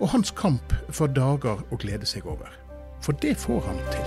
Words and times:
og 0.00 0.08
hans 0.08 0.30
kamp 0.30 0.74
for 0.90 1.06
dager 1.06 1.62
å 1.70 1.78
glede 1.80 2.06
seg 2.06 2.26
over. 2.26 2.50
For 3.04 3.12
det 3.22 3.36
får 3.36 3.60
han 3.68 3.80
til. 3.92 4.06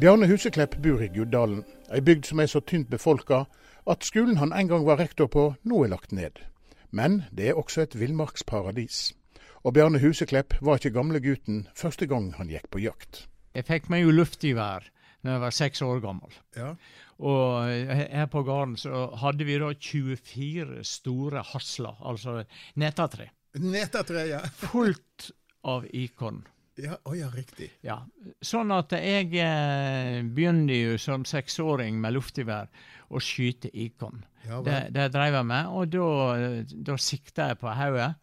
Bjarne 0.00 0.26
Huseklepp 0.26 0.78
bor 0.82 1.02
i 1.04 1.10
Guddalen, 1.12 1.64
ei 1.92 2.00
bygd 2.00 2.26
som 2.26 2.40
er 2.40 2.48
så 2.50 2.62
tynt 2.64 2.88
befolka 2.90 3.44
at 3.86 4.06
skolen 4.06 4.38
han 4.40 4.54
en 4.56 4.70
gang 4.70 4.86
var 4.86 4.98
rektor 4.98 5.28
på, 5.30 5.52
nå 5.62 5.84
er 5.84 5.92
lagt 5.92 6.12
ned. 6.12 6.40
Men 6.90 7.22
det 7.30 7.48
er 7.50 7.58
også 7.60 7.84
et 7.84 7.98
villmarksparadis. 8.00 9.12
Og 9.62 9.74
Bjarne 9.74 10.00
Huseklepp 10.02 10.56
var 10.60 10.80
ikke 10.80 10.94
gamlegutten 10.96 11.66
første 11.76 12.06
gang 12.10 12.32
han 12.38 12.50
gikk 12.50 12.70
på 12.70 12.82
jakt. 12.82 13.26
Jeg 13.54 13.68
fikk 13.68 13.90
meg 13.92 14.06
jo 14.06 14.16
luftgevær 14.16 14.88
da 15.22 15.36
jeg 15.36 15.42
var 15.44 15.54
seks 15.54 15.82
år 15.86 16.00
gammel. 16.02 16.34
Ja. 16.56 16.72
Og 17.22 17.68
her 17.94 18.26
på 18.30 18.42
gården 18.46 18.74
så 18.80 19.04
hadde 19.22 19.46
vi 19.46 19.58
da 19.62 19.70
24 19.74 20.82
store 20.86 21.44
hasler, 21.52 22.00
altså 22.02 22.40
netatre. 22.82 23.28
Netatre, 23.62 24.26
ja. 24.26 24.40
Fullt 24.64 25.30
av 25.68 25.86
ikon. 25.94 26.42
Ja, 26.80 26.96
oh 27.04 27.12
ja, 27.14 27.28
riktig. 27.28 27.68
Ja, 27.84 27.98
Sånn 28.40 28.72
at 28.72 28.94
jeg 28.96 29.28
eh, 29.36 30.22
begynte 30.24 30.78
jo 30.78 30.96
som 31.00 31.26
seksåring 31.28 31.98
med 32.00 32.16
luftgevær 32.16 32.70
å 33.12 33.20
skyte 33.20 33.68
ikon. 33.76 34.24
Ja, 34.48 34.62
det, 34.64 34.78
det 34.96 35.10
drev 35.14 35.36
jeg 35.36 35.48
med, 35.50 35.68
og 35.68 35.92
da, 35.92 36.64
da 36.64 36.96
sikta 36.98 37.50
jeg 37.52 37.60
på 37.60 37.76
hodet. 37.76 38.14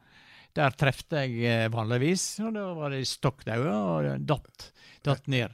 Der 0.58 0.74
trefte 0.74 1.24
jeg 1.24 1.46
eh, 1.46 1.68
vanligvis, 1.72 2.26
og 2.42 2.58
da 2.58 2.66
var 2.76 2.96
det 2.96 3.06
stokkdaue 3.08 3.76
og 3.94 4.26
datt, 4.28 4.72
datt 5.06 5.30
ned. 5.30 5.54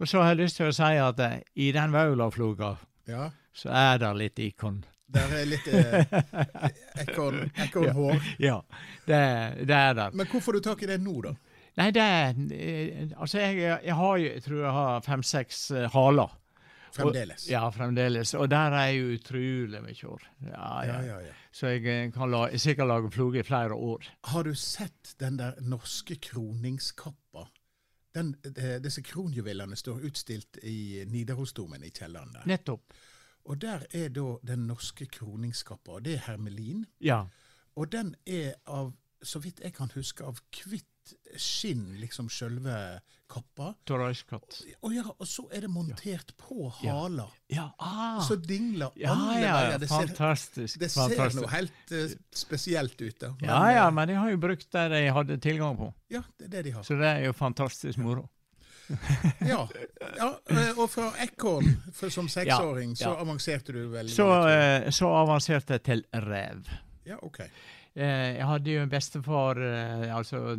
Og 0.00 0.08
så 0.08 0.22
har 0.22 0.34
jeg 0.34 0.42
lyst 0.42 0.58
til 0.60 0.70
å 0.70 0.74
si 0.74 0.90
at 0.98 1.22
eh, 1.22 1.38
i 1.62 1.70
den 1.74 1.94
vaulafloga 1.94 2.74
ja. 3.10 3.28
så 3.54 3.70
er 3.70 4.02
det 4.02 4.12
litt 4.18 4.42
ikon. 4.42 4.82
Der 5.14 5.34
er 5.38 5.46
litt 5.46 5.66
eh, 5.70 6.14
ekornhår. 7.04 7.50
Ekon 7.66 8.22
ja, 8.42 8.58
det, 9.06 9.20
det 9.68 9.80
er 9.80 9.98
det. 10.00 10.08
Men 10.18 10.30
hvor 10.30 10.42
får 10.42 10.58
du 10.58 10.64
tak 10.64 10.82
i 10.82 10.90
det 10.90 10.98
nå, 11.02 11.20
da? 11.28 11.34
Nei, 11.78 11.90
det 11.94 12.02
er 12.02 12.40
eh, 12.54 13.04
Altså, 13.18 13.42
jeg, 13.42 13.60
jeg 13.84 13.98
har 13.98 14.16
jo, 14.22 14.32
tror 14.46 14.58
jeg 14.62 14.74
har 14.78 15.04
fem-seks 15.06 15.62
uh, 15.74 15.86
haler. 15.94 16.34
Fremdeles? 16.94 17.46
Og, 17.46 17.50
ja, 17.50 17.62
fremdeles. 17.74 18.34
Og 18.38 18.46
der 18.50 18.76
er 18.78 18.92
jo 18.94 19.08
utrolig 19.16 19.80
mye 19.82 20.10
år. 20.12 20.28
Ja, 20.46 20.68
ja, 20.86 20.98
ja. 21.24 21.34
Så 21.54 21.72
jeg 21.72 21.86
eh, 21.90 22.12
kan 22.14 22.30
la, 22.30 22.44
jeg 22.52 22.62
sikkert 22.62 22.90
lage 22.90 23.10
floge 23.14 23.42
i 23.42 23.46
flere 23.46 23.74
år. 23.74 24.06
Har 24.30 24.46
du 24.46 24.54
sett 24.58 25.16
den 25.18 25.40
der 25.40 25.58
norske 25.62 26.18
kroningskappa? 26.22 27.18
Den, 28.14 28.34
disse 28.84 29.02
kronjuvelene 29.02 29.76
står 29.76 30.04
utstilt 30.06 30.58
i 30.62 31.04
Nidarosdomen 31.10 31.82
i 31.82 31.90
kjelleren 31.90 32.32
der. 32.36 32.46
Nettopp. 32.46 32.94
Og 33.44 33.60
der 33.60 33.82
er 33.90 34.08
da 34.08 34.26
den 34.46 34.66
norske 34.68 35.06
kroningskappa. 35.06 35.98
Det 36.00 36.14
er 36.14 36.26
hermelin. 36.28 36.84
Ja. 37.00 37.24
Og 37.76 37.90
den 37.92 38.14
er 38.26 38.54
av, 38.70 38.92
så 39.24 39.40
vidt 39.42 39.62
jeg 39.64 39.74
kan 39.76 39.90
huske, 39.94 40.24
av 40.24 40.40
hvitt 40.62 40.90
skinn, 41.36 41.96
liksom 42.00 42.28
sjølve 42.32 43.00
kappa. 43.30 43.72
Torajskatt. 43.88 44.60
Og, 44.80 44.92
ja, 44.94 45.04
og 45.10 45.28
så 45.28 45.44
er 45.52 45.66
det 45.66 45.70
montert 45.72 46.32
ja. 46.32 46.36
på 46.38 46.68
hala. 46.80 47.26
Ja. 47.52 47.66
Ah. 47.78 48.20
Så 48.24 48.36
dingler 48.40 48.94
ja, 49.00 49.12
alle 49.12 49.40
ja, 49.42 49.56
veier. 49.56 49.82
Det 49.82 49.88
fantastisk. 49.90 50.76
Ser, 50.76 50.84
det 50.84 50.90
fantastisk. 50.94 51.34
ser 51.34 51.40
noe 51.40 51.52
helt 51.52 51.92
uh, 51.92 52.14
spesielt 52.44 53.00
ut. 53.00 53.18
da. 53.20 53.32
Men, 53.40 53.50
ja, 53.50 53.60
ja, 53.80 53.90
men 53.90 54.12
de 54.12 54.20
har 54.20 54.32
jo 54.32 54.40
brukt 54.46 54.70
det 54.76 54.86
de 54.94 55.02
hadde 55.18 55.40
tilgang 55.42 55.76
på. 55.80 55.90
Ja, 56.14 56.22
det 56.38 56.48
er 56.48 56.56
det 56.56 56.64
de 56.68 56.78
har. 56.78 56.86
Så 56.86 56.98
det 57.00 57.10
er 57.10 57.28
jo 57.28 57.36
fantastisk 57.36 58.00
moro. 58.04 58.28
ja. 59.52 59.62
ja. 60.18 60.30
Og 60.76 60.90
fra 60.92 61.08
ekorn 61.24 61.70
som 62.12 62.28
seksåring, 62.28 62.92
så 63.00 63.14
avanserte 63.16 63.72
du 63.72 63.86
vel? 63.92 64.10
Så, 64.12 64.28
så 64.92 65.14
avanserte 65.24 65.78
jeg 65.78 65.88
til 65.88 66.04
rev. 66.26 66.68
Ja, 67.08 67.16
ok. 67.24 67.40
Eh, 67.94 68.36
jeg 68.38 68.46
hadde 68.50 68.72
jo 68.74 68.82
en 68.82 68.90
bestefar 68.90 69.60
eh, 69.62 70.08
altså 70.10 70.56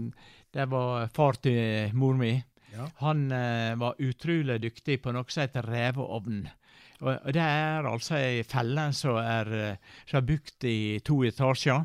Det 0.55 0.67
var 0.71 1.09
far 1.13 1.39
til 1.43 1.91
mor 1.93 2.15
mi. 2.19 2.33
Ja. 2.71 2.87
Han 3.03 3.25
eh, 3.31 3.73
var 3.79 3.99
utrolig 3.99 4.61
dyktig 4.63 5.01
på 5.03 5.11
noe 5.15 5.27
som 5.27 5.43
heter 5.43 5.67
reveovn. 5.67 6.45
Og, 7.01 7.11
og 7.11 7.31
det 7.35 7.43
er 7.43 7.87
altså 7.89 8.15
ei 8.17 8.43
felle 8.47 8.87
som 8.95 9.19
er, 9.19 9.49
som 10.07 10.21
er 10.21 10.29
bygd 10.29 10.67
i 10.69 10.77
to 11.03 11.19
etasjer. 11.27 11.83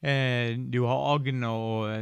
Eh, 0.00 0.58
du 0.58 0.80
har 0.86 1.14
agna 1.14 1.52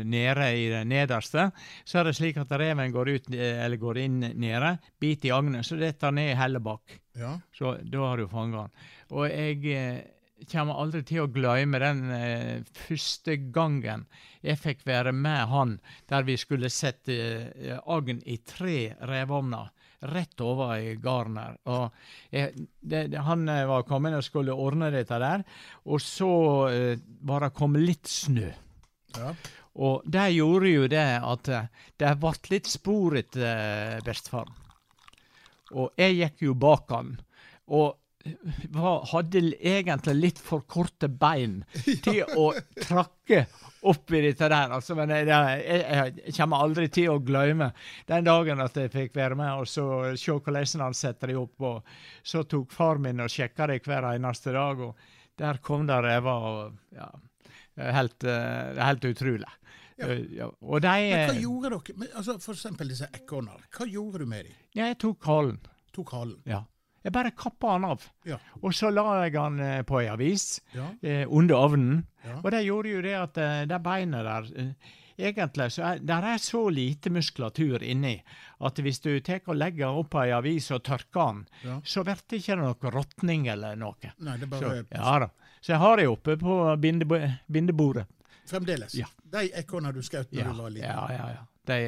nede 0.04 0.48
i 0.56 0.66
det 0.72 0.82
nederste. 0.88 1.50
Så 1.84 2.00
er 2.00 2.08
det 2.08 2.16
slik 2.16 2.40
at 2.40 2.52
reven 2.56 2.92
går, 2.92 3.12
ut, 3.16 3.30
eller 3.36 3.80
går 3.80 4.02
inn 4.04 4.20
nede, 4.40 4.76
biter 5.00 5.30
i 5.30 5.36
agnet, 5.36 5.68
så 5.68 5.76
detter 5.80 6.16
ned 6.16 6.36
heller 6.36 6.64
bak. 6.64 6.96
Ja. 7.16 7.36
Så 7.56 7.76
da 7.84 8.04
har 8.08 8.20
du 8.20 8.28
fanga 8.28 8.66
den. 8.66 8.92
Og 9.16 9.28
jeg 9.30 10.15
kommer 10.50 10.80
aldri 10.82 11.00
til 11.06 11.24
å 11.24 11.30
glemme 11.32 11.80
den 11.80 12.02
eh, 12.12 12.64
første 12.76 13.38
gangen 13.54 14.04
jeg 14.44 14.60
fikk 14.60 14.84
være 14.86 15.14
med 15.16 15.48
han 15.50 15.78
der 16.10 16.26
vi 16.28 16.36
skulle 16.40 16.70
sette 16.72 17.16
eh, 17.16 17.78
agn 17.80 18.20
i 18.28 18.36
tre 18.44 18.92
revovner 19.08 19.72
rett 20.12 20.40
over 20.44 20.76
i 20.76 20.94
garnet. 21.00 21.60
Og 21.72 21.88
jeg, 22.34 22.66
det, 22.80 23.08
han 23.26 23.48
eh, 23.48 23.64
var 23.68 23.86
kommet 23.88 24.16
og 24.18 24.24
skulle 24.26 24.54
ordne 24.54 24.90
dette 24.94 25.18
der, 25.22 25.44
og 25.88 26.02
så 26.04 26.32
eh, 26.70 27.04
var 27.26 27.46
det 27.46 27.54
kommet 27.56 27.86
litt 27.86 28.10
snø. 28.10 28.50
Ja. 29.16 29.32
Og 29.76 30.04
det 30.08 30.30
gjorde 30.32 30.72
jo 30.72 30.86
det 30.88 31.08
at 31.32 31.52
eh, 31.52 31.68
det 32.00 32.14
ble 32.20 32.34
litt 32.52 32.70
spor 32.70 33.16
etter 33.18 33.46
eh, 33.48 34.00
bestefaren. 34.04 34.52
Og 35.76 35.96
jeg 35.98 36.20
gikk 36.20 36.44
jo 36.46 36.54
bak 36.54 36.92
han. 36.94 37.16
Og 37.74 37.96
hadde 39.10 39.42
egentlig 39.56 40.14
litt 40.16 40.40
for 40.42 40.64
korte 40.68 41.08
bein 41.08 41.60
til 41.84 42.22
å 42.36 42.50
trakke 42.80 43.44
opp 43.86 44.12
i 44.12 44.22
dette 44.24 44.48
der. 44.50 44.72
Altså, 44.74 44.96
men 44.98 45.12
jeg, 45.14 45.28
jeg, 45.28 46.14
jeg, 46.24 46.34
kommer 46.38 46.64
aldri 46.64 46.88
til 46.92 47.12
å 47.12 47.20
glemme 47.22 47.70
den 48.08 48.26
dagen 48.26 48.62
at 48.64 48.78
jeg 48.78 48.92
fikk 48.94 49.14
være 49.16 49.38
med 49.38 49.62
og 49.62 49.68
så 49.70 49.86
se 50.18 50.34
hvordan 50.34 50.86
han 50.86 50.96
setter 50.96 51.32
dem 51.32 51.42
opp. 51.44 51.68
Og 51.68 52.26
så 52.26 52.44
tok 52.48 52.74
far 52.74 53.02
min 53.02 53.22
og 53.24 53.32
sjekka 53.32 53.70
det 53.70 53.82
hver 53.86 54.10
eneste 54.14 54.54
dag, 54.56 54.82
og 54.88 55.38
der 55.38 55.62
kom 55.64 55.86
det 55.88 56.00
rever. 56.06 56.74
Ja, 56.96 57.12
helt, 57.98 58.26
helt 58.80 59.08
utrolig. 59.12 59.46
Ja. 59.46 59.62
Ja, 60.36 60.50
og 60.60 60.82
de, 60.84 60.90
Men 60.92 61.30
hva 61.30 61.36
gjorde 61.40 61.68
dere? 61.72 62.08
Altså, 62.18 62.36
for 62.44 62.52
eksempel 62.52 62.90
disse 62.92 63.08
ekornene. 63.16 63.64
Hva 63.72 63.86
gjorde 63.88 64.20
du 64.20 64.28
med 64.28 64.44
dem? 64.44 64.56
Ja, 64.76 64.90
jeg 64.90 64.98
tok 65.00 65.24
halen. 65.24 65.60
Tok 65.96 66.12
halen? 66.12 66.40
Ja. 66.48 66.66
Jeg 67.06 67.14
bare 67.14 67.30
kappa 67.38 67.76
han 67.76 67.84
av. 67.86 68.02
Ja. 68.26 68.36
Og 68.66 68.74
så 68.74 68.90
la 68.90 69.04
jeg 69.24 69.36
han 69.38 69.60
eh, 69.62 69.80
på 69.86 70.00
ei 70.02 70.08
avis 70.10 70.48
Ja. 70.74 70.88
eh, 71.06 71.22
under 71.30 71.54
ovnen. 71.68 72.00
Ja. 72.26 72.40
Og 72.42 72.50
det 72.50 72.64
gjorde 72.66 72.90
jo 72.96 73.02
det 73.04 73.12
at 73.20 73.38
eh, 73.38 73.64
det 73.70 73.82
beinet 73.84 74.26
der 74.26 74.48
eh, 74.58 74.94
Egentlig 75.16 75.70
så 75.72 75.80
er 75.94 76.00
der 76.04 76.24
er 76.28 76.40
så 76.44 76.58
lite 76.68 77.08
muskulatur 77.08 77.80
inni 77.80 78.18
at 78.60 78.76
hvis 78.84 78.98
du 79.00 79.14
tar 79.24 79.40
og 79.48 79.56
legger 79.56 79.86
den 79.86 80.00
opp 80.02 80.12
ei 80.20 80.26
avis 80.36 80.66
og 80.76 80.82
tørker 80.84 81.30
den, 81.32 81.78
så 81.88 82.02
blir 82.04 82.20
det 82.28 82.40
ikke 82.42 82.56
noe 82.60 82.90
råtning 82.92 83.46
eller 83.48 83.78
noe. 83.80 84.10
Nei, 84.20 84.34
det 84.36 84.44
er 84.44 84.58
Så, 84.60 84.68
bare 84.68 84.84
ja 85.00 85.14
da. 85.24 85.30
Så 85.64 85.72
jeg 85.72 85.80
har 85.80 85.96
det 86.02 86.06
oppe 86.12 86.36
på 86.36 86.58
bindebo 86.84 87.16
bindebordet. 87.48 88.04
Fremdeles. 88.44 88.92
Ja. 89.00 89.08
De 89.24 89.46
ekorna 89.56 89.88
du 89.96 90.02
skjøt 90.04 90.28
da 90.34 90.42
Ja, 90.42 90.50
du 90.52 90.60
var 90.60 90.70
liten. 90.76 90.84
ja, 90.90 91.06
ja. 91.16 91.30
ja. 91.38 91.46
De, 91.66 91.78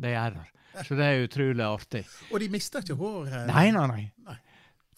de 0.00 0.14
er 0.16 0.38
der. 0.40 0.48
Så 0.86 0.96
det 0.96 1.04
er 1.10 1.24
utrolig 1.28 1.66
artig. 1.68 2.06
Og 2.32 2.40
de 2.40 2.48
mister 2.48 2.80
ikke 2.80 2.96
håret? 2.96 3.44
Nei, 3.52 3.66
nei, 3.76 3.86
nei. 3.92 4.04
Nei. 4.24 4.38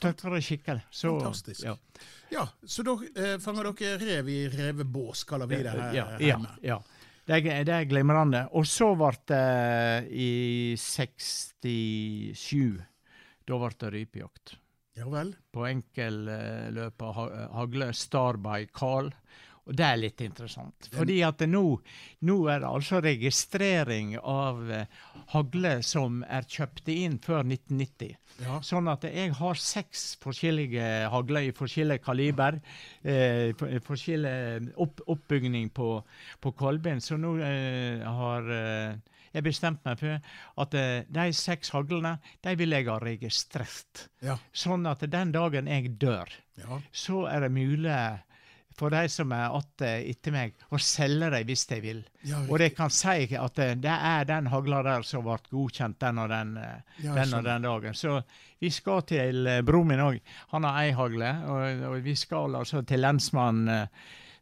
Tørker 0.03 0.37
det 0.37 0.43
skikkelig. 0.47 0.83
Så, 0.91 1.13
Fantastisk. 1.19 1.65
Ja. 1.67 1.77
Ja, 2.33 2.47
så 2.65 2.83
da 2.87 2.95
eh, 3.13 3.37
fanger 3.43 3.69
dere 3.77 3.99
rev 4.01 4.29
i 4.33 4.41
revebås, 4.51 5.23
kaller 5.29 5.47
vi 5.51 5.61
det 5.63 5.75
her 5.77 5.93
ja, 5.95 6.07
ja, 6.17 6.21
hjemme. 6.33 6.55
ja. 6.65 6.79
Det 7.29 7.37
er, 7.39 7.61
det 7.69 7.75
er 7.77 7.85
glimrende. 7.87 8.47
Og 8.59 8.65
så 8.67 8.89
ble 8.99 9.13
det 9.31 10.09
i 10.11 10.75
67 10.75 12.81
Da 13.47 13.59
ble 13.61 13.71
det 13.79 13.91
rypejakt. 13.95 14.57
Ja 14.99 15.07
vel. 15.09 15.31
På 15.55 15.63
enkelløpet 15.69 17.15
ha, 17.17 17.27
hagle 17.55 17.93
Starby 17.97 18.67
Carl. 18.75 19.13
Og 19.71 19.77
det 19.79 19.85
er 19.87 19.99
litt 20.01 20.23
interessant. 20.25 20.89
Fordi 20.91 21.21
at 21.23 21.43
nå, 21.47 21.63
nå 22.27 22.37
er 22.51 22.65
det 22.65 22.71
altså 22.71 22.99
registrering 23.03 24.17
av 24.19 24.59
uh, 24.67 25.03
hagle 25.37 25.77
som 25.87 26.25
er 26.27 26.49
kjøpte 26.51 26.97
inn 27.05 27.21
før 27.23 27.45
1990. 27.45 28.17
Ja. 28.43 28.57
Sånn 28.67 28.91
at 28.91 29.07
jeg 29.07 29.37
har 29.39 29.61
seks 29.61 30.17
forskjellige 30.23 30.89
hagler 31.13 31.47
i 31.47 31.55
forskjellig 31.55 32.01
kaliber. 32.03 32.59
Uh, 33.07 33.55
forskjellig 33.87 34.75
opp, 34.83 35.05
oppbygning 35.15 35.71
på, 35.71 35.95
på 36.43 36.55
kolben. 36.59 36.99
Så 37.05 37.21
nå 37.21 37.37
uh, 37.39 38.03
har 38.19 38.51
jeg 39.33 39.47
bestemt 39.47 39.87
meg 39.87 40.03
for 40.03 40.19
at 40.65 40.75
de 41.09 41.29
seks 41.33 41.71
haglene 41.73 42.17
de 42.45 42.57
vil 42.59 42.75
jeg 42.75 42.91
ha 42.91 42.99
registrert. 43.01 44.09
Ja. 44.27 44.37
Sånn 44.51 44.91
at 44.91 45.07
den 45.07 45.31
dagen 45.33 45.71
jeg 45.71 45.95
dør, 46.03 46.35
ja. 46.59 46.83
så 46.91 47.23
er 47.31 47.47
det 47.47 47.55
mulig 47.55 47.97
for 48.79 48.95
de 48.95 49.03
som 49.13 49.33
er 49.35 49.57
atte 49.57 49.91
etter 50.11 50.35
meg, 50.35 50.57
å 50.71 50.81
selge 50.81 51.31
dem 51.35 51.49
hvis 51.49 51.67
de 51.71 51.81
vil. 51.85 52.01
Ja, 52.29 52.43
Og 52.49 52.59
de 52.63 52.71
kan 52.75 52.93
si 52.93 53.27
at 53.39 53.61
eh, 53.63 53.75
det 53.79 53.99
er 54.13 54.27
den 54.29 54.51
hagla 54.53 54.83
der 54.87 55.07
som 55.07 55.27
ble 55.27 55.39
godkjent 55.51 56.01
den 56.03 56.23
og 56.23 56.33
den, 56.33 56.57
eh, 56.61 57.05
Ja, 57.05 57.15
den, 57.21 57.37
og 57.39 57.47
den 57.47 57.69
dagen. 57.69 57.99
Så 57.99 58.21
vi 58.63 58.71
skal 58.71 59.05
til 59.09 59.47
eh, 59.47 59.63
broren 59.67 59.93
min 59.93 60.05
òg. 60.05 60.19
Han 60.55 60.69
har 60.69 60.83
ei 60.83 60.97
hagle. 60.97 61.33
Og, 61.51 61.87
og 61.93 62.03
vi 62.05 62.17
skal 62.19 62.61
altså 62.63 62.85
til 62.87 63.03
lensmannen 63.03 63.89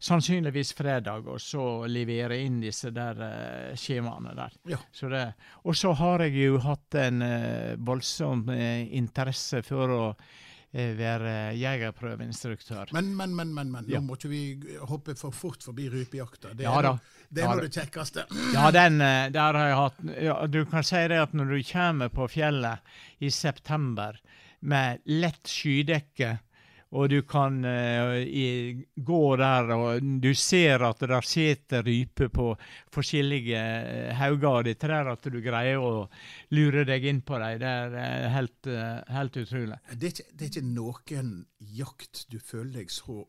sannsynligvis 0.00 0.72
fredag, 0.72 1.26
og 1.28 1.40
så 1.44 1.84
levere 1.90 2.38
inn 2.40 2.60
disse 2.62 2.88
der 2.94 3.18
uh, 3.20 3.72
skjemaene 3.76 4.32
der. 4.36 4.54
Ja. 4.72 4.78
Så 4.92 5.10
det, 5.12 5.26
og 5.68 5.76
så 5.76 5.92
har 5.98 6.24
jeg 6.24 6.38
jo 6.46 6.60
hatt 6.64 6.96
en 7.00 7.20
uh, 7.20 7.76
voldsom 7.84 8.46
uh, 8.48 8.80
interesse 8.96 9.60
for 9.66 9.92
å 9.92 10.04
være 10.72 11.30
jegerprøveinstruktør. 11.58 12.92
Men, 12.92 13.08
men, 13.16 13.34
men, 13.34 13.54
men, 13.54 13.70
men. 13.72 13.84
nå 13.88 13.96
Ja. 13.96 14.00
må 14.00 14.14
ikke 14.18 14.28
vi 14.30 14.42
hoppe 14.86 15.14
for 15.18 15.34
fort 15.34 15.62
forbi 15.66 15.88
rypejakta. 15.90 16.52
Det 16.54 16.64
er, 16.66 16.70
ja, 16.70 16.80
nå- 16.92 16.98
det 17.30 17.42
er 17.42 17.48
Ja 17.48 17.64
det 17.66 17.72
kjekkeste. 17.74 18.24
Ja, 18.54 18.70
den 18.74 19.00
eh, 19.00 19.30
der 19.34 19.58
har 19.58 19.66
jeg 19.70 19.76
hatt 19.80 20.04
ja, 20.22 20.36
Du 20.46 20.64
kan 20.70 20.86
si 20.86 21.02
det 21.10 21.18
at 21.22 21.34
når 21.34 21.50
du 21.56 21.62
kommer 21.72 22.08
på 22.14 22.28
fjellet 22.30 22.78
i 23.20 23.30
september 23.30 24.20
med 24.60 25.00
lett 25.06 25.48
skydekke, 25.48 26.38
og 26.90 27.06
du 27.12 27.20
kan 27.22 27.60
uh, 27.62 28.16
i, 28.18 28.74
gå 28.96 29.22
der, 29.38 29.70
og 29.76 30.08
du 30.22 30.32
ser 30.34 30.82
at 30.88 31.04
det 31.06 31.20
sitter 31.28 31.84
ryper 31.86 32.32
på 32.34 32.48
forskjellige 32.90 33.60
hauger 34.18 34.40
hauger, 34.40 34.62
det 34.64 34.76
er 34.84 35.10
at 35.10 35.28
du 35.30 35.40
greier 35.42 35.80
å 35.80 36.08
lure 36.54 36.84
deg 36.88 37.04
inn 37.04 37.22
på 37.22 37.38
dem. 37.38 37.60
Det 37.60 37.70
er 37.70 37.96
eh, 38.00 38.26
helt, 38.34 38.66
uh, 38.66 39.00
helt 39.14 39.36
utrolig. 39.36 39.78
Det 39.92 40.06
er, 40.06 40.14
ikke, 40.14 40.28
det 40.32 40.44
er 40.44 40.52
ikke 40.52 40.66
noen 40.66 41.32
jakt 41.58 42.26
du 42.30 42.38
føler 42.38 42.80
deg 42.80 42.92
så 42.92 43.24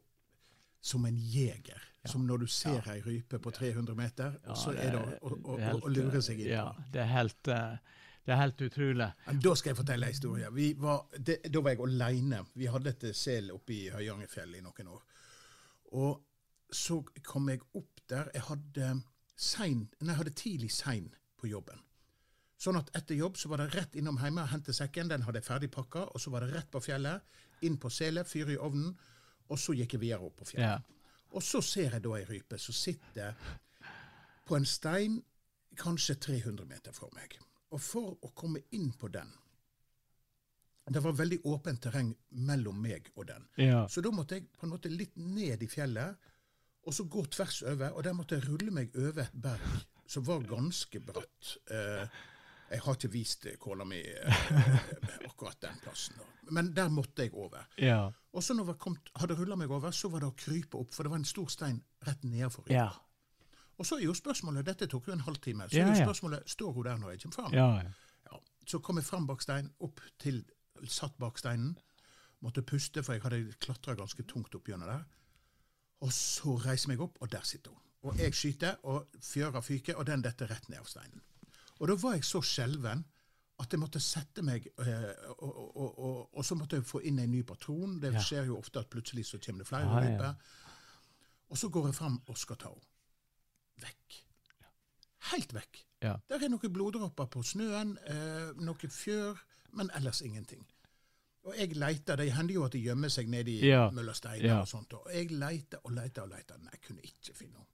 som 0.82 1.06
en 1.06 1.18
jeger. 1.18 1.88
Som 2.10 2.24
når 2.26 2.42
du 2.42 2.48
ser 2.50 2.88
ei 2.90 2.98
rype 3.06 3.38
på 3.38 3.52
300 3.54 3.94
meter, 3.94 4.40
og 4.50 4.58
så 4.58 4.72
er 4.74 4.96
det 4.96 5.02
å, 5.22 5.36
å, 5.36 5.54
å, 5.54 5.74
å 5.86 5.92
lure 5.94 6.22
seg 6.26 6.40
inn. 6.42 6.56
Ja, 6.56 6.72
det 6.90 7.04
er 7.04 7.12
helt, 7.12 7.52
eh, 7.54 7.76
det 8.26 8.34
er 8.34 8.38
helt 8.38 8.62
utrolig. 8.62 9.08
Men 9.28 9.40
Da 9.42 9.54
skal 9.58 9.72
jeg 9.72 9.78
fortelle 9.78 10.06
en 10.06 10.14
historie. 10.14 10.50
Vi 10.54 10.74
var, 10.78 11.08
det, 11.18 11.40
da 11.50 11.62
var 11.62 11.74
jeg 11.74 11.82
aleine. 11.88 12.44
Vi 12.54 12.68
hadde 12.70 12.94
et 12.94 13.06
sel 13.18 13.50
oppe 13.52 13.74
i 13.74 13.80
Høyangerfjellet 13.90 14.60
i 14.60 14.66
noen 14.66 14.92
år. 14.94 15.02
Og 15.98 16.22
så 16.72 17.02
kom 17.26 17.50
jeg 17.50 17.64
opp 17.74 18.04
der. 18.10 18.30
Jeg 18.36 18.46
hadde, 18.48 18.92
sein, 19.36 19.88
nei, 20.00 20.12
jeg 20.14 20.20
hadde 20.22 20.36
tidlig 20.38 20.72
sein 20.76 21.10
på 21.42 21.50
jobben. 21.50 21.82
Sånn 22.62 22.78
at 22.78 22.92
etter 22.98 23.18
jobb 23.18 23.40
så 23.42 23.50
var 23.50 23.64
det 23.64 23.72
rett 23.74 23.96
innom 23.98 24.20
hjemme, 24.22 24.46
hente 24.52 24.74
sekken, 24.78 25.10
den 25.10 25.26
hadde 25.26 25.42
jeg 25.42 25.48
ferdig 25.48 25.72
pakka, 25.74 26.06
og 26.14 26.22
så 26.22 26.30
var 26.30 26.46
det 26.46 26.54
rett 26.54 26.70
på 26.70 26.82
fjellet, 26.84 27.26
inn 27.66 27.80
på 27.82 27.90
selet, 27.90 28.30
fyre 28.30 28.54
i 28.54 28.60
ovnen, 28.62 28.94
og 29.50 29.60
så 29.60 29.74
gikk 29.74 29.98
jeg 29.98 30.04
videre 30.04 30.28
opp 30.28 30.38
på 30.44 30.52
fjellet. 30.52 30.86
Ja. 30.86 31.08
Og 31.34 31.42
så 31.44 31.64
ser 31.66 31.96
jeg 31.96 32.04
da 32.06 32.14
ei 32.20 32.28
rype 32.28 32.60
som 32.62 32.76
sitter 32.76 33.34
på 34.46 34.60
en 34.60 34.68
stein 34.68 35.18
kanskje 35.80 36.20
300 36.22 36.68
meter 36.70 36.94
fra 36.94 37.10
meg. 37.16 37.40
Og 37.72 37.82
for 37.82 38.18
å 38.20 38.32
komme 38.36 38.64
inn 38.76 38.92
på 39.00 39.08
den 39.12 39.30
Det 40.92 41.00
var 41.00 41.14
veldig 41.16 41.38
åpent 41.48 41.80
terreng 41.86 42.10
mellom 42.50 42.82
meg 42.84 43.06
og 43.16 43.28
den. 43.30 43.46
Ja. 43.62 43.86
Så 43.88 44.02
da 44.04 44.10
måtte 44.12 44.36
jeg 44.36 44.50
på 44.58 44.66
en 44.66 44.74
måte 44.74 44.90
litt 44.92 45.14
ned 45.16 45.62
i 45.64 45.70
fjellet, 45.70 46.18
og 46.84 46.96
så 46.98 47.06
gå 47.08 47.22
tvers 47.32 47.62
over. 47.70 47.94
Og 47.96 48.04
der 48.04 48.16
måtte 48.18 48.36
jeg 48.36 48.48
rulle 48.50 48.74
meg 48.76 48.98
over 48.98 49.24
et 49.24 49.38
berg 49.46 49.86
som 50.12 50.26
var 50.28 50.44
ganske 50.50 51.00
bratt. 51.06 51.54
Eh, 51.72 52.20
jeg 52.72 52.84
har 52.86 52.98
ikke 52.98 53.12
vist 53.14 53.48
kåla 53.62 53.86
mi 53.88 54.02
eh, 54.02 54.44
akkurat 55.30 55.62
den 55.64 55.80
plassen. 55.84 56.18
da. 56.20 56.28
Men 56.56 56.74
der 56.76 56.90
måtte 56.92 57.24
jeg 57.24 57.34
over. 57.38 57.68
Ja. 57.80 58.10
Og 58.34 58.44
så 58.44 58.56
når 58.58 58.74
jeg 58.74 58.82
kom, 58.84 58.98
hadde 59.22 59.38
rulla 59.40 59.56
meg 59.60 59.72
over, 59.72 59.94
så 59.96 60.12
var 60.12 60.24
det 60.24 60.32
å 60.32 60.36
krype 60.36 60.80
opp, 60.80 60.92
for 60.96 61.08
det 61.08 61.14
var 61.14 61.22
en 61.22 61.30
stor 61.30 61.48
stein 61.52 61.80
rett 62.08 62.24
nedenfor. 62.28 62.68
Ja. 62.72 62.90
Og 63.82 63.86
så 63.88 63.98
er 63.98 64.06
jo 64.06 64.14
spørsmålet, 64.14 64.66
dette 64.66 64.86
tok 64.88 65.08
jo 65.10 65.16
en 65.16 65.24
halvtime, 65.26 65.66
så 65.70 65.80
er 65.82 65.88
jo 65.90 66.04
spørsmålet, 66.04 66.50
står 66.50 66.74
hun 66.76 66.86
der 66.86 67.00
når 67.02 67.16
jeg 67.16 67.22
kommer 67.24 67.38
fram? 67.40 67.54
Ja. 67.58 67.70
Ja. 68.30 68.42
Så 68.70 68.80
kom 68.80 69.00
jeg 69.02 69.08
fram 69.08 69.26
bak 69.28 69.42
steinen, 69.42 69.72
opp 69.82 70.04
til, 70.22 70.44
satt 70.86 71.18
bak 71.18 71.42
steinen, 71.42 71.72
måtte 72.46 72.62
puste, 72.62 73.02
for 73.04 73.18
jeg 73.18 73.24
hadde 73.26 73.56
klatra 73.62 73.96
ganske 73.98 74.26
tungt 74.30 74.54
opp 74.56 74.70
gjennom 74.70 74.90
der. 74.90 75.08
Og 76.06 76.14
så 76.14 76.54
reiser 76.62 76.90
jeg 76.90 76.94
meg 76.94 77.02
opp, 77.08 77.18
og 77.22 77.32
der 77.34 77.42
sitter 77.46 77.74
hun. 77.74 77.82
Og 78.02 78.22
jeg 78.22 78.38
skyter, 78.38 78.78
og 78.84 79.18
fjøra 79.22 79.62
fyker, 79.66 79.98
og 79.98 80.06
den 80.10 80.22
detter 80.26 80.50
rett 80.50 80.70
ned 80.70 80.82
av 80.82 80.90
steinen. 80.90 81.26
Og 81.80 81.90
da 81.90 81.98
var 81.98 82.20
jeg 82.20 82.26
så 82.30 82.44
skjelven 82.46 83.04
at 83.62 83.74
jeg 83.74 83.82
måtte 83.82 84.00
sette 84.02 84.46
meg, 84.46 84.66
øh, 84.78 85.10
og, 85.38 85.58
og, 85.58 85.90
og, 85.90 86.38
og, 86.38 86.46
så 86.46 86.58
måtte 86.58 86.78
jeg 86.78 86.86
få 86.90 87.02
inn 87.06 87.20
en 87.22 87.34
ny 87.34 87.42
patron. 87.46 88.00
Det 88.02 88.14
skjer 88.22 88.50
jo 88.50 88.58
ofte 88.62 88.82
at 88.82 88.90
plutselig 88.90 89.26
så 89.30 89.42
kommer 89.42 89.66
det 89.66 89.70
flere 89.70 89.90
ah, 89.90 90.06
ja, 90.06 90.30
ja. 90.30 90.32
Og 91.50 91.58
så 91.58 91.70
går 91.70 91.90
jeg 91.90 91.98
fram 91.98 92.22
og 92.26 92.38
skal 92.38 92.58
ta 92.62 92.70
henne. 92.74 92.91
Vekk. 93.78 94.18
Helt 95.32 95.54
vekk. 95.54 95.86
Ja. 96.02 96.16
Der 96.30 96.44
er 96.44 96.50
noen 96.50 96.74
bloddråper 96.74 97.26
på 97.30 97.44
snøen, 97.46 97.98
eh, 98.10 98.52
noe 98.58 98.90
fjør, 98.90 99.38
men 99.74 99.90
ellers 99.96 100.22
ingenting. 100.22 100.66
Og 101.44 101.56
jeg 101.58 101.76
leter, 101.76 102.16
Det 102.16 102.34
hender 102.34 102.54
jo 102.54 102.64
at 102.66 102.72
de 102.72 102.80
gjemmer 102.82 103.10
seg 103.10 103.28
nede 103.30 103.52
i 103.52 103.60
Ja. 103.68 103.90
møllersteiner 103.90 104.46
Ja. 104.46 104.60
og 104.62 104.68
sånt. 104.68 104.94
Og 104.94 105.08
jeg 105.14 105.32
leter 105.32 105.78
og 105.84 105.92
leter 105.92 106.22
og 106.22 106.30
leter, 106.30 106.58
Nei, 106.58 106.70
jeg 106.72 106.82
kunne 106.82 107.02
ikke 107.02 107.34
finne 107.36 107.54
henne. 107.58 107.66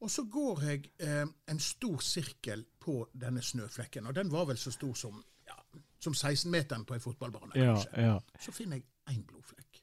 Og 0.00 0.10
så 0.10 0.24
går 0.30 0.60
jeg 0.62 0.90
eh, 0.98 1.26
en 1.48 1.58
stor 1.60 1.98
sirkel 2.00 2.64
på 2.80 3.08
denne 3.20 3.40
snøflekken, 3.42 4.06
og 4.06 4.14
den 4.14 4.30
var 4.32 4.44
vel 4.44 4.56
så 4.56 4.70
stor 4.70 4.94
som, 4.94 5.24
ja, 5.46 5.54
som 6.00 6.12
16-meteren 6.12 6.84
på 6.84 6.94
en 6.94 7.00
fotballbane. 7.00 7.52
Kanskje. 7.52 7.96
Ja. 7.96 8.18
Så 8.40 8.52
finner 8.52 8.76
jeg 8.76 8.84
én 9.16 9.24
blodflekk. 9.24 9.82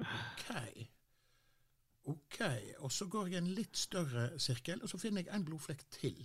OK. 0.00 0.88
OK. 2.38 2.82
Og 2.86 2.92
så 2.92 3.06
går 3.10 3.32
jeg 3.32 3.42
en 3.42 3.52
litt 3.54 3.76
større 3.76 4.30
sirkel, 4.38 4.82
og 4.82 4.90
så 4.90 4.98
finner 5.00 5.24
jeg 5.24 5.34
en 5.34 5.44
blodflekk 5.46 5.84
til. 5.90 6.18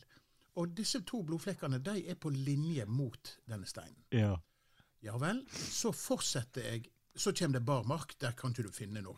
Og 0.62 0.74
disse 0.78 1.02
to 1.10 1.24
blodflekkene 1.26 1.80
de 1.82 2.04
er 2.12 2.16
på 2.22 2.30
linje 2.30 2.86
mot 2.86 3.32
denne 3.50 3.66
steinen. 3.66 4.04
Ja. 4.14 4.36
Ja 5.02 5.18
vel. 5.18 5.42
Så 5.52 5.92
fortsetter 5.92 6.68
jeg. 6.70 6.90
Så 7.16 7.34
kommer 7.34 7.60
det 7.60 7.66
bar 7.66 7.84
mark. 7.86 8.16
Der 8.22 8.34
kan 8.38 8.54
ikke 8.54 8.68
du 8.68 8.72
finne 8.74 9.02
noe. 9.02 9.18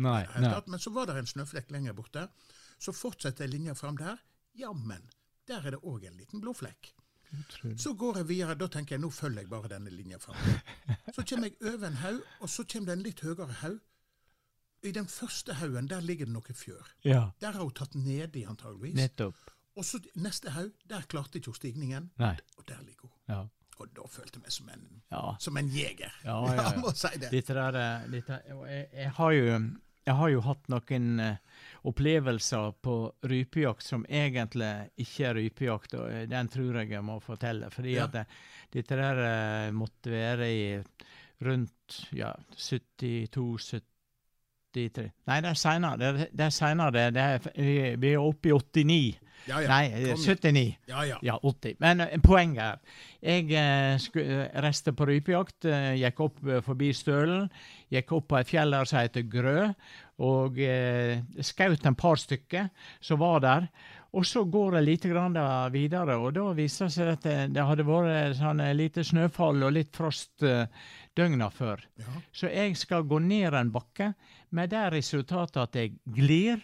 Nei, 0.00 0.24
nei. 0.40 0.50
Men 0.68 0.80
så 0.80 0.90
var 0.92 1.08
det 1.08 1.16
en 1.20 1.28
snøflekk 1.28 1.70
lenger 1.72 1.96
borte. 1.96 2.26
Så 2.78 2.92
fortsetter 2.92 3.44
jeg 3.46 3.54
linja 3.54 3.74
fram 3.78 3.96
der. 4.00 4.18
Jammen, 4.58 5.06
der 5.48 5.64
er 5.64 5.76
det 5.76 5.80
òg 5.84 6.04
en 6.08 6.18
liten 6.18 6.40
blodflekk. 6.40 6.92
Så 7.80 7.94
går 7.98 8.20
jeg 8.20 8.28
videre. 8.28 8.54
Da 8.58 8.68
tenker 8.70 8.96
jeg 8.96 9.02
nå 9.02 9.10
følger 9.10 9.42
jeg 9.44 9.50
bare 9.50 9.70
denne 9.72 9.90
linja 9.90 10.18
fram. 10.22 10.36
Så 11.14 11.24
kommer 11.26 11.50
jeg 11.50 11.72
over 11.72 11.88
en 11.88 11.96
haug, 12.02 12.20
og 12.40 12.50
så 12.50 12.64
kommer 12.70 12.90
det 12.90 12.94
en 12.98 13.04
litt 13.06 13.20
høyere 13.24 13.56
haug. 13.62 13.80
I 14.84 14.92
den 14.92 15.06
første 15.08 15.54
haugen 15.60 15.86
der 15.88 16.00
ligger 16.04 16.26
det 16.28 16.34
noe 16.34 16.54
fjør. 16.54 16.88
Ja. 17.08 17.30
Der 17.40 17.52
har 17.56 17.62
hun 17.64 17.72
tatt 17.72 17.94
nedi, 17.96 18.44
antageligvis. 18.48 18.94
Nettopp. 18.98 19.36
Og 19.76 19.84
så 19.88 19.98
neste 20.20 20.52
haug, 20.54 20.72
der 20.86 21.06
klarte 21.10 21.40
ikke 21.40 21.50
hun 21.50 21.58
stigningen, 21.58 22.10
Nei. 22.20 22.34
og 22.58 22.66
der 22.68 22.82
ligger 22.84 23.08
hun. 23.08 23.14
Ja. 23.32 23.38
Og 23.82 23.88
da 23.96 24.04
følte 24.06 24.38
jeg 24.38 24.44
meg 24.44 24.52
som 24.54 24.68
en, 24.70 24.84
Ja. 25.10 25.22
som 25.40 25.56
en 25.58 25.68
jeger. 25.72 26.12
Ja, 26.24 26.36
ja, 26.46 26.52
ja. 26.60 26.66
Jeg 26.70 26.82
må 26.84 26.92
si 26.94 27.10
det. 27.18 27.30
Dette 27.32 27.56
der, 27.56 27.78
eh, 27.80 28.04
dette, 28.12 28.38
jeg, 28.46 28.84
jeg, 28.94 29.10
har 29.16 29.32
jo, 29.34 29.46
jeg 30.06 30.14
har 30.20 30.28
jo 30.30 30.44
hatt 30.46 30.68
noen 30.70 31.08
eh, 31.24 31.40
opplevelser 31.90 32.70
på 32.84 32.94
rypejakt 33.32 33.82
som 33.82 34.04
egentlig 34.06 34.70
ikke 35.02 35.26
er 35.30 35.34
rypejakt, 35.40 35.96
og 35.98 36.06
eh, 36.12 36.26
den 36.30 36.48
tror 36.54 36.78
jeg 36.82 36.92
jeg 36.94 37.02
må 37.08 37.18
fortelle. 37.24 37.70
Fordi 37.74 37.96
Ja. 37.96 38.04
at 38.06 38.12
det, 38.20 38.26
dette 38.78 39.00
der 39.00 39.22
eh, 39.24 39.72
måtte 39.74 40.12
være 40.14 40.52
i 40.54 40.64
rundt 41.44 41.98
ja, 42.14 42.30
72 42.56 43.74
73 44.74 45.10
Nei, 45.30 45.40
det 45.44 45.50
er 45.54 45.60
seinere. 45.60 45.98
Det, 46.18 46.28
det 46.32 46.46
er 46.48 46.54
senere. 46.54 46.92
Det, 46.94 47.04
det 47.14 47.22
er, 47.22 47.52
vi- 48.02 48.12
er 48.14 48.18
oppe 48.22 48.50
i 48.50 48.52
89. 48.58 49.20
Ja, 49.44 49.58
ja. 49.60 49.68
Nei, 49.68 49.82
eh, 49.92 50.06
Kom 50.14 50.22
79. 50.24 50.62
Ja, 50.88 51.02
ja. 51.04 51.18
Ja, 51.22 51.34
80. 51.44 51.74
Men 51.84 52.00
eh, 52.00 52.14
poenget 52.24 52.62
er 52.64 52.78
Jeg 53.24 53.50
eh, 53.52 53.98
sku, 54.00 54.20
eh, 54.22 54.46
reiste 54.64 54.94
på 54.96 55.04
rypejakt, 55.10 55.64
eh, 55.68 55.90
gikk 56.00 56.22
opp 56.24 56.40
eh, 56.48 56.62
forbi 56.64 56.92
Stølen, 56.96 57.50
gikk 57.92 58.12
opp 58.16 58.28
på 58.32 58.38
et 58.40 58.48
fjell 58.48 58.72
der 58.72 58.88
som 58.88 59.02
heter 59.02 59.26
Grø, 59.28 59.66
og 60.24 60.56
eh, 60.64 61.20
skjøt 61.44 61.84
en 61.90 61.94
par 61.98 62.16
stykker 62.20 62.70
som 63.04 63.20
var 63.20 63.44
der. 63.44 63.68
Og 64.14 64.22
så 64.30 64.44
går 64.46 64.76
det 64.76 64.84
lite 64.86 65.08
grann 65.10 65.34
videre, 65.74 66.14
og 66.22 66.36
da 66.36 66.44
viser 66.54 66.86
det 66.86 66.94
seg 66.94 67.08
at 67.16 67.24
det, 67.26 67.38
det 67.56 67.64
hadde 67.66 67.82
vært 67.88 68.36
sånn 68.38 68.60
lite 68.78 69.02
snøfall 69.04 69.64
og 69.66 69.72
litt 69.74 69.90
frost 69.96 70.44
eh, 70.46 70.68
døgna 71.16 71.48
før. 71.54 71.82
Ja. 72.00 72.14
Så 72.34 72.50
jeg 72.50 72.76
skal 72.76 73.06
gå 73.08 73.18
ned 73.22 73.54
en 73.54 73.72
bakke 73.74 74.12
med 74.54 74.70
det 74.74 74.84
resultatet 74.96 75.60
at 75.62 75.78
jeg 75.78 75.94
glir. 76.04 76.62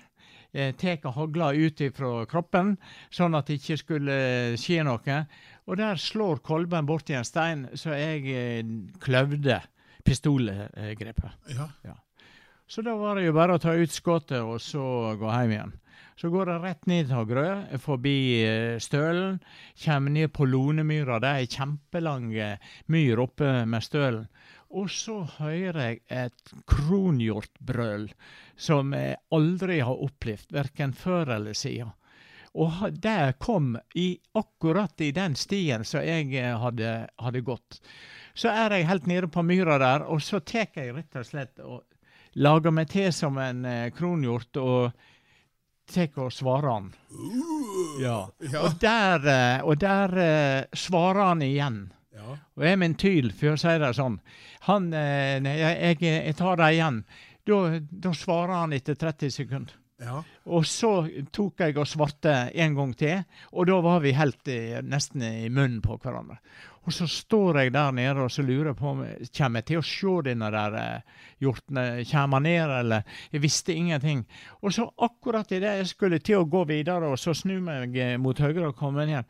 Eh, 0.52 0.72
Tar 0.74 1.12
hagla 1.14 1.52
ut 1.54 1.80
fra 1.94 2.26
kroppen, 2.26 2.76
sånn 3.10 3.36
at 3.38 3.46
det 3.46 3.60
ikke 3.60 3.76
skulle 3.78 4.16
skje 4.58 4.82
noe. 4.86 5.18
Og 5.70 5.78
der 5.78 6.00
slår 6.00 6.42
kolben 6.42 6.88
borti 6.88 7.14
en 7.14 7.24
stein, 7.24 7.68
så 7.78 7.94
jeg 7.94 8.26
eh, 8.34 8.64
kløvde 8.98 9.60
pistolgrepet. 10.04 11.30
ja. 11.84 11.94
Så 12.70 12.82
da 12.86 12.92
var 12.94 13.18
det 13.18 13.24
jo 13.26 13.32
bare 13.34 13.56
å 13.56 13.62
ta 13.62 13.72
ut 13.74 13.90
skuddet 13.90 14.38
og 14.46 14.60
så 14.62 15.16
gå 15.18 15.26
hjem 15.26 15.54
igjen. 15.56 15.72
Så 16.20 16.28
går 16.28 16.50
det 16.50 16.58
rett 16.60 16.86
ned 16.90 17.06
til 17.08 17.28
Grø, 17.30 17.48
forbi 17.80 18.16
eh, 18.44 18.78
Stølen. 18.82 19.38
Kommer 19.80 20.12
ned 20.12 20.28
på 20.36 20.44
Lonemyra. 20.44 21.16
Det 21.16 21.28
er 21.30 21.44
ei 21.44 21.48
kjempelang 21.48 22.26
myr 22.92 23.22
oppe 23.24 23.52
med 23.64 23.86
Stølen. 23.86 24.26
Og 24.76 24.90
så 24.92 25.22
hører 25.38 25.78
jeg 25.80 26.02
et 26.12 26.52
kronhjortbrøl 26.68 28.10
som 28.60 28.92
jeg 28.92 29.16
aldri 29.32 29.78
har 29.80 30.02
opplevd, 30.04 30.52
verken 30.52 30.92
før 30.92 31.32
eller 31.38 31.56
siden. 31.56 31.94
Og 32.52 32.82
det 33.00 33.38
kom 33.40 33.76
i, 33.94 34.18
akkurat 34.36 35.00
i 35.00 35.12
den 35.16 35.36
stien 35.38 35.86
som 35.88 36.04
jeg 36.04 36.34
eh, 36.36 36.52
hadde, 36.58 36.90
hadde 37.16 37.46
gått. 37.46 37.80
Så 38.34 38.52
er 38.52 38.76
jeg 38.76 38.90
helt 38.90 39.08
nede 39.08 39.30
på 39.32 39.46
myra 39.46 39.78
der, 39.80 40.04
og 40.04 40.20
så 40.20 40.42
tar 40.44 40.68
jeg 40.76 40.92
rett 40.98 41.16
og 41.16 41.26
slett 41.26 41.64
og 41.64 41.80
lager 42.36 42.74
meg 42.74 42.92
til 42.92 43.08
som 43.14 43.40
en 43.40 43.64
eh, 43.64 43.88
kronhjort 43.96 44.60
og 44.60 45.08
tar 45.90 46.18
og 46.22 46.32
svarer 46.34 46.70
han. 46.70 46.90
Ja. 48.00 48.18
Og 48.62 48.76
der, 48.80 49.26
eh, 49.28 49.64
og 49.64 49.80
der 49.80 50.14
eh, 50.18 50.68
svarer 50.76 51.32
han 51.32 51.42
igjen. 51.42 51.82
Ja. 52.16 52.36
Og 52.56 52.64
jeg 52.66 52.78
min 52.80 52.96
tyl, 53.00 53.32
for 53.36 53.56
å 53.56 53.60
si 53.60 53.74
det 53.80 53.92
sånn. 53.98 54.20
Han, 54.68 54.90
eh, 54.94 55.36
nei, 55.42 55.56
jeg, 55.58 56.00
jeg 56.04 56.38
tar 56.38 56.60
det 56.60 56.72
igjen. 56.76 57.02
Da, 57.48 57.60
da 58.06 58.14
svarer 58.14 58.56
han 58.62 58.76
etter 58.76 58.98
30 58.98 59.34
sekunder. 59.34 59.76
ja. 60.00 60.22
Og 60.50 60.64
så 60.66 61.04
tok 61.30 61.60
jeg 61.60 61.76
og 61.78 61.88
svarte 61.88 62.32
en 62.58 62.74
gang 62.74 62.94
til, 62.98 63.20
og 63.52 63.68
da 63.68 63.76
var 63.84 64.00
vi 64.02 64.14
helt 64.16 64.48
i, 64.48 64.80
nesten 64.82 65.22
i 65.22 65.50
munnen 65.52 65.82
på 65.84 65.98
hverandre. 66.00 66.38
Og 66.88 66.94
så 66.96 67.04
står 67.10 67.58
jeg 67.60 67.72
der 67.74 67.92
nede 67.92 68.24
og 68.24 68.30
så 68.32 68.42
lurer 68.42 68.72
på 68.74 68.88
om 68.94 69.02
kommer 69.36 69.60
jeg 69.60 69.66
til 69.68 69.80
å 69.80 69.84
se 69.84 70.14
denne 70.30 70.48
der 70.54 70.76
hjortene. 71.42 71.84
eh, 72.00 72.04
Kommer 72.08 72.40
han 72.40 72.48
ned, 72.48 72.70
eller 72.78 73.02
Jeg 73.32 73.42
visste 73.42 73.74
ingenting. 73.74 74.24
Og 74.62 74.72
så 74.72 74.88
akkurat 74.96 75.52
idet 75.52 75.76
jeg 75.76 75.88
skulle 75.92 76.18
til 76.18 76.40
å 76.40 76.48
gå 76.48 76.64
videre, 76.64 77.12
og 77.12 77.18
så 77.18 77.34
snu 77.34 77.60
meg 77.60 77.96
eh, 77.96 78.16
mot 78.16 78.38
høyre 78.38 78.68
og 78.68 78.76
komme 78.76 79.06
ned, 79.06 79.24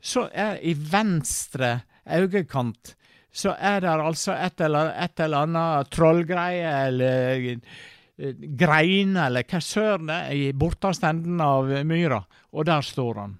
så 0.00 0.28
er 0.32 0.58
i 0.62 0.74
venstre 0.74 1.80
øyekant 2.06 2.96
så 3.36 3.52
er 3.60 3.82
det 3.84 3.90
altså 3.90 4.32
et 4.32 4.60
eller, 4.64 4.94
et 4.96 5.20
eller 5.20 5.44
annet 5.44 5.90
trollgreie 5.92 6.70
eller 6.86 7.42
greiner 7.42 8.56
grein, 8.56 9.16
eller 9.20 9.44
hva 9.44 9.60
søren 9.60 10.08
det 10.08 10.14
er, 10.16 10.30
i 10.32 10.52
borteste 10.56 11.10
enden 11.10 11.40
av 11.44 11.68
myra. 11.84 12.22
Og 12.56 12.64
der 12.64 12.80
står 12.80 13.20
han. 13.20 13.34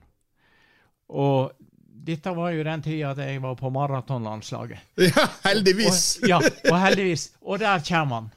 Og 1.08 1.65
dette 2.06 2.32
var 2.36 2.52
jo 2.54 2.64
den 2.66 2.82
tida 2.84 3.12
at 3.12 3.22
jeg 3.24 3.42
var 3.42 3.56
på 3.58 3.70
maratonlandslaget. 3.74 4.82
ja, 5.08 5.26
heldigvis. 5.48 6.02
Og, 6.22 6.28
ja, 6.30 6.40
og 6.70 6.78
heldigvis. 6.84 7.30
Og 7.42 7.62
der 7.62 7.82
kommer 7.88 8.22
han. 8.22 8.30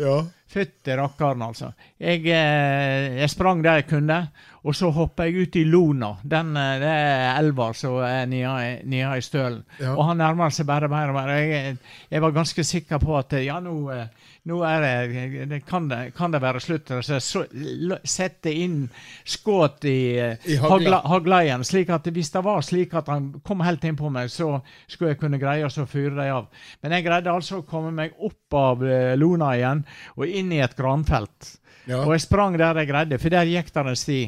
Ja. 0.00 0.18
Fytti 0.50 0.94
rakkeren, 0.98 1.42
altså. 1.46 1.72
Jeg, 2.00 2.24
eh, 2.26 3.18
jeg 3.20 3.30
sprang 3.30 3.62
der 3.62 3.80
jeg 3.80 3.86
kunne, 3.90 4.16
og 4.62 4.76
så 4.76 4.90
hoppa 4.92 5.26
jeg 5.28 5.46
ut 5.46 5.56
i 5.56 5.64
Lona. 5.64 6.14
Den, 6.22 6.52
eh, 6.56 6.78
det 6.82 6.90
er 6.90 7.38
elva 7.40 7.70
som 7.76 7.98
er 8.04 8.26
nede, 8.28 9.16
i 9.16 9.24
stølen. 9.24 9.62
Ja. 9.80 9.94
Og 9.94 10.04
han 10.10 10.20
nærmer 10.20 10.52
seg 10.52 10.68
bare 10.68 10.88
mer 10.88 11.12
og 11.12 11.16
mer. 11.16 11.32
Jeg, 11.38 11.78
jeg 12.10 12.22
var 12.22 12.36
ganske 12.36 12.64
sikker 12.64 13.00
på 13.02 13.16
at 13.18 13.32
eh, 13.38 13.46
ja, 13.46 13.60
nå, 13.64 13.76
eh, 13.94 14.30
nå 14.50 14.60
er 14.64 14.84
det, 14.84 15.48
det, 15.50 15.60
kan 15.68 15.88
det 15.90 16.14
Kan 16.16 16.32
det 16.32 16.42
være 16.42 16.60
slutt? 16.60 16.92
Så 17.04 17.18
jeg 17.20 17.98
sette 18.08 18.52
inn 18.52 18.82
skudd 19.24 19.84
i, 19.88 20.16
eh, 20.20 20.48
I 20.48 20.56
hagla. 20.60 21.02
hagla. 21.08 21.40
Slik 21.64 21.92
at 21.92 22.08
hvis 22.12 22.32
det 22.34 22.44
var 22.44 22.64
slik 22.64 22.94
at 22.98 23.08
han 23.12 23.32
kom 23.46 23.64
helt 23.64 23.84
inn 23.84 23.98
på 23.98 24.10
meg, 24.12 24.30
så 24.32 24.58
skulle 24.86 25.14
jeg 25.14 25.20
kunne 25.22 25.40
greie 25.40 25.68
å 25.68 25.86
fyre 25.88 26.16
dem 26.16 26.34
av. 26.36 26.50
Men 26.82 26.96
jeg 26.96 27.06
greide 27.08 27.32
altså 27.32 27.60
å 27.60 27.66
komme 27.68 27.92
meg 27.94 28.16
opp 28.18 28.56
av 28.56 28.84
eh, 28.84 29.16
Lona 29.16 29.54
igjen 29.56 29.84
og 30.16 30.26
inn 30.28 30.52
i 30.52 30.62
et 30.64 30.76
granfelt. 30.76 31.56
Ja. 31.88 32.04
Og 32.04 32.12
jeg 32.14 32.24
sprang 32.26 32.58
der 32.58 32.76
jeg 32.82 32.90
greide, 32.90 33.18
for 33.18 33.32
der 33.32 33.48
gikk 33.48 33.72
det 33.74 33.84
en 33.86 33.98
sti. 33.98 34.20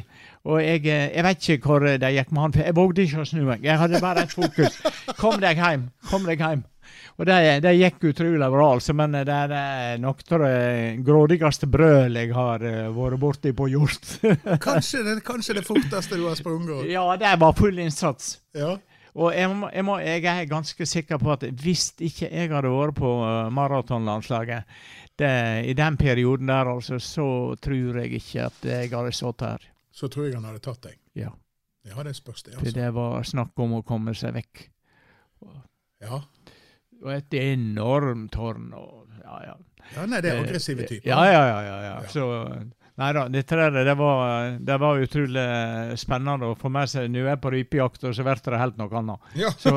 Og 0.48 0.58
jeg, 0.62 0.82
eh, 0.86 1.08
jeg 1.14 1.24
vet 1.26 1.48
ikke 1.48 1.68
hvor 1.68 1.86
det 1.86 2.12
gikk 2.16 2.32
med 2.32 2.42
han, 2.42 2.52
for 2.52 2.64
jeg 2.64 2.76
vågde 2.76 3.06
ikke 3.06 3.22
å 3.22 3.28
snu 3.28 3.42
meg. 3.46 3.64
Jeg 3.64 3.78
hadde 3.78 4.02
bare 4.02 4.26
ett 4.26 4.34
fokus. 4.34 4.78
Kom 5.20 5.40
deg 5.42 5.60
hjem! 5.60 5.88
Kom 6.10 6.26
deg 6.28 6.42
hjem! 6.42 6.64
Og 7.20 7.26
det, 7.28 7.36
det 7.62 7.74
gikk 7.76 8.06
utrolig 8.10 8.48
bra, 8.50 8.68
altså, 8.74 8.94
men 8.96 9.14
det 9.14 9.32
er 9.32 9.52
eh, 9.54 9.98
nok 10.00 10.22
av 10.32 10.44
det 10.46 11.02
grådigste 11.06 11.68
brøl 11.70 12.16
jeg 12.18 12.32
har 12.34 12.64
eh, 12.66 12.88
vært 12.96 13.20
borti 13.20 13.52
på 13.56 13.68
hjort. 13.70 14.14
Kanskje, 14.66 15.04
det, 15.06 15.18
kanskje 15.26 15.58
det 15.60 15.66
forteste 15.66 16.18
du 16.18 16.24
har 16.26 16.38
sprunget. 16.38 16.88
ja, 16.90 17.04
det 17.20 17.36
var 17.40 17.54
full 17.58 17.78
innsats. 17.78 18.38
Ja. 18.56 18.74
Og 19.12 19.34
jeg, 19.36 19.50
må, 19.52 19.68
jeg, 19.68 19.84
må, 19.84 19.98
jeg 20.00 20.24
er 20.24 20.48
ganske 20.48 20.86
sikker 20.88 21.20
på 21.20 21.34
at 21.34 21.44
hvis 21.60 21.90
ikke 22.00 22.30
jeg 22.30 22.48
hadde 22.48 22.70
vært 22.72 22.96
på 22.96 23.10
maratonlandslaget 23.52 24.64
det, 25.20 25.64
i 25.68 25.74
den 25.76 25.96
perioden 26.00 26.50
der, 26.50 26.70
altså, 26.72 26.98
så 27.02 27.26
tror 27.62 27.98
jeg 28.02 28.12
ikke 28.20 28.48
at 28.48 28.66
jeg 28.66 28.90
hadde 28.92 29.12
sittet 29.12 29.48
her. 29.48 29.70
Så 29.92 30.08
tror 30.08 30.28
jeg 30.28 30.38
han 30.38 30.46
hadde 30.48 30.62
tatt 30.64 30.82
deg. 30.88 30.98
Ja. 31.18 31.32
Ja, 31.84 32.02
det 32.06 32.14
spørs 32.16 32.42
det, 32.46 32.54
For 32.54 32.62
altså. 32.66 32.78
det 32.78 32.90
var 32.94 33.24
snakk 33.26 33.58
om 33.60 33.74
å 33.80 33.82
komme 33.86 34.14
seg 34.14 34.36
vekk. 34.36 34.68
Ja. 36.02 36.20
Og 37.02 37.10
et 37.10 37.34
enormt 37.34 38.32
tårn 38.34 38.70
og 38.78 38.98
Ja, 39.22 39.36
ja. 39.46 39.52
ja, 39.94 40.04
nei, 40.10 40.18
det 40.22 40.32
er 40.32 40.40
aggressive 40.42 40.86
typer. 40.86 41.06
Ja, 41.08 41.20
ja. 41.26 41.42
ja, 41.46 41.58
ja. 41.62 41.76
Ja. 41.86 42.08
Så 42.10 42.24
Nei 43.00 43.08
da, 43.16 43.22
dette 43.32 43.56
der, 43.56 43.76
det 43.88 43.94
var, 43.96 44.50
det 44.60 44.74
var 44.82 44.98
utrolig 45.00 45.44
spennende 45.96 46.50
å 46.50 46.56
få 46.60 46.68
med 46.72 46.90
seg. 46.92 47.06
Nå 47.08 47.22
er 47.22 47.30
jeg 47.30 47.40
på 47.40 47.52
rypejakt, 47.54 48.02
og 48.04 48.12
så 48.16 48.26
blir 48.26 48.42
det 48.44 48.58
helt 48.60 48.76
noe 48.76 48.98
annet. 49.00 49.30
Ja. 49.40 49.48
Så 49.56 49.72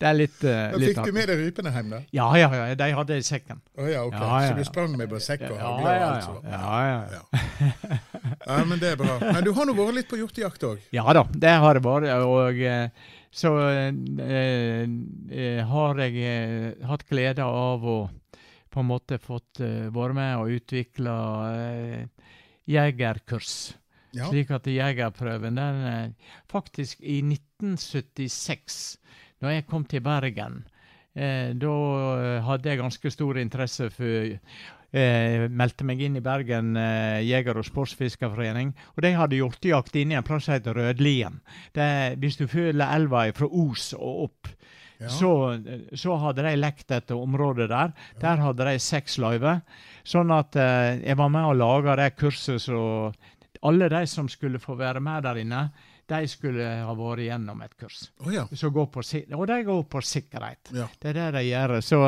det 0.00 0.06
er 0.08 0.16
litt, 0.16 0.38
eh, 0.48 0.70
Da 0.72 0.80
litt 0.80 0.94
fikk 0.94 1.10
du 1.10 1.12
med 1.18 1.28
deg 1.28 1.42
rypene 1.42 1.72
hjem, 1.74 1.90
da? 1.92 2.00
Ja, 2.16 2.28
ja, 2.40 2.48
ja. 2.56 2.70
De 2.80 2.88
hadde 2.96 3.18
i 3.20 3.26
sekken. 3.26 3.60
Oh, 3.76 3.84
ja, 3.84 4.00
ok. 4.08 4.16
Ja, 4.16 4.40
ja, 4.46 4.48
Så 4.48 4.56
du 4.62 4.64
sprang 4.70 4.96
med 4.96 5.12
bare 5.12 5.20
sekk 5.26 5.44
og 5.50 5.58
Ja, 5.58 5.74
hagle 5.76 5.92
og 5.92 6.00
ja, 6.00 6.08
alt 6.08 6.16
ja. 6.16 6.24
sånt? 6.30 6.48
ja, 6.48 6.80
ja, 6.88 7.00
ja. 7.18 8.00
Ja. 8.48 8.64
men 8.64 8.80
det 8.80 8.94
er 8.94 9.00
bra. 9.04 9.18
Men 9.20 9.44
du 9.44 9.52
har 9.52 9.68
nå 9.68 9.76
vært 9.76 9.98
litt 10.00 10.08
på 10.10 10.18
hjortejakt 10.22 10.64
òg? 10.70 10.88
Ja 10.96 11.04
da, 11.20 11.26
det 11.28 11.52
har 11.62 11.76
jeg 11.78 11.84
vært. 11.84 12.08
Og 12.24 12.62
eh, 12.64 13.12
så 13.28 13.52
eh, 13.68 13.92
eh, 14.24 15.60
har 15.68 16.00
jeg 16.06 16.16
eh, 16.32 16.86
hatt 16.88 17.04
glede 17.12 17.44
av 17.44 17.84
å 17.84 17.98
på 18.68 18.82
en 18.82 18.88
måte 18.90 19.16
fått 19.20 19.60
eh, 19.64 19.88
være 19.92 20.16
med 20.16 20.32
og 20.42 20.50
utvikle 20.58 21.12
eh, 21.52 22.17
jegerkurs. 22.68 23.74
Ja. 24.16 24.28
Slik 24.30 24.50
at 24.54 24.66
jegerprøven 24.66 25.58
den 25.60 25.84
er, 25.90 26.10
Faktisk 26.50 27.00
i 27.00 27.20
1976, 27.20 28.98
da 29.42 29.52
jeg 29.52 29.66
kom 29.68 29.84
til 29.84 30.00
Bergen, 30.00 30.62
eh, 31.14 31.52
da 31.52 31.74
eh, 32.16 32.42
hadde 32.44 32.70
jeg 32.70 32.80
ganske 32.80 33.12
stor 33.12 33.38
interesse 33.38 33.90
for 33.92 34.38
eh, 34.96 35.44
meldte 35.50 35.84
meg 35.86 36.00
inn 36.02 36.16
i 36.18 36.24
Bergen 36.24 36.76
eh, 36.80 37.20
jeger- 37.28 37.60
og 37.60 37.68
sportsfiskerforening. 37.68 38.72
Og 38.96 39.04
de 39.04 39.12
hadde 39.16 39.38
hjortejakt 39.40 40.00
inne 40.00 40.16
i 40.16 40.20
en 40.20 40.26
plass 40.26 40.48
som 40.48 40.56
heter 40.56 40.76
Rødlien. 40.78 41.40
Det, 41.76 42.18
hvis 42.22 42.40
du 42.40 42.46
følger 42.48 42.86
elva 42.88 43.28
fra 43.36 43.48
Os 43.48 43.92
og 43.98 44.28
opp, 44.28 44.52
Ja. 44.98 45.08
så, 45.14 45.32
så 45.94 46.16
hadde 46.18 46.42
de 46.42 46.56
lekt 46.58 46.88
dette 46.90 47.14
området 47.14 47.68
der. 47.70 47.92
Der 48.18 48.40
hadde 48.42 48.66
de 48.66 48.78
seks 48.82 49.18
løyver. 49.22 49.60
Sånn 50.02 50.32
at 50.34 50.56
eh, 50.58 50.98
jeg 51.04 51.18
var 51.20 51.30
med 51.30 51.50
og 51.52 51.58
laga 51.60 51.94
det 52.00 52.16
kurset 52.18 52.62
så 52.64 53.12
alle 53.62 53.88
de 53.90 54.06
som 54.06 54.28
skulle 54.30 54.58
få 54.62 54.76
være 54.78 55.00
med 55.02 55.22
der 55.26 55.40
inne, 55.42 55.68
de 56.08 56.22
skulle 56.30 56.64
ha 56.64 56.94
vært 56.96 57.24
gjennom 57.26 57.60
et 57.62 57.74
kurs. 57.76 57.98
Oh, 58.24 58.30
ja. 58.32 58.46
På, 58.48 59.02
og 59.02 59.46
de 59.50 59.58
går 59.66 59.82
på 59.92 60.00
sikkerhet. 60.00 60.70
ja. 60.72 60.86
Det 61.00 61.10
er 61.10 61.18
det 61.18 61.26
de 61.36 61.42
gjør. 61.50 61.74
Så 61.84 62.00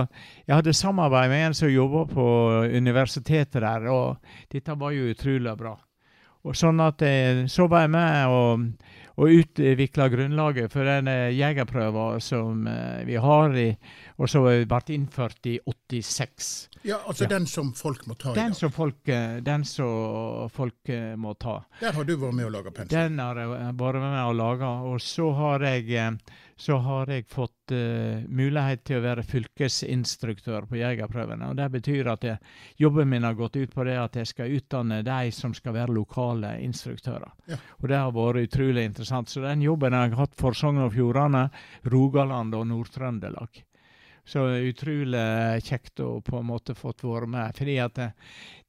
jeg 0.47 0.55
hadde 0.55 0.73
samarbeid 0.73 1.29
med 1.31 1.47
en 1.47 1.55
som 1.59 1.69
jobba 1.69 2.07
på 2.09 2.27
universitetet 2.73 3.61
der, 3.61 3.91
og 3.93 4.17
dette 4.53 4.77
var 4.81 4.97
jo 4.97 5.11
utrolig 5.13 5.57
bra. 5.59 5.77
Og 6.49 6.57
sånn 6.57 6.81
at 6.81 7.03
jeg, 7.05 7.51
Så 7.53 7.67
var 7.69 7.83
jeg 7.85 7.91
med 7.93 8.27
og, 8.33 8.63
og 9.21 9.29
utvikla 9.37 10.07
grunnlaget 10.09 10.73
for 10.73 10.87
den 10.89 11.09
eh, 11.13 11.27
jegerprøven 11.37 12.23
som 12.25 12.63
eh, 12.71 13.03
vi 13.05 13.19
har, 13.21 13.53
i, 13.61 13.67
og 14.17 14.31
som 14.33 14.47
ble 14.49 14.81
innført 14.97 15.45
i 15.51 15.59
86. 15.69 16.49
ja, 16.89 16.97
altså 17.07 17.27
Ja. 17.27 17.29
den 17.35 17.47
som 17.51 17.73
folk 17.77 18.07
må 18.09 18.17
ta 18.17 18.33
i 18.33 18.39
Den 18.39 18.55
dag. 18.55 18.57
som 18.57 18.73
folk, 18.73 19.09
eh, 19.13 19.41
den 19.45 19.65
som 19.69 20.49
folk 20.49 20.89
må 21.21 21.35
ta. 21.39 21.59
Der 21.83 21.93
har 21.93 22.05
du 22.09 22.15
vært 22.17 22.35
med 22.39 22.47
å 22.49 22.55
lage 22.55 22.73
pensel. 22.73 22.97
Den 22.97 23.19
har 23.21 23.37
jeg 23.43 23.49
vært 23.77 24.01
med 24.01 24.23
å 24.25 24.33
lage. 24.37 24.71
Og 24.89 25.01
så 25.05 25.29
har 25.37 25.61
jeg, 25.69 26.17
så 26.61 26.77
har 26.85 27.09
jeg 27.09 27.25
fått 27.31 27.73
uh, 27.73 28.21
mulighet 28.29 28.83
til 28.85 28.99
å 28.99 29.05
være 29.05 29.25
fylkesinstruktør 29.25 30.67
på 30.69 30.77
jegerprøvene. 30.77 31.49
Og 31.49 31.57
Det 31.57 31.69
betyr 31.73 32.11
at 32.13 32.27
jeg, 32.27 32.37
jobben 32.77 33.09
min 33.09 33.25
har 33.25 33.39
gått 33.39 33.57
ut 33.57 33.73
på 33.73 33.87
det 33.89 33.97
at 33.97 34.19
jeg 34.21 34.29
skal 34.29 34.53
utdanne 34.59 35.01
de 35.07 35.33
som 35.33 35.55
skal 35.57 35.79
være 35.79 35.97
lokale 35.97 36.53
instruktører. 36.67 37.33
Ja. 37.49 37.57
Og 37.81 37.89
det 37.89 38.03
har 38.03 38.13
vært 38.13 38.51
utrolig 38.51 38.85
interessant. 38.91 39.33
Så 39.33 39.41
den 39.47 39.65
jobben 39.65 39.97
har 39.97 40.11
jeg 40.11 40.21
hatt 40.21 40.37
for 40.37 40.57
Sogn 40.57 40.85
og 40.85 40.93
Fjordane, 40.99 41.47
Rogaland 41.89 42.55
og 42.59 42.69
Nord-Trøndelag. 42.69 43.65
Så 44.31 44.45
utrolig 44.63 45.63
kjekt 45.67 46.01
å 46.05 46.21
på 46.23 46.39
en 46.39 46.47
måte 46.47 46.77
fått 46.79 47.03
være 47.03 47.27
med. 47.27 47.57
Fordi 47.57 47.75
at 47.83 47.97
eh, 47.99 48.13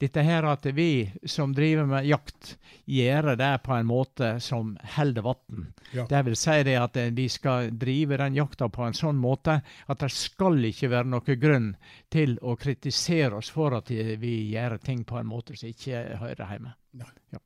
dette 0.02 0.24
her 0.26 0.48
at 0.50 0.66
vi 0.74 1.06
som 1.30 1.54
driver 1.54 1.86
med 1.86 2.08
jakt, 2.10 2.56
gjør 2.90 3.36
det 3.38 3.52
på 3.62 3.76
en 3.76 3.86
måte 3.86 4.32
som 4.42 4.74
holder 4.96 5.28
vann. 5.28 5.68
Ja. 5.94 6.08
Det 6.10 6.24
vil 6.26 6.40
si 6.40 6.58
det 6.66 6.78
at 6.82 6.98
eh, 6.98 7.14
vi 7.14 7.28
skal 7.30 7.70
drive 7.78 8.18
den 8.24 8.40
jakta 8.40 8.72
på 8.74 8.88
en 8.88 8.98
sånn 8.98 9.22
måte 9.22 9.60
at 9.62 10.02
det 10.02 10.10
skal 10.16 10.58
ikke 10.72 10.90
være 10.96 11.14
noen 11.14 11.40
grunn 11.46 11.70
til 12.10 12.40
å 12.42 12.58
kritisere 12.58 13.38
oss 13.38 13.54
for 13.54 13.78
at 13.78 13.94
eh, 13.94 14.16
vi 14.18 14.34
gjør 14.56 14.80
ting 14.82 15.06
på 15.06 15.22
en 15.22 15.30
måte 15.30 15.54
som 15.60 15.70
ikke 15.70 16.08
hører 16.24 16.56
hjemme. 16.56 16.74
Ja, 16.98 17.46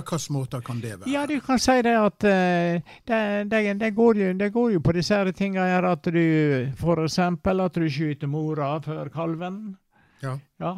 hvilke 0.00 0.32
måter 0.32 0.62
kan 0.64 0.80
det 0.80 0.94
være? 1.00 1.10
Ja, 1.10 1.26
du 1.26 1.38
kan 1.44 1.60
si 1.62 1.74
det 1.84 1.94
at 1.98 2.24
eh, 2.28 2.94
det, 3.08 3.50
det, 3.50 3.60
det, 3.80 3.90
går 3.94 4.20
jo, 4.20 4.32
det 4.38 4.52
går 4.52 4.70
jo 4.76 4.80
på 4.80 4.94
disse 4.96 5.18
her 5.18 5.32
tingene 5.36 5.66
her 5.68 5.86
at 5.90 6.04
du 6.04 6.22
f.eks. 6.72 7.18
at 7.18 7.74
du 7.74 7.90
skyter 7.90 8.30
mora 8.30 8.78
før 8.80 9.12
kalven. 9.12 9.76
Ja. 10.22 10.38
Ja. 10.60 10.74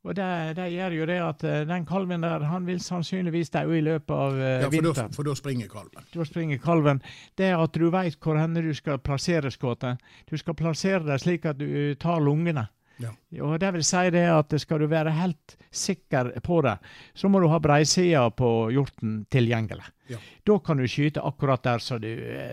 Og 0.00 0.16
det, 0.16 0.56
det 0.56 0.70
gjør 0.72 0.94
jo 0.96 1.06
det 1.10 1.18
at 1.20 1.42
eh, 1.44 1.62
den 1.68 1.84
kalven 1.86 2.24
der, 2.24 2.44
han 2.48 2.66
vil 2.66 2.80
sannsynligvis 2.80 3.52
dø 3.52 3.66
i 3.76 3.82
løpet 3.84 4.14
av 4.16 4.32
vinteren. 4.32 4.62
Ja, 4.64 4.70
for 4.70 5.02
da, 5.02 5.08
for 5.16 5.28
da 5.28 5.34
springer 5.36 5.68
kalven. 5.68 6.06
Da 6.14 6.24
springer 6.24 6.60
kalven. 6.62 7.02
Det 7.36 7.50
at 7.52 7.76
du 7.76 7.90
veit 7.92 8.16
hvor 8.24 8.40
henne 8.40 8.64
du 8.64 8.72
skal 8.74 9.02
plassere 9.04 9.52
skuddet. 9.52 10.00
Du 10.30 10.38
skal 10.40 10.56
plassere 10.56 11.04
det 11.04 11.20
slik 11.20 11.44
at 11.48 11.60
du 11.60 11.94
tar 12.00 12.20
lungene. 12.24 12.70
Ja. 13.00 13.10
Og 13.46 13.54
det 13.62 13.70
vil 13.72 13.84
si 13.86 14.02
det 14.12 14.26
at 14.28 14.52
skal 14.60 14.82
du 14.82 14.86
være 14.90 15.12
helt 15.16 15.56
sikker 15.72 16.32
på 16.44 16.58
det, 16.66 16.74
så 17.14 17.28
må 17.30 17.40
du 17.40 17.46
ha 17.48 17.58
breisida 17.62 18.26
på 18.34 18.48
hjorten 18.74 19.22
tilgjengelig. 19.30 19.86
Ja. 20.10 20.18
Da 20.44 20.58
kan 20.66 20.76
du 20.82 20.84
skyte 20.90 21.22
akkurat 21.24 21.62
der 21.64 21.78
som 21.78 22.00
du, 22.02 22.08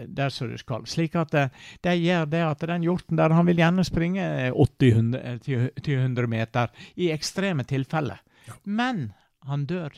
der 0.08 0.30
som 0.30 0.52
du 0.52 0.58
skal. 0.62 0.86
Slik 0.88 1.16
at 1.20 1.32
det, 1.34 1.46
det 1.84 1.96
gjør 2.00 2.26
det 2.32 2.44
at 2.46 2.66
den 2.70 2.86
hjorten 2.86 3.18
der, 3.18 3.34
han 3.34 3.46
vil 3.50 3.58
gjerne 3.60 3.84
springe 3.88 4.28
80-100 4.54 5.40
til- 5.44 5.72
til 5.84 6.00
100 6.00 6.28
meter 6.28 6.70
i 6.96 7.10
ekstreme 7.12 7.64
tilfeller. 7.68 8.22
Ja. 8.48 8.54
Men 8.64 9.12
han 9.48 9.66
dør. 9.66 9.92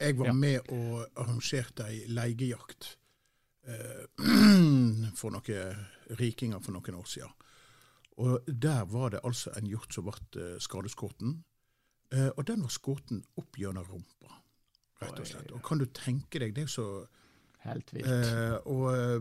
Jeg 0.00 0.16
var 0.18 0.32
med 0.32 0.60
og 0.74 1.06
arrangerte 1.16 1.84
ei 1.88 2.04
leigejakt 2.08 2.96
eh, 3.66 4.04
for 5.18 5.30
noen 5.34 5.84
rikinger 6.18 6.60
for 6.62 6.72
noen 6.76 6.94
år 7.00 7.06
siden. 7.08 7.30
Og 8.22 8.46
der 8.46 8.84
var 8.86 9.10
det 9.10 9.20
altså 9.26 9.50
en 9.58 9.66
hjort 9.66 9.92
som 9.94 10.06
ble 10.06 10.14
eh, 10.42 10.58
skadeskutt. 10.62 11.22
Eh, 12.14 12.28
og 12.36 12.44
den 12.46 12.62
var 12.62 12.70
skutt 12.70 13.10
opp 13.40 13.58
gjennom 13.58 13.86
rumpa, 13.90 14.36
rett 15.02 15.18
og 15.18 15.26
slett. 15.26 15.50
Og 15.56 15.62
kan 15.66 15.80
du 15.82 15.86
tenke 15.90 16.38
deg, 16.38 16.54
det 16.54 16.68
er 16.68 16.70
så 16.70 16.86
Helt 17.64 17.90
vilt. 17.96 18.06
eh, 18.06 18.54
Og 18.70 18.84
eh, 18.92 19.18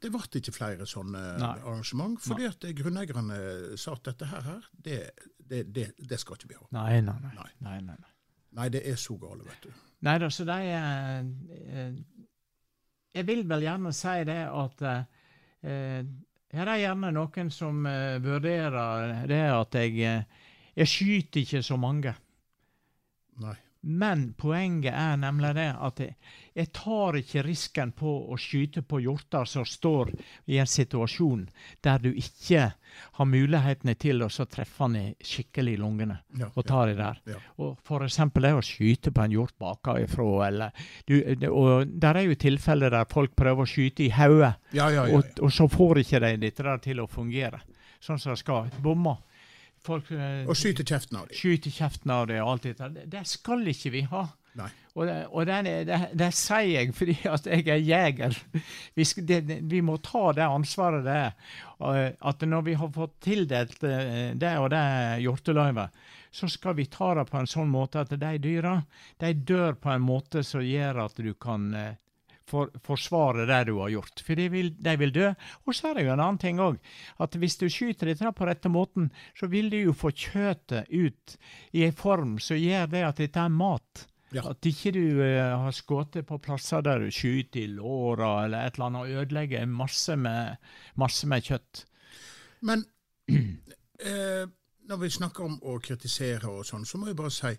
det 0.00 0.08
ble 0.14 0.22
ikke 0.40 0.54
flere 0.56 0.86
sånne 0.88 1.20
Nei. 1.42 1.50
arrangement, 1.60 2.16
fordi 2.24 2.46
at 2.48 2.64
grunneierne 2.78 3.76
sa 3.76 3.92
at 3.98 4.06
dette 4.08 4.30
her, 4.30 4.40
her 4.46 4.70
det, 4.72 5.00
det, 5.36 5.66
det, 5.74 5.90
det 5.98 6.20
skal 6.22 6.38
ikke 6.38 6.48
vi 6.54 6.56
ha. 6.62 6.64
Nei, 6.78 7.00
nei, 7.04 7.18
nei. 7.20 7.34
Nei. 7.60 7.76
nei, 7.84 7.96
nei, 8.56 8.68
det 8.72 8.80
er 8.88 8.96
så 8.96 9.18
gale, 9.20 9.44
vet 9.44 9.66
du. 9.68 9.74
Nei 10.08 10.16
da, 10.22 10.30
så 10.32 10.46
de 10.48 10.56
eh, 10.72 11.92
Jeg 13.18 13.26
vil 13.28 13.42
vel 13.50 13.66
gjerne 13.66 13.92
si 13.92 14.16
det 14.24 14.38
at 14.48 14.82
eh, 14.88 16.00
her 16.56 16.70
er 16.70 16.80
gjerne 16.82 17.12
noen 17.14 17.50
som 17.54 17.84
uh, 17.86 18.18
vurderer 18.22 19.26
det 19.30 19.42
at 19.54 19.76
jeg 19.78 19.98
eh, 20.02 20.46
Jeg 20.76 20.88
skyter 20.88 21.40
ikke 21.42 21.62
så 21.66 21.76
mange. 21.76 22.14
Nei. 23.42 23.56
Men 23.80 24.34
poenget 24.36 24.92
er 24.92 25.16
nemlig 25.16 25.54
det 25.56 25.70
at 25.72 26.00
jeg, 26.02 26.16
jeg 26.52 26.68
tar 26.76 27.16
ikke 27.16 27.44
risken 27.46 27.92
på 27.96 28.10
å 28.28 28.36
skyte 28.40 28.82
på 28.84 29.00
hjorter 29.00 29.48
som 29.48 29.64
står 29.64 30.10
i 30.52 30.58
en 30.60 30.68
situasjon 30.68 31.46
der 31.80 32.02
du 32.04 32.10
ikke 32.10 32.66
har 33.16 33.30
mulighetene 33.30 33.94
til 33.96 34.20
å 34.26 34.28
treffe 34.28 34.90
den 34.90 34.98
i 35.00 35.06
skikkelig 35.24 35.78
i 35.78 35.80
lungene 35.80 36.18
Ja, 36.36 36.50
og 36.52 36.66
ta 36.68 36.84
det 36.90 36.98
der. 36.98 37.22
Ja. 37.30 37.40
Og 37.56 38.04
eksempel 38.04 38.50
det 38.50 38.52
å 38.58 38.66
skyte 38.66 39.14
på 39.16 39.24
en 39.24 39.32
hjort 39.38 39.56
bakenfra. 39.56 40.28
eller 40.48 40.86
du, 41.06 41.16
Og 41.48 41.86
der 41.88 42.20
er 42.20 42.28
jo 42.28 42.36
tilfeller 42.36 42.92
der 42.92 43.08
folk 43.08 43.32
prøver 43.36 43.64
å 43.64 43.70
skyte 43.70 44.04
i 44.04 44.12
hodet, 44.12 44.54
ja, 44.72 44.90
ja, 44.90 45.06
ja, 45.06 45.16
og, 45.16 45.24
ja. 45.24 45.40
og 45.40 45.52
så 45.52 45.68
får 45.68 46.04
ikke 46.04 46.20
de 46.26 46.36
dette 46.44 46.78
til 46.84 47.00
å 47.00 47.08
fungere 47.08 47.62
sånn 48.00 48.20
som 48.20 48.34
det 48.34 48.40
skal. 48.40 48.70
Bommer. 48.82 49.20
Folk 49.86 50.10
eh, 50.12 50.44
Og 50.46 50.56
skyter 50.58 50.84
kjeften 50.84 51.16
av 51.20 51.28
dem. 51.28 51.36
skyter 51.38 51.72
kjeften 51.72 52.12
av 52.12 52.26
det 52.28 52.42
og 52.42 52.52
alt 52.52 52.68
dette. 52.68 52.88
Det, 52.94 53.06
det 53.12 53.24
skal 53.28 53.64
ikke 53.72 53.92
vi 53.94 54.02
ha. 54.10 54.26
Nei. 54.58 54.68
Og, 54.98 55.04
det, 55.06 55.16
og 55.30 55.46
det, 55.46 55.84
det 56.18 56.28
sier 56.34 56.72
jeg 56.74 56.94
fordi 56.98 57.14
at 57.30 57.44
jeg 57.46 57.68
er 57.70 57.84
jeger. 57.86 58.38
Vi, 58.98 59.04
skal, 59.06 59.44
vi 59.70 59.80
må 59.86 59.94
ta 60.02 60.32
det 60.36 60.42
ansvaret 60.48 61.04
det 61.06 61.14
er. 61.20 61.36
Eh, 61.86 62.08
At 62.32 62.42
når 62.42 62.66
vi 62.66 62.74
har 62.80 62.90
fått 62.96 63.14
tildelt 63.24 63.84
eh, 63.86 64.32
det 64.34 64.52
og 64.58 64.70
det 64.74 64.82
hjorteløyvet, 65.22 66.00
så 66.34 66.50
skal 66.50 66.76
vi 66.78 66.86
ta 66.90 67.14
det 67.18 67.24
på 67.30 67.38
en 67.40 67.48
sånn 67.50 67.70
måte 67.70 68.02
at 68.04 68.12
de 68.14 68.34
dyra 68.42 68.76
de 69.22 69.32
dør 69.34 69.78
på 69.80 69.90
en 69.94 70.04
måte 70.04 70.44
som 70.46 70.62
gjør 70.62 71.04
at 71.06 71.16
du 71.18 71.32
kan 71.34 71.70
for, 72.50 72.72
forsvare 72.84 73.46
det 73.48 73.60
du 73.70 73.76
har 73.78 73.92
gjort. 73.94 74.22
For 74.26 74.38
de 74.38 74.48
vil, 74.52 74.70
de 74.76 74.94
vil 75.00 75.14
dø. 75.14 75.30
Og 75.66 75.76
så 75.76 75.90
er 75.90 75.98
det 75.98 76.06
jo 76.06 76.14
en 76.14 76.22
annen 76.24 76.40
ting 76.42 76.60
òg. 76.62 76.78
At 77.22 77.38
hvis 77.38 77.58
du 77.60 77.68
skyter 77.70 78.10
dette 78.10 78.34
på 78.36 78.48
rette 78.48 78.72
måten, 78.72 79.10
så 79.38 79.48
vil 79.50 79.70
du 79.72 79.78
jo 79.80 79.96
få 79.96 80.12
kjøttet 80.12 80.90
ut 80.90 81.36
i 81.72 81.86
en 81.86 81.96
form 81.96 82.38
som 82.42 82.60
gjør 82.60 82.90
det 82.92 83.04
at 83.06 83.22
dette 83.22 83.42
er 83.42 83.54
mat. 83.54 84.06
Ja. 84.30 84.44
At 84.52 84.66
ikke 84.66 84.92
du 84.94 85.02
uh, 85.18 85.56
har 85.64 85.74
skutt 85.74 86.20
på 86.26 86.38
plasser 86.42 86.84
der 86.86 87.02
du 87.02 87.10
skyter 87.10 87.64
i 87.64 87.70
låra 87.72 88.44
eller 88.44 88.66
et 88.66 88.76
eller 88.78 88.86
annet 88.86 89.00
og 89.00 89.24
ødelegger 89.24 89.66
masse 89.66 90.14
med, 90.16 90.60
masse 90.94 91.26
med 91.26 91.46
kjøtt. 91.46 91.84
Men 92.66 92.84
eh, 93.30 94.46
når 94.90 95.02
vi 95.02 95.10
snakker 95.10 95.46
om 95.46 95.58
å 95.66 95.78
kritisere 95.82 96.50
og 96.50 96.66
sånn, 96.68 96.86
så 96.86 97.00
må 97.00 97.10
jeg 97.10 97.18
bare 97.18 97.34
si 97.34 97.52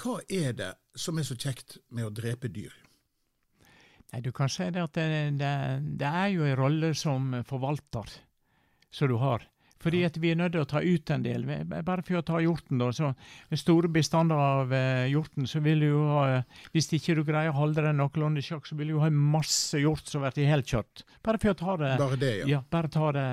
hva 0.00 0.20
er 0.32 0.54
det 0.56 0.70
som 0.98 1.18
er 1.18 1.26
så 1.28 1.36
kjekt 1.36 1.78
med 1.92 2.06
å 2.06 2.14
drepe 2.14 2.48
dyr? 2.48 2.72
Nei, 4.12 4.20
Du 4.24 4.32
kan 4.34 4.50
si 4.50 4.66
det 4.74 4.82
at 4.82 4.96
det, 4.98 5.06
det, 5.38 5.54
det 6.00 6.10
er 6.10 6.34
jo 6.34 6.44
en 6.48 6.58
rolle 6.58 6.94
som 6.98 7.32
forvalter 7.46 8.18
som 8.90 9.08
du 9.08 9.16
har. 9.22 9.46
Fordi 9.80 10.02
at 10.04 10.16
vi 10.20 10.28
er 10.30 10.36
nødt 10.36 10.52
til 10.52 10.60
å 10.60 10.68
ta 10.68 10.82
ut 10.84 11.10
en 11.14 11.22
del. 11.24 11.46
Bare 11.70 12.02
for 12.04 12.18
å 12.18 12.24
ta 12.26 12.40
hjorten, 12.42 12.80
da. 12.80 12.90
så 12.92 13.14
Med 13.48 13.60
store 13.60 13.88
bestander 13.88 14.36
av 14.36 14.74
eh, 14.76 15.06
hjorten, 15.08 15.46
så 15.48 15.62
vil 15.64 15.80
du 15.80 15.86
jo 15.86 16.02
ha 16.10 16.42
Hvis 16.74 16.90
ikke 16.98 17.16
du 17.16 17.22
greier 17.24 17.52
å 17.54 17.56
holde 17.56 17.84
den 17.86 17.96
noenlunde 18.00 18.42
i 18.42 18.44
sjakk, 18.44 18.68
så 18.68 18.76
vil 18.76 18.92
du 18.92 18.98
jo 18.98 19.02
ha 19.04 19.08
masse 19.10 19.80
hjort 19.80 20.04
som 20.10 20.26
blir 20.26 20.50
helkjørt. 20.50 21.04
Bare 21.24 21.40
for 21.40 21.54
å 21.54 21.58
ta 21.62 21.76
det 21.80 21.94
Bare 22.02 22.20
det, 22.20 22.32
ja. 22.42 22.50
Ja, 22.56 22.62
bare 22.76 22.92
ta 22.92 23.10
det, 23.16 23.26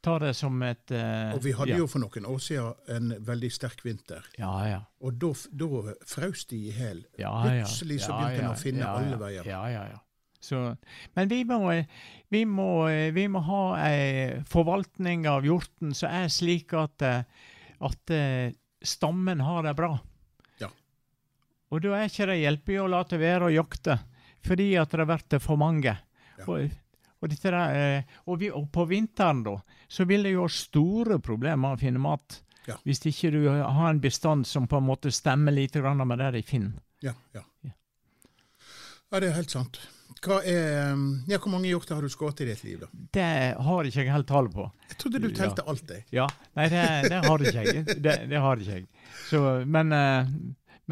ta 0.00 0.16
det 0.24 0.32
som 0.40 0.56
et 0.64 0.94
eh, 0.96 1.34
Og 1.36 1.44
vi 1.44 1.52
hadde 1.58 1.76
ja. 1.76 1.82
jo 1.84 1.90
for 1.90 2.00
noen 2.00 2.32
år 2.32 2.40
siden 2.48 2.96
en 2.96 3.16
veldig 3.26 3.52
sterk 3.52 3.84
vinter, 3.84 4.24
Ja, 4.40 4.54
ja. 4.70 4.80
og 5.04 5.20
da, 5.20 5.34
da 5.52 5.96
frøs 6.08 6.46
de 6.48 6.64
i 6.70 6.76
hjel. 6.80 7.04
Ja, 7.20 7.34
ja. 7.44 7.66
Plutselig 7.66 8.00
så 8.06 8.14
Ja, 8.14 8.22
begynte 8.24 8.46
en 8.46 8.54
å 8.54 8.60
finne 8.60 8.86
ja, 8.86 8.94
alle 8.96 9.18
ja. 9.18 9.20
veier. 9.26 9.52
Ja, 9.52 9.66
ja, 9.68 9.84
ja. 9.92 10.06
Så, 10.40 10.76
men 11.14 11.28
vi 11.28 11.42
må, 11.44 11.58
vi, 12.28 12.44
må, 12.48 12.88
vi 13.12 13.26
må 13.28 13.42
ha 13.44 13.64
ei 13.84 14.40
forvaltning 14.48 15.26
av 15.28 15.44
hjorten 15.44 15.92
som 15.96 16.14
er 16.16 16.30
slik 16.32 16.72
at, 16.80 17.04
at 17.04 18.12
eh, 18.16 18.54
stammen 18.80 19.40
har 19.44 19.66
det 19.68 19.74
bra. 19.76 19.92
Ja. 20.62 20.70
Og 21.68 21.84
da 21.84 21.98
er 21.98 22.08
ikke 22.08 22.30
det 22.32 22.38
hjelpelig 22.40 22.80
å 22.80 22.88
la 22.88 23.02
være 23.04 23.50
å 23.50 23.52
jakte, 23.52 23.98
fordi 24.46 24.72
at 24.80 24.96
det 24.96 25.08
blir 25.10 25.44
for 25.44 25.60
mange. 25.60 25.92
Ja. 26.40 26.46
Og, 26.48 26.72
og, 27.20 27.36
der, 27.36 27.58
eh, 27.76 28.16
og, 28.24 28.40
vi, 28.40 28.50
og 28.50 28.70
på 28.72 28.88
vinteren 28.88 29.44
da, 29.44 29.58
så 29.88 30.08
vil 30.08 30.24
det 30.24 30.32
jo 30.38 30.46
ha 30.48 30.54
store 30.56 31.20
problemer 31.20 31.76
å 31.76 31.80
finne 31.80 32.00
mat. 32.00 32.40
Ja. 32.64 32.76
Hvis 32.84 33.04
ikke 33.08 33.32
du 33.34 33.44
har 33.48 33.86
en 33.90 34.00
bestand 34.00 34.46
som 34.46 34.68
på 34.68 34.80
en 34.80 34.88
måte 34.88 35.12
stemmer 35.12 35.52
litt 35.52 35.76
med 35.76 36.18
det 36.18 36.32
de 36.38 36.42
finner. 36.42 36.80
Ja, 37.04 37.12
ja. 37.36 37.44
Ja. 37.60 37.76
Ja, 39.10 39.18
det 39.18 39.28
er 39.32 39.40
helt 39.40 39.50
sant. 39.50 39.80
Hva 40.20 40.42
er, 40.44 40.92
um, 40.92 41.04
ja, 41.30 41.38
hvor 41.40 41.48
mange 41.54 41.70
hjorter 41.70 41.96
har 41.96 42.04
du 42.04 42.12
skutt 42.12 42.42
i 42.44 42.46
ditt 42.50 42.60
liv, 42.66 42.82
da? 42.82 42.88
Det 43.16 43.28
har 43.64 43.88
ikke 43.88 44.02
jeg 44.02 44.12
helt 44.12 44.28
tall 44.28 44.50
på. 44.52 44.66
Jeg 44.90 44.98
trodde 45.00 45.22
du 45.22 45.28
telte 45.32 45.64
alt, 45.72 45.92
jeg. 45.96 46.04
Ja, 46.12 46.26
Nei, 46.58 46.66
det, 46.72 46.82
det 47.08 47.20
har 47.24 47.44
ikke 47.44 47.64
jeg. 47.64 47.84
Det, 48.04 48.16
det 48.28 48.42
har 48.44 48.60
ikke 48.60 48.76
jeg. 48.82 48.84
Så, 49.30 49.40
men, 49.64 49.94
eh, 49.96 50.28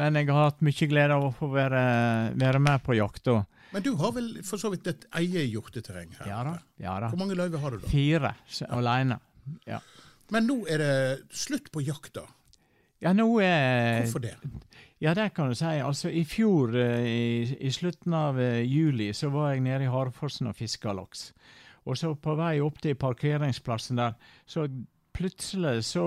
men 0.01 0.17
jeg 0.17 0.31
har 0.31 0.49
hatt 0.49 0.65
mye 0.65 0.89
glede 0.89 1.19
av 1.19 1.27
å 1.27 1.31
få 1.35 1.51
være, 1.53 1.83
være 2.41 2.63
med 2.65 2.81
på 2.87 2.97
jakt. 2.97 3.29
Men 3.69 3.85
du 3.85 3.91
har 4.01 4.15
vel 4.17 4.31
for 4.47 4.61
så 4.61 4.73
vidt 4.73 4.89
et 4.89 5.05
eget 5.21 5.45
hjorteterreng 5.53 6.09
her? 6.17 6.31
ja 6.31 6.41
da. 6.47 6.55
ja 6.81 6.97
da. 7.05 7.13
Hvor 7.13 7.21
mange 7.21 7.37
løyver 7.37 7.61
har 7.61 7.77
du, 7.77 7.83
da? 7.83 7.93
Fire 7.93 8.33
alene. 8.73 9.19
Ja. 9.69 9.77
Men 10.33 10.49
nå 10.49 10.63
er 10.69 10.81
det 10.81 10.93
slutt 11.37 11.69
på 11.73 11.85
jakta. 11.85 12.25
Ja, 12.99 13.13
nå 13.15 13.29
er 13.45 14.01
Hvorfor 14.03 14.25
det? 14.25 14.33
Ja, 14.99 15.13
det 15.15 15.29
kan 15.29 15.47
du 15.47 15.55
si. 15.55 15.65
Altså, 15.79 16.09
I 16.11 16.25
fjor, 16.27 16.75
eh, 16.75 17.05
i, 17.07 17.57
i 17.59 17.71
slutten 17.71 18.13
av 18.13 18.39
eh, 18.41 18.65
juli, 18.67 19.13
så 19.15 19.29
var 19.31 19.53
jeg 19.53 19.63
nede 19.63 19.87
i 19.87 19.91
Harefossen 19.91 20.51
og 20.51 20.57
fiska 20.59 20.91
laks. 20.93 21.29
Og 21.87 21.95
så 21.97 22.11
på 22.19 22.35
vei 22.35 22.57
opp 22.59 22.81
til 22.83 22.99
parkeringsplassen 22.99 24.01
der, 24.01 24.17
så 24.43 24.67
plutselig 25.15 25.85
så 25.87 26.03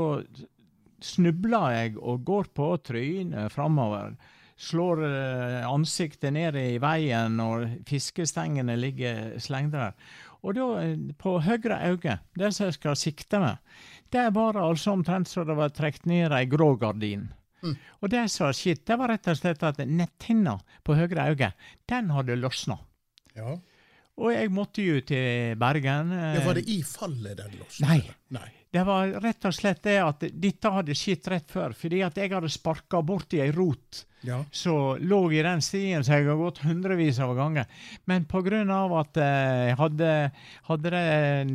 snubler 1.03 1.73
jeg 1.73 1.97
og 1.97 2.21
går 2.29 2.53
på 2.55 2.69
trynet 2.85 3.57
framover. 3.57 4.13
Slår 4.61 5.07
eh, 5.09 5.59
ansiktet 5.65 6.37
ned 6.37 6.61
i 6.61 6.77
veien, 6.77 7.41
og 7.41 7.65
fiskestengene 7.89 8.77
ligger 8.77 9.39
slengt 9.41 9.73
der. 9.73 9.97
Og 10.45 10.59
da, 10.59 10.69
på 11.17 11.39
høyre 11.41 11.81
øye, 11.95 12.21
det 12.37 12.53
som 12.53 12.69
jeg 12.69 12.77
skal 12.77 12.99
sikte 13.01 13.41
med, 13.41 13.57
der 14.13 14.35
var 14.37 14.53
det 14.53 14.69
altså 14.69 14.93
omtrent 14.93 15.33
så 15.33 15.49
det 15.49 15.57
var 15.57 15.73
trukket 15.73 16.05
ned 16.11 16.35
ei 16.37 16.45
grå 16.51 16.75
gardin. 16.77 17.31
Mm. 17.63 17.77
Og 18.03 18.11
det 18.11 18.25
som 18.31 18.47
har 18.49 18.57
skjedd, 18.59 18.81
det 18.89 18.97
var 18.99 19.09
rett 19.13 19.29
og 19.31 19.37
slett 19.39 19.63
at 19.69 19.79
netthinna 19.87 20.57
på 20.85 20.97
høyre 20.99 21.29
øye, 21.35 21.53
den 21.89 22.11
hadde 22.11 22.37
løsna. 22.41 22.79
Ja. 23.37 23.55
Og 24.23 24.29
jeg 24.35 24.51
måtte 24.53 24.83
jo 24.85 24.99
til 25.09 25.55
Bergen. 25.57 26.11
eh, 26.13 26.35
ja. 26.37 26.41
Var 26.45 26.55
det 26.59 26.67
i 26.69 26.83
fallet 26.85 27.37
den 27.39 27.55
løsna? 27.61 27.87
Nei. 27.89 28.03
Nei. 28.35 28.49
Det 28.73 28.83
var 28.89 29.11
rett 29.21 29.45
og 29.45 29.53
slett 29.55 29.83
det 29.85 29.99
at 30.01 30.23
dette 30.41 30.71
hadde 30.73 30.95
skjedd 30.97 31.27
rett 31.29 31.51
før, 31.53 31.73
fordi 31.77 32.03
at 32.05 32.17
jeg 32.17 32.31
hadde 32.33 32.49
sparka 32.53 33.03
borti 33.05 33.41
ei 33.45 33.51
rot 33.53 34.05
Ja. 34.25 34.45
som 34.51 34.97
lå 35.03 35.19
i 35.33 35.43
den 35.43 35.61
stien 35.61 36.05
som 36.05 36.15
jeg 36.15 36.27
har 36.29 36.37
gått 36.39 36.59
hundrevis 36.63 37.19
av 37.21 37.35
ganger. 37.37 37.67
Men 38.07 38.25
på 38.25 38.41
grunn 38.47 38.71
av 38.71 38.93
at 39.01 39.17
eh, 39.17 39.69
jeg 39.73 39.77
hadde, 39.81 40.13
hadde 40.69 40.93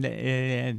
eh, 0.05 0.75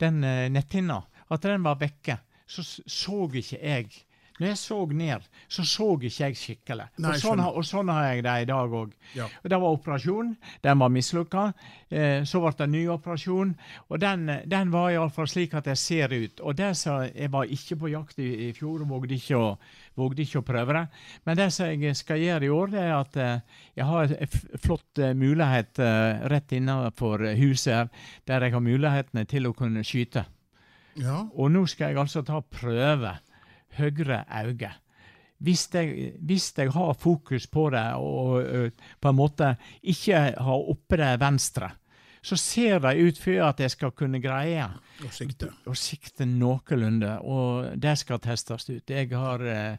den 0.00 0.24
eh, 0.24 0.48
netthinna, 0.52 1.00
at 1.28 1.42
den 1.42 1.62
var 1.66 1.76
vekke, 1.80 2.18
så 2.46 2.62
så 2.86 3.24
ikke 3.34 3.58
jeg. 3.60 3.88
Når 4.36 4.50
jeg 4.50 4.58
så 4.60 4.78
ned, 4.92 5.28
så 5.48 5.64
så 5.64 5.86
ikke 5.96 6.26
jeg 6.26 6.36
skikkelig. 6.36 6.86
Nei, 7.00 7.14
og, 7.14 7.20
sånn, 7.22 7.40
og 7.40 7.64
sånn 7.64 7.88
har 7.88 8.10
jeg 8.10 8.24
det 8.26 8.34
i 8.42 8.48
dag 8.50 8.74
òg. 8.80 8.92
Ja. 9.16 9.28
Og 9.42 9.48
Det 9.50 9.60
var 9.62 9.76
operasjon. 9.78 10.34
Den 10.62 10.78
var 10.82 10.92
mislykka. 10.92 11.44
Eh, 11.88 12.24
så 12.28 12.42
ble 12.42 12.52
det 12.58 12.66
en 12.66 12.74
ny 12.74 12.82
operasjon. 12.92 13.54
Og 13.88 14.00
den, 14.02 14.28
den 14.44 14.74
var 14.74 14.90
iallfall 14.92 15.28
slik 15.30 15.56
at 15.56 15.70
jeg 15.72 15.80
ser 15.80 16.12
ut. 16.12 16.40
Og 16.44 16.56
det 16.56 16.74
som 16.76 17.06
Jeg 17.06 17.30
var 17.32 17.44
ikke 17.44 17.76
på 17.80 17.88
jakt 17.92 18.18
i, 18.20 18.48
i 18.48 18.52
fjor, 18.52 18.84
vågde 18.88 19.16
ikke, 19.16 19.40
å, 19.40 19.56
vågde 19.96 20.22
ikke 20.22 20.42
å 20.42 20.46
prøve 20.46 20.76
det. 20.76 20.84
Men 21.24 21.40
det 21.40 21.50
som 21.56 21.72
jeg 21.72 21.96
skal 21.96 22.20
gjøre 22.20 22.44
i 22.44 22.52
år, 22.52 22.72
det 22.74 22.82
er 22.84 22.94
at 22.96 23.16
eh, 23.16 23.60
jeg 23.76 23.88
har 23.88 24.16
en 24.16 24.60
flott 24.66 25.00
eh, 25.00 25.14
mulighet 25.16 25.80
eh, 25.80 26.26
rett 26.28 26.52
innenfor 26.52 27.24
huset 27.40 27.72
her, 27.72 27.88
der 28.28 28.44
jeg 28.44 28.56
har 28.56 28.64
mulighetene 28.64 29.24
til 29.24 29.48
å 29.48 29.54
kunne 29.56 29.84
skyte. 29.84 30.26
ja. 31.00 31.22
Og 31.32 31.50
nå 31.52 31.66
skal 31.68 31.92
jeg 31.92 32.00
altså 32.04 32.22
ta 32.24 32.40
prøve 32.40 33.16
høyre 33.78 34.24
øye. 34.44 34.72
Hvis 35.38 35.66
jeg, 35.74 36.12
hvis 36.24 36.52
jeg 36.56 36.70
har 36.72 36.94
fokus 36.96 37.46
på 37.46 37.68
det 37.74 37.84
og 38.00 38.70
på 39.00 39.10
en 39.10 39.18
måte 39.18 39.50
ikke 39.82 40.22
har 40.32 40.70
oppe 40.72 40.96
det 40.96 41.10
venstre, 41.20 41.70
så 42.26 42.36
ser 42.40 42.80
det 42.82 42.96
ut 42.98 43.18
for 43.22 43.44
at 43.46 43.60
jeg 43.62 43.70
skal 43.70 43.92
kunne 43.94 44.18
greie 44.22 44.64
Og 45.04 45.12
sikte. 45.14 45.50
å 45.68 45.74
sikte 45.78 46.26
noenlunde, 46.26 47.12
og 47.22 47.76
det 47.78 47.94
skal 48.00 48.18
testes 48.24 48.66
ut. 48.70 48.90
Jeg 48.90 49.12
har 49.12 49.44
eh, 49.46 49.76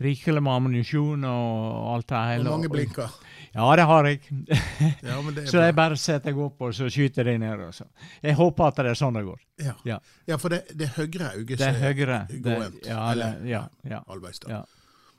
rikelig 0.00 0.42
med 0.42 0.52
ammunisjon 0.52 1.24
og 1.24 1.94
alt 1.94 2.08
det 2.10 2.22
hele. 2.30 2.50
mange 2.50 2.66
og- 2.70 2.72
blinker. 2.74 3.10
Ja, 3.54 3.68
det 3.78 3.84
har 3.86 4.04
jeg. 4.04 4.20
Ja, 5.06 5.20
men 5.22 5.34
det 5.34 5.48
Så 5.52 5.60
jeg 5.62 5.74
bare 5.78 5.96
setter 5.96 6.32
jeg 6.32 6.38
opp, 6.42 6.60
og 6.66 6.74
så 6.74 6.88
skyter 6.90 7.24
jeg 7.30 7.38
ned. 7.38 7.60
Også. 7.68 7.84
Jeg 8.22 8.34
håper 8.34 8.66
at 8.66 8.76
det 8.82 8.86
er 8.90 8.98
sånn 8.98 9.14
det 9.14 9.24
går. 9.28 9.40
Ja. 9.62 9.74
Ja. 9.86 9.98
ja, 10.26 10.36
for 10.42 10.48
det, 10.50 10.64
det 10.74 10.88
er 10.88 10.96
høyre 10.96 11.28
øye 11.38 11.58
som 11.58 11.84
er 11.84 11.94
gåendt. 11.94 12.86
ja, 12.88 13.12
Eller- 13.12 13.44
ja, 13.46 13.68
ja. 13.86 14.00
halvveis. 14.08 14.40
da. 14.42 14.50
Ja. 14.50 14.64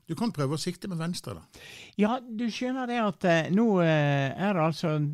Du 0.07 0.13
kan 0.13 0.29
prøve 0.31 0.53
å 0.53 0.61
sikte 0.61 0.85
med 0.87 0.99
venstre, 0.99 1.33
da. 1.33 1.61
Ja, 1.97 2.19
du 2.21 2.43
skjønner 2.53 2.85
det 2.85 2.99
at 3.01 3.25
eh, 3.25 3.47
nå 3.55 3.79
eh, 3.81 4.35
er 4.37 4.53
det 4.53 4.61
altså 4.61 4.91
en 4.99 5.07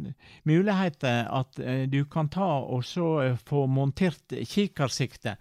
mulighet 0.43 1.05
at 1.07 1.59
eh, 1.63 1.85
du 1.87 2.03
kan 2.11 2.27
ta 2.27 2.49
og 2.59 2.83
så 2.83 3.11
eh, 3.23 3.37
få 3.47 3.67
montert 3.71 4.35
kikarsikte 4.49 5.37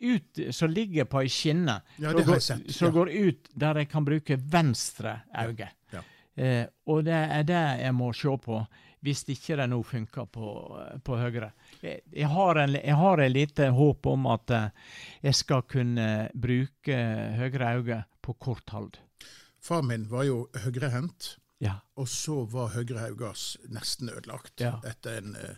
ut 0.00 0.54
som 0.54 0.70
ligger 0.70 1.04
på 1.04 1.20
ei 1.22 1.28
skinne. 1.28 1.80
Ja, 1.98 2.12
som 2.12 2.22
går- 2.22 2.40
Som 2.72 2.86
Ja. 2.88 2.92
går 2.92 3.10
ut 3.10 3.48
der 3.54 3.74
jeg 3.78 3.88
kan 3.90 4.04
bruke 4.04 4.36
venstre 4.36 5.20
øye. 5.34 5.68
Ja. 5.92 6.02
Eh, 6.36 6.66
og 6.86 7.04
det 7.04 7.14
er 7.14 7.42
det 7.42 7.80
jeg 7.82 7.94
må 7.94 8.12
se 8.14 8.28
på, 8.38 8.66
hvis 9.02 9.24
ikke 9.28 9.56
det 9.56 9.68
nå 9.70 9.82
funker 9.84 10.26
på, 10.26 11.00
på 11.04 11.16
høyre. 11.16 11.52
Jeg, 11.82 12.00
jeg 12.12 12.28
har 12.28 12.56
en, 12.58 12.72
jeg 12.74 12.94
har 12.96 13.16
lite 13.28 13.70
håp 13.70 14.06
om 14.06 14.26
at 14.26 14.50
eh, 14.50 14.70
jeg 15.22 15.34
skal 15.34 15.62
kunne 15.62 16.30
bruke 16.34 16.96
høyre 17.38 17.74
øye 17.82 18.04
på 18.22 18.34
kort 18.38 18.70
hold. 18.70 18.98
Far 19.60 19.82
min 19.82 20.04
var 20.08 20.24
jo 20.24 20.48
høyrehendt, 20.54 21.36
Ja. 21.60 21.80
og 21.96 22.06
så 22.06 22.44
var 22.50 22.68
høyre 22.68 23.10
øye 23.10 23.32
nesten 23.70 24.08
ødelagt 24.08 24.60
etter 24.60 25.18
en 25.18 25.34
eh, 25.36 25.56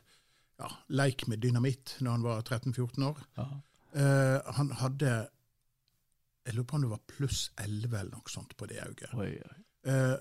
ja, 0.59 0.69
leik 0.89 1.27
med 1.29 1.41
dynamitt 1.41 1.97
når 2.01 2.11
han 2.11 2.23
var 2.23 2.43
13-14 2.43 3.03
år. 3.05 3.17
ja. 3.39 3.45
Eh, 3.95 4.53
han 4.57 4.71
hadde 4.79 5.29
Jeg 6.47 6.55
lurer 6.55 6.67
på 6.67 6.77
om 6.77 6.83
det 6.83 6.91
var 6.91 7.01
pluss 7.07 7.41
11 7.59 7.99
eller 7.99 8.11
noe 8.15 8.31
sånt 8.33 8.57
på 8.57 8.67
det 8.67 8.79
øyet. 8.81 9.11
Oi, 9.15 9.33
oi. 9.37 9.59
Uh, 9.87 10.17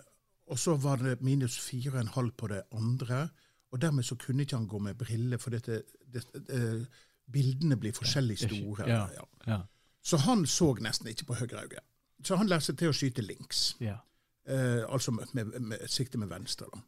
og 0.51 0.59
så 0.59 0.75
var 0.75 0.99
det 1.01 1.21
minus 1.21 1.55
4,5 1.63 2.31
på 2.37 2.47
det 2.51 2.61
andre. 2.75 3.29
Og 3.71 3.81
dermed 3.81 4.03
så 4.03 4.15
kunne 4.19 4.43
ikke 4.43 4.57
han 4.57 4.67
gå 4.67 4.79
med 4.83 4.97
briller, 4.99 5.37
for 5.37 5.55
dette, 5.55 5.81
dette, 6.13 6.41
uh, 6.51 6.83
bildene 7.31 7.77
blir 7.79 7.95
forskjellig 7.95 8.37
store. 8.43 8.89
ja. 8.89 9.07
Ja. 9.15 9.25
Ja. 9.47 9.61
Så 10.03 10.17
han 10.17 10.45
så 10.45 10.73
nesten 10.81 11.07
ikke 11.07 11.25
på 11.31 11.39
høyre 11.39 11.63
øye. 11.63 11.81
Så 12.23 12.35
han 12.35 12.47
lærte 12.47 12.69
seg 12.69 12.77
til 12.77 12.91
å 12.91 12.95
skyte 12.95 13.25
links. 13.25 13.75
ja. 13.79 13.97
Eh, 14.49 14.93
altså 14.93 15.11
med, 15.11 15.25
med, 15.33 15.59
med 15.59 15.87
sikte 15.87 16.17
med 16.17 16.27
venstre. 16.27 16.65
Da. 16.73 16.79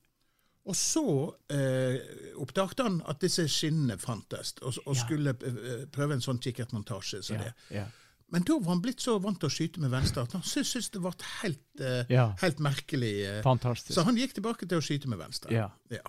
Og 0.70 0.76
så 0.78 1.02
eh, 1.50 1.96
oppdaget 2.38 2.84
han 2.86 3.00
at 3.10 3.22
disse 3.24 3.48
skinnene 3.50 3.98
fantes, 3.98 4.54
og, 4.62 4.76
og 4.86 4.94
Ja. 4.96 5.02
skulle 5.06 5.34
eh, 5.34 5.86
prøve 5.92 6.14
en 6.14 6.22
sånn 6.22 6.40
kikkertmontasje. 6.44 7.24
som 7.26 7.36
ja. 7.40 7.48
det. 7.50 7.54
ja. 7.80 7.88
Men 8.32 8.46
da 8.48 8.56
var 8.62 8.70
han 8.76 8.82
blitt 8.82 9.02
så 9.04 9.18
vant 9.20 9.40
til 9.42 9.50
å 9.50 9.52
skyte 9.52 9.82
med 9.84 9.92
venstre 9.92 10.22
at 10.24 10.32
han 10.38 10.44
syntes 10.48 10.88
det 10.94 11.02
ble 11.04 11.12
helt, 11.42 11.82
eh, 11.84 12.14
helt 12.40 12.62
merkelig. 12.64 13.14
Eh. 13.28 13.40
Fantastisk. 13.44 13.92
Så 13.98 14.06
han 14.08 14.16
gikk 14.16 14.38
tilbake 14.38 14.70
til 14.70 14.78
å 14.80 14.86
skyte 14.86 15.10
med 15.12 15.20
venstre. 15.20 15.52
Ja. 15.52 15.66
Ja. 15.92 16.06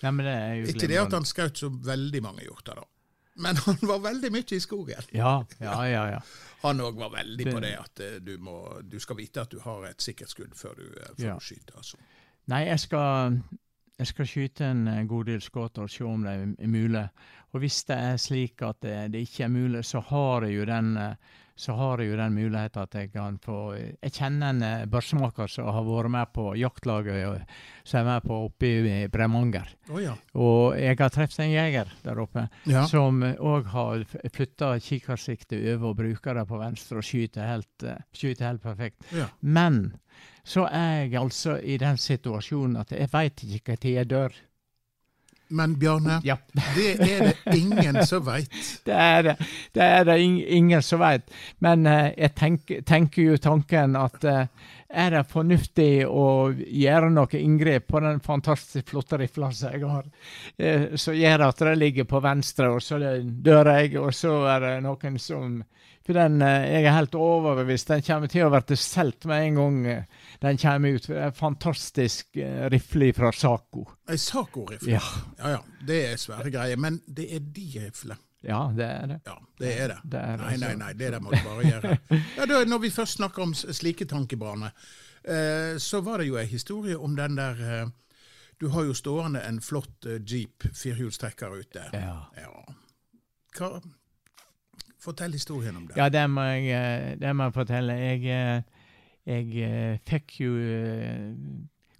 Nei, 0.00 0.10
men 0.16 0.24
det 0.26 0.32
er 0.34 0.54
jo 0.62 0.66
Ikke 0.72 0.88
det 0.88 0.98
at 0.98 1.12
han 1.14 1.28
skjøt 1.28 1.60
så 1.60 1.68
veldig 1.70 2.22
mange 2.24 2.42
hjorter, 2.48 2.80
da. 2.80 2.88
Men 3.44 3.56
han 3.66 3.78
var 3.86 4.00
veldig 4.08 4.32
mye 4.34 4.56
i 4.56 4.60
skogen. 4.64 5.06
Ja, 5.14 5.36
ja, 5.60 5.76
ja. 5.86 6.02
ja. 6.16 6.20
Han 6.64 6.80
òg 6.82 6.96
var 6.98 7.12
veldig 7.14 7.46
på 7.52 7.60
Det- 7.62 7.76
at 7.78 8.00
eh, 8.00 8.16
du, 8.24 8.34
må, 8.42 8.56
du 8.82 8.98
skal 8.98 9.16
vite 9.20 9.44
at 9.44 9.52
du 9.54 9.60
har 9.62 9.84
et 9.92 10.00
sikkerhetsskudd 10.02 10.56
før 10.58 10.74
du, 10.80 10.86
eh, 10.96 11.12
før 11.20 11.26
Ja. 11.28 11.38
skyter. 11.38 11.76
Altså. 11.76 12.00
Nei, 12.50 12.64
jeg 12.66 12.80
skal, 12.88 13.38
jeg 14.00 14.08
skal 14.08 14.28
skyte 14.28 14.70
en 14.72 14.86
eh, 14.88 15.04
god 15.08 15.28
del 15.28 15.42
skudd 15.44 15.78
og 15.82 15.90
se 15.92 16.06
om 16.08 16.24
det 16.24 16.32
er 16.32 16.72
mulig. 16.72 17.04
Og 17.52 17.60
hvis 17.60 17.82
det 17.88 17.98
er 17.98 18.16
slik 18.22 18.62
at 18.64 18.80
det, 18.84 18.96
det 19.12 19.26
ikke 19.26 19.44
er 19.44 19.52
mulig, 19.52 19.84
så 19.84 20.00
har 20.10 20.46
jeg 20.46 20.60
jo 20.60 20.66
den 20.70 20.96
eh, 20.96 21.14
så 21.60 21.74
har 21.76 22.00
jeg 22.00 22.08
jo 22.08 22.16
den 22.16 22.32
muligheten 22.32 22.80
at 22.80 22.94
jeg 22.96 23.10
kan 23.12 23.36
få 23.42 23.58
Jeg 23.76 24.12
kjenner 24.16 24.54
en 24.54 24.62
eh, 24.64 24.86
børsemaker 24.88 25.50
som 25.50 25.68
har 25.68 25.84
vært 25.84 26.12
med 26.14 26.32
på 26.32 26.44
jaktlaget 26.56 27.52
som 27.84 28.00
er 28.00 28.06
med 28.06 28.24
på 28.24 28.38
oppe 28.46 28.70
i 28.70 29.08
Bremanger. 29.12 29.68
Oh, 29.90 30.00
ja. 30.00 30.14
Og 30.40 30.78
jeg 30.80 30.96
har 31.00 31.12
truffet 31.12 31.44
en 31.44 31.52
jeger 31.52 31.92
der 32.04 32.22
oppe. 32.22 32.46
ja. 32.64 32.86
som 32.88 33.20
òg 33.22 33.68
har 33.74 34.06
flytta 34.32 34.72
kikkersiktet 34.80 35.66
over 35.74 35.90
og 35.90 35.98
bruker 36.00 36.40
det 36.40 36.46
på 36.48 36.60
venstre 36.60 37.02
og 37.02 37.04
skyter 37.04 37.50
helt, 37.50 37.84
eh, 37.84 38.00
skyter 38.16 38.46
helt 38.46 38.62
perfekt. 38.64 39.04
ja. 39.12 39.28
Men 39.40 39.92
så 40.44 40.66
er 40.66 41.04
jeg 41.04 41.16
altså 41.20 41.58
i 41.62 41.76
den 41.80 41.98
situasjonen 42.00 42.80
at 42.82 42.92
jeg 42.96 43.10
veit 43.12 43.44
ikke 43.44 43.76
når 43.76 43.90
jeg 43.90 44.10
dør. 44.10 44.38
Men 45.50 45.78
Bjarne, 45.78 46.20
Ja, 46.24 46.36
det 46.76 47.00
er 47.02 47.24
det 47.24 47.56
ingen 47.58 48.06
som 48.06 48.22
veit. 48.26 48.50
det 48.86 48.94
er 48.94 49.22
det. 49.22 49.36
Det 49.74 49.82
er 49.82 50.04
det 50.04 50.18
ing- 50.22 50.44
ingen 50.46 50.82
som 50.82 51.00
veit. 51.02 51.26
Men 51.58 51.86
uh, 51.86 52.10
jeg 52.14 52.34
tenk, 52.38 52.70
tenker 52.86 53.32
jo 53.32 53.38
tanken 53.42 53.96
at 53.98 54.24
uh, 54.24 54.44
er 54.90 55.10
det 55.16 55.24
fornuftig 55.30 56.06
å 56.06 56.52
gjøre 56.54 57.10
noe 57.10 57.40
inngrep 57.42 57.88
på 57.90 58.02
den 58.04 58.22
fantastisk 58.22 58.92
flotte 58.94 59.18
rifla 59.18 59.50
som 59.50 59.74
jeg 59.74 59.90
har, 59.90 60.06
uh, 60.06 60.86
som 60.94 61.18
gjør 61.18 61.46
at 61.48 61.66
det 61.66 61.76
ligger 61.82 62.06
på 62.14 62.22
venstre, 62.22 62.70
og 62.70 62.82
så 62.82 63.02
dør 63.22 63.74
jeg, 63.74 63.96
og 63.98 64.14
så 64.14 64.36
er 64.54 64.66
det 64.68 64.74
noen 64.86 65.18
som 65.18 65.58
For 66.06 66.16
den, 66.16 66.40
eh, 66.42 66.66
jeg 66.72 66.88
er 66.88 66.96
helt 66.96 67.14
overbevist, 67.14 67.90
den 67.92 68.02
kommer 68.06 68.30
til 68.32 68.46
å 68.46 68.52
bli 68.54 68.76
solgt 68.80 69.26
med 69.28 69.50
en 69.50 69.60
gang 69.60 69.82
den 70.40 70.58
kommer 70.58 70.96
ut. 70.96 71.06
Det 71.06 71.18
er 71.18 71.28
en 71.28 71.36
fantastisk 71.36 72.36
eh, 72.40 72.64
rifle 72.72 73.12
fra 73.16 73.32
Saco. 73.36 73.84
Ei 74.08 74.16
Saco-rifle. 74.18 74.94
Ja. 74.94 75.02
ja 75.38 75.52
ja, 75.58 75.60
det 75.86 76.00
er 76.08 76.16
svære 76.20 76.52
greier. 76.54 76.80
Men 76.80 77.00
det 77.06 77.28
er 77.36 77.44
de 77.44 77.66
riflene. 77.84 78.16
ja, 78.40 78.62
det 78.76 78.88
er 78.88 79.06
det. 79.10 79.20
Ja, 79.28 79.36
det 79.60 79.74
er 79.76 79.92
det. 79.92 80.00
det 80.14 80.24
er 80.24 80.40
Nei, 80.40 80.56
nei, 80.62 80.74
nei, 80.80 80.90
det 80.96 81.12
der 81.12 81.20
må 81.20 81.34
du 81.34 81.40
bare 81.44 81.68
gjøre. 81.68 81.94
Ja, 82.38 82.48
da, 82.48 82.64
Når 82.64 82.84
vi 82.86 82.90
først 82.94 83.20
snakker 83.20 83.44
om 83.44 83.54
slike 83.54 84.08
tankebaner, 84.08 84.72
eh, 85.24 85.76
så 85.76 86.00
var 86.00 86.24
det 86.24 86.30
jo 86.30 86.40
ei 86.40 86.48
historie 86.48 86.96
om 86.96 87.16
den 87.16 87.36
der 87.36 87.60
eh, 87.60 87.86
Du 88.60 88.68
har 88.68 88.84
jo 88.84 88.94
stående 88.96 89.40
en 89.44 89.60
flott 89.60 90.06
eh, 90.06 90.20
jeep 90.24 90.64
firehjulstrekker 90.72 91.60
ute. 91.60 91.84
Ja. 91.92 92.16
Ja. 92.36 92.64
Hva, 93.56 93.80
fortell 95.00 95.34
historien 95.36 95.76
om 95.76 95.88
det. 95.88 95.96
Ja, 95.98 96.08
det 96.12 96.26
må 96.30 96.44
jeg, 96.50 96.68
eh, 96.76 97.16
det 97.20 97.32
må 97.36 97.48
jeg 97.48 97.56
fortelle. 97.56 97.96
Jeg, 97.98 98.22
eh, 98.28 98.86
jeg 99.30 99.64
eh, 99.66 99.96
fikk 100.08 100.36
jo 100.42 100.52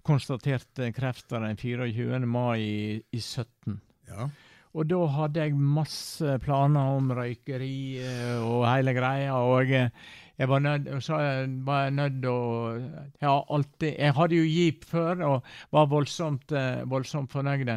konstatert 0.05 0.81
krefter 0.95 1.43
den 1.45 1.59
24. 1.59 2.21
mai 2.25 2.57
i, 2.61 2.79
i 3.13 3.19
17. 3.21 3.77
Ja. 4.09 4.29
Og 4.71 4.87
da 4.87 5.01
hadde 5.17 5.43
jeg 5.43 5.57
masse 5.59 6.37
planer 6.41 6.95
om 6.95 7.11
røykeri 7.11 7.99
og 8.39 8.63
hele 8.69 8.93
greia. 8.95 9.35
Og 9.35 9.67
jeg, 9.67 9.91
jeg 10.37 10.49
var 10.49 10.63
nødt 10.63 10.87
så 11.03 11.17
var 11.65 11.83
jeg 11.85 11.93
nødt 11.97 12.25
å 12.25 12.37
ja, 13.21 13.33
alltid, 13.49 13.93
Jeg 13.97 14.15
hadde 14.17 14.37
jo 14.37 14.45
jeep 14.47 14.85
før 14.89 15.21
og 15.27 15.49
var 15.75 15.89
voldsomt, 15.91 16.51
eh, 16.51 16.81
voldsomt 16.89 17.31
fornøyd. 17.31 17.69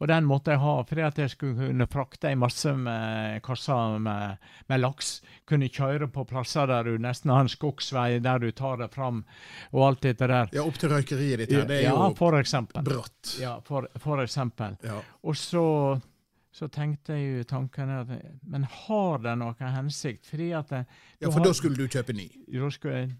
Og 0.00 0.08
den 0.08 0.26
måtte 0.28 0.54
jeg 0.54 0.60
ha 0.60 0.74
fordi 0.84 1.04
at 1.06 1.20
jeg 1.22 1.32
skulle 1.32 1.70
kunne 1.70 1.86
frakte 1.90 2.30
en 2.30 2.42
masse 2.42 2.72
med 2.76 3.40
kasser 3.46 3.98
med, 4.02 4.36
med, 4.68 4.82
laks. 4.82 5.20
Kunne 5.48 5.70
kjøre 5.72 6.10
på 6.12 6.26
plasser 6.28 6.68
der 6.70 6.90
du 6.90 6.98
nesten 7.00 7.32
har 7.32 7.44
en 7.44 7.52
skogsvei 7.52 8.20
der 8.24 8.42
du 8.42 8.50
tar 8.52 8.80
det 8.82 8.90
fram 8.94 9.24
og 9.72 9.86
alt 9.86 10.04
dette 10.08 10.28
der. 10.28 10.52
Ja, 10.56 10.66
opp 10.66 10.78
til 10.80 10.92
røykeriet 10.92 11.44
ditt 11.44 11.54
her. 11.56 11.66
Det 11.68 11.80
er 11.80 11.88
ja, 11.88 11.96
jo 11.96 12.12
for 12.18 12.36
bratt. 12.84 13.34
Ja, 13.40 13.56
for, 13.64 13.88
for 14.00 14.22
eksempel. 14.22 14.76
Ja. 14.84 15.00
Og 15.24 15.36
så, 15.36 15.64
så 16.52 16.66
tenkte 16.68 17.14
jeg 17.14 17.26
jo 17.38 17.42
tanken 17.46 17.90
at 17.94 18.08
Men 18.42 18.64
har 18.64 19.18
det 19.22 19.36
noen 19.38 19.70
hensikt? 19.74 20.26
Fordi 20.26 20.48
at 20.58 20.68
det, 20.72 20.80
ja, 21.22 21.30
for 21.30 21.44
da 21.44 21.52
skulle 21.54 21.76
du 21.78 21.86
kjøpe 21.86 22.12
ny. 22.16 22.26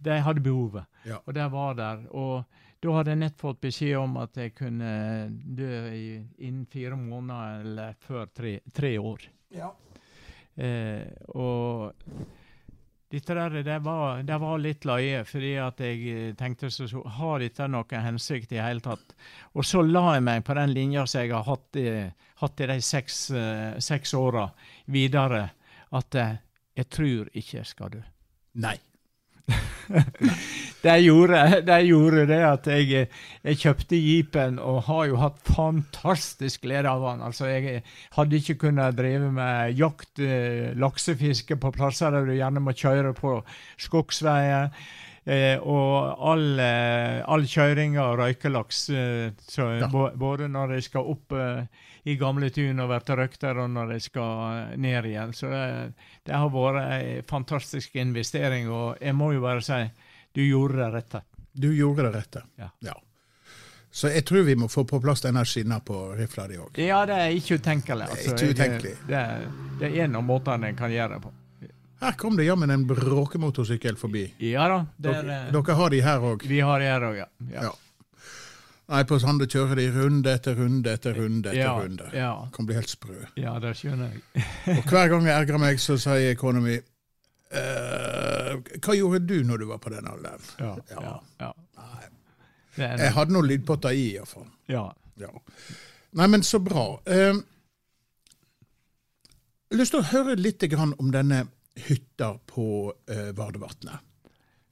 De 0.03 0.17
hadde 0.27 0.43
behovet, 0.43 0.85
Ja. 1.07 1.21
og 1.27 1.35
det 1.35 1.47
var 1.53 1.75
der. 1.79 2.03
Og 2.11 2.45
da 2.83 2.95
hadde 2.97 3.11
jeg 3.13 3.19
nett 3.21 3.37
fått 3.39 3.61
beskjed 3.61 3.97
om 4.01 4.17
at 4.17 4.35
jeg 4.41 4.55
kunne 4.57 4.91
dø 5.31 5.71
innen 6.39 6.67
fire 6.67 6.97
måneder 6.97 7.61
eller 7.61 7.95
før 8.01 8.27
tre, 8.35 8.61
tre 8.73 8.97
år. 8.99 9.29
Ja. 9.55 9.71
Eh, 10.57 11.07
og 11.35 11.93
dette 13.11 13.35
der, 13.35 13.63
det 13.67 13.79
var, 13.83 14.21
det 14.23 14.37
var 14.39 14.61
litt 14.63 14.85
løye, 14.87 15.25
fordi 15.27 15.55
at 15.59 15.81
jeg 15.83 16.03
eh, 16.13 16.35
tenkte 16.39 16.71
så, 16.71 16.87
så 16.87 17.03
Har 17.19 17.43
dette 17.43 17.67
noen 17.67 18.05
hensikt 18.05 18.53
i 18.55 18.61
hele 18.63 18.83
tatt? 18.85 19.17
Og 19.59 19.67
så 19.67 19.83
la 19.83 20.15
jeg 20.15 20.27
meg 20.29 20.45
på 20.47 20.55
den 20.55 20.75
linja 20.77 21.07
som 21.11 21.25
jeg 21.25 21.35
har 21.35 21.43
hatt 21.49 21.81
i, 21.81 21.89
hatt 22.43 22.63
i 22.63 22.69
de 22.71 22.79
seks, 22.87 23.19
eh, 23.35 23.81
seks 23.83 24.15
åra 24.15 24.47
videre, 24.95 25.43
at 25.99 26.21
eh, 26.23 26.39
jeg 26.79 26.91
tror 26.95 27.33
ikke 27.35 27.59
jeg 27.59 27.71
skal 27.73 27.95
dø. 27.97 28.05
Nei. 28.63 28.77
Det 30.83 30.95
gjorde, 31.05 31.41
det 31.69 31.77
gjorde 31.85 32.23
det 32.31 32.39
at 32.47 32.67
jeg, 32.73 33.09
jeg 33.45 33.59
kjøpte 33.61 33.99
jeepen 34.01 34.59
og 34.65 34.79
har 34.87 35.03
jo 35.11 35.19
hatt 35.21 35.43
fantastisk 35.45 36.63
glede 36.65 36.89
av 36.89 37.03
den. 37.05 37.21
Altså, 37.27 37.51
jeg 37.53 37.83
hadde 38.17 38.39
ikke 38.41 38.57
kunnet 38.63 38.97
drive 38.97 39.29
med 39.37 39.77
jakt, 39.77 40.23
eh, 40.25 40.71
laksefiske 40.81 41.59
på 41.61 41.73
plasser 41.77 42.17
der 42.17 42.25
du 42.25 42.33
gjerne 42.33 42.63
må 42.65 42.73
kjøre 42.73 43.13
på 43.19 43.35
skogsveier. 43.85 44.71
Eh, 45.29 45.61
og 45.61 46.17
all, 46.33 46.47
eh, 46.65 47.21
all 47.29 47.45
kjøring 47.45 47.99
av 48.01 48.17
røykelaks, 48.23 48.89
eh, 48.97 49.31
så, 49.45 49.69
Ja. 49.83 49.89
både 50.17 50.49
når 50.49 50.75
de 50.75 50.81
skal 50.83 51.05
opp 51.13 51.33
eh, 51.37 51.67
i 52.09 52.17
gamle 52.17 52.49
tun 52.51 52.81
og 52.81 52.89
bli 52.89 53.17
røkter, 53.21 53.59
og 53.61 53.69
når 53.71 53.93
de 53.93 54.01
skal 54.01 54.73
eh, 54.73 54.77
ned 54.81 55.05
igjen. 55.05 55.33
Så 55.37 55.51
det, 55.53 55.93
det 56.25 56.35
har 56.35 56.49
vært 56.49 56.81
en 56.89 57.23
fantastisk 57.29 57.97
investering, 58.01 58.71
og 58.73 58.97
jeg 59.01 59.15
må 59.15 59.33
jo 59.37 59.43
bare 59.45 59.61
si 59.61 59.83
du 60.35 60.43
gjorde 60.47 60.77
det 60.83 60.91
rette. 60.95 61.23
Du 61.53 61.69
gjorde 61.75 62.03
det 62.09 62.13
rette. 62.19 62.43
Ja. 62.57 62.71
Så 63.91 64.07
jeg 64.15 64.23
tror 64.25 64.45
vi 64.47 64.55
må 64.55 64.69
få 64.71 64.85
på 64.87 65.01
plass 65.03 65.21
denne 65.25 65.43
skinna 65.45 65.81
på 65.83 66.13
rifla 66.15 66.45
di 66.47 66.57
òg. 66.63 66.79
Ja, 66.79 67.01
det 67.11 67.17
er 67.19 67.33
ikke 67.35 67.57
utenkelig. 67.59 68.07
Det 68.07 68.13
er 68.13 68.17
Altså, 68.17 68.35
ikke 68.37 68.55
utenkelig. 68.55 68.93
Det, 69.09 69.23
det 69.81 69.89
er 69.91 70.05
en 70.05 70.15
av 70.21 70.23
måtene 70.29 70.71
en 70.71 70.79
kan 70.79 70.93
gjøre 70.95 71.17
det 71.17 71.23
på. 71.25 71.33
Her 72.01 72.15
kom 72.17 72.37
det 72.39 72.47
jammen 72.47 72.71
en 72.71 72.87
bråkemotorsykkel 72.89 73.99
forbi. 74.01 74.23
Ja 74.47 74.69
da, 74.71 74.77
er, 75.03 75.23
Dere, 75.27 75.39
dere 75.53 75.75
har 75.83 75.91
de 75.93 75.99
her 76.07 76.23
òg? 76.31 76.47
vi 76.49 76.61
har 76.65 76.81
de 76.81 76.87
her 76.89 77.09
òg, 77.11 77.19
ja. 77.19 77.27
ja. 77.51 77.65
Ja. 77.67 77.73
Nei, 78.91 79.03
på 79.07 79.19
Sande 79.23 79.47
kjører 79.47 79.79
de 79.79 79.85
runde 79.95 80.33
etter 80.35 80.57
runde 80.59 80.91
etter 80.97 81.15
runde 81.15 81.51
etter 81.53 81.61
Ja, 81.61 81.75
runde. 81.79 82.07
ja. 82.17 82.31
Kan 82.55 82.67
bli 82.67 82.75
helt 82.79 82.91
sprø. 82.91 83.19
Ja, 83.39 83.53
det 83.63 83.75
skjønner 83.79 84.15
jeg. 84.17 84.47
Og 84.79 84.89
hver 84.91 85.13
gang 85.13 85.29
jeg 85.29 85.35
ergrer 85.45 85.61
meg, 85.63 85.79
så 85.83 85.99
sier 86.01 86.35
kona 86.41 86.63
mi 86.65 86.79
eh, 87.51 88.79
Hva 88.81 88.95
gjorde 88.97 89.21
du 89.27 89.43
når 89.47 89.63
du 89.63 89.67
var 89.71 89.79
på 89.83 89.93
den 89.93 90.07
alderen? 90.09 90.43
Ja, 90.59 90.77
Ja. 90.91 91.23
ja, 91.39 91.55
ja. 91.77 91.95
Jeg 92.81 93.13
hadde 93.13 93.35
noen 93.35 93.49
lydpotter 93.51 93.91
i, 93.97 94.13
iallfall. 94.17 94.47
ja. 94.71 94.89
Ja. 95.21 95.31
Nei, 96.17 96.27
men 96.33 96.43
så 96.43 96.59
bra. 96.65 96.85
Uh, 97.05 97.37
jeg 99.69 99.75
har 99.75 99.79
lyst 99.79 99.93
til 99.93 100.01
å 100.01 100.09
høre 100.09 100.37
litt 100.39 100.65
om 100.73 101.11
denne 101.13 101.43
hytta 101.77 102.31
på 102.49 102.65
uh, 102.89 103.31
Vardevatnet. 103.37 104.01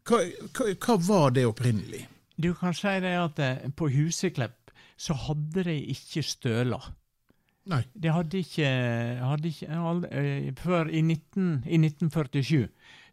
Hva, 0.09 0.23
hva, 0.57 0.71
hva 0.73 0.97
var 1.05 1.37
det 1.37 1.45
opprinnelig? 1.47 2.07
Du 2.41 2.55
kan 2.57 2.73
si 2.75 2.95
det 3.05 3.13
at 3.19 3.43
på 3.77 3.91
Huseklepp 3.93 4.73
så 4.99 5.15
hadde 5.29 5.67
de 5.69 5.77
ikke 5.93 6.23
støler. 6.27 6.89
Nei. 7.69 7.83
Det 7.93 8.13
hadde 8.15 8.41
ikke, 8.41 8.69
hadde 9.21 9.51
ikke 9.53 9.69
aldri, 9.91 10.09
eh, 10.17 10.53
Før 10.57 10.89
i, 10.89 11.03
19, 11.05 11.65
i 11.69 11.77
1947. 11.83 12.69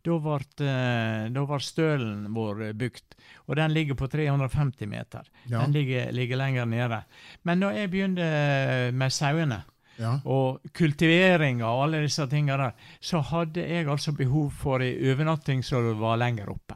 Da 0.06 0.18
ble, 0.22 0.38
eh, 0.64 1.46
var 1.50 1.64
stølen 1.66 2.28
vår 2.36 2.74
bygd, 2.78 3.16
og 3.50 3.56
den 3.58 3.74
ligger 3.74 3.98
på 3.98 4.08
350 4.08 4.88
meter. 4.88 5.26
Ja. 5.50 5.64
Den 5.66 5.74
ligger, 5.74 6.12
ligger 6.14 6.38
lenger 6.38 6.66
nede. 6.70 7.02
Men 7.44 7.60
da 7.66 7.72
jeg 7.74 7.90
begynte 7.92 8.92
med 8.94 9.12
sauene, 9.12 9.64
Ja. 9.98 10.20
og 10.26 10.60
kultivering 10.76 11.62
og 11.64 11.86
alle 11.86 12.02
disse 12.04 12.26
tingene 12.28 12.58
der, 12.58 12.72
så 13.00 13.22
hadde 13.24 13.64
jeg 13.64 13.88
altså 13.88 14.12
behov 14.12 14.52
for 14.52 14.80
ei 14.84 14.94
overnatting 15.12 15.64
som 15.64 15.88
var 16.00 16.18
lenger 16.18 16.50
oppe. 16.52 16.76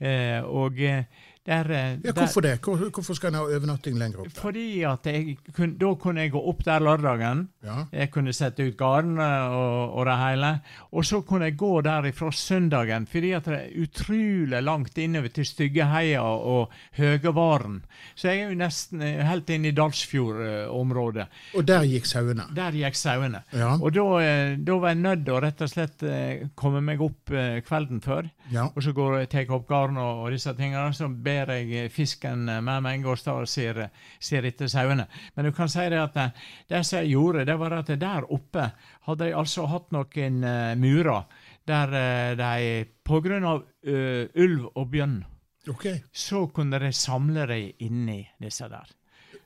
Eh, 0.00 0.40
og 0.44 0.78
eh, 0.80 1.04
der, 1.50 1.70
eh, 1.74 1.90
ja, 1.98 2.12
der 2.12 2.18
hvorfor 2.20 2.44
det? 2.46 2.54
Hvor, 2.62 2.84
hvorfor 2.94 3.16
skal 3.18 3.32
en 3.32 3.38
ha 3.40 3.44
overnatting 3.48 3.98
lenger 3.98 4.22
opp 4.22 4.30
der? 4.30 4.40
Fordi 4.40 4.66
at 4.86 5.08
kun, 5.56 5.74
da 5.80 5.90
kunne 5.98 6.24
jeg 6.24 6.32
gå 6.34 6.42
opp 6.52 6.62
der 6.66 6.84
lørdagen. 6.86 7.42
Ja. 7.66 7.84
Jeg 7.92 8.10
kunne 8.14 8.34
sette 8.36 8.68
ut 8.68 8.76
gardene 8.78 9.26
og, 9.50 9.96
og 9.98 10.06
det 10.06 10.16
hele. 10.20 10.52
Og 10.94 11.06
så 11.06 11.20
kunne 11.26 11.50
jeg 11.50 11.58
gå 11.60 11.72
der 11.86 12.06
ifra 12.10 12.30
søndagen, 12.30 13.08
fordi 13.10 13.32
at 13.36 13.50
det 13.50 13.58
er 13.58 13.82
utrolig 13.82 14.62
langt 14.62 14.98
innover 14.98 15.34
til 15.34 15.48
Styggeheia 15.48 16.22
og 16.22 16.70
Høgevaren. 16.98 17.80
Så 18.14 18.30
jeg 18.30 18.44
er 18.44 18.54
jo 18.54 18.60
nesten 18.60 19.02
eh, 19.02 19.24
helt 19.26 19.50
inne 19.50 19.72
i 19.72 19.76
Dalsfjord-området. 19.76 21.26
Og 21.58 21.66
der 21.66 21.88
gikk 21.90 22.06
sauene. 22.08 22.46
Der 22.56 22.76
gikk 22.78 22.98
sauene. 22.98 23.42
Ja. 23.52 23.74
Og 23.80 23.94
da, 23.96 24.06
eh, 24.22 24.56
da 24.58 24.78
var 24.78 24.94
jeg 24.94 25.02
nødt 25.02 25.26
til 25.26 25.36
å 25.36 25.42
rett 25.42 25.66
og 25.66 25.72
slett 25.72 26.06
eh, 26.06 26.46
komme 26.54 26.82
meg 26.84 27.02
opp 27.02 27.34
eh, 27.34 27.58
kvelden 27.66 28.02
før. 28.04 28.30
Ja. 28.50 28.66
Og 28.74 28.82
så 28.84 28.92
går 28.96 29.16
jeg, 29.18 29.30
tar 29.32 29.52
opp 29.56 29.66
garn 29.68 29.98
og, 30.00 30.24
og 30.24 30.34
disse 30.34 30.54
tingene, 30.58 30.92
så 30.96 31.08
ber 31.08 31.54
jeg 31.54 31.70
eh, 31.84 31.90
fisken 31.92 32.48
eh, 32.48 32.62
med 32.64 32.84
meg 32.86 33.06
og 33.06 33.18
står 33.20 33.46
og 33.46 33.50
ser, 33.50 33.82
eh, 33.86 34.06
ser 34.18 34.48
etter 34.48 34.70
sauene. 34.70 35.06
Men 35.36 35.48
du 35.48 35.52
kan 35.56 35.70
si 35.70 35.86
det 35.92 36.00
at 36.02 36.20
eh, 36.20 36.46
det 36.70 36.84
som 36.86 37.00
jeg 37.00 37.14
gjorde, 37.14 37.46
det 37.48 37.58
var 37.60 37.78
at 37.78 37.92
der 38.00 38.28
oppe 38.30 38.70
hadde 39.08 39.30
jeg 39.30 39.38
altså 39.38 39.66
hatt 39.70 39.90
noen 39.94 40.44
uh, 40.44 40.76
murer 40.78 41.46
der 41.66 41.92
de 42.38 42.84
på 43.06 43.20
grunn 43.24 43.46
av 43.46 43.62
uh, 43.62 44.24
ulv 44.42 44.68
og 44.74 44.86
bjørn 44.92 45.20
okay. 45.68 46.00
så 46.12 46.46
kunne 46.46 46.78
de 46.78 46.92
samle 46.92 47.46
dem 47.46 47.84
inni 47.86 48.22
disse 48.40 48.68
der. 48.70 48.88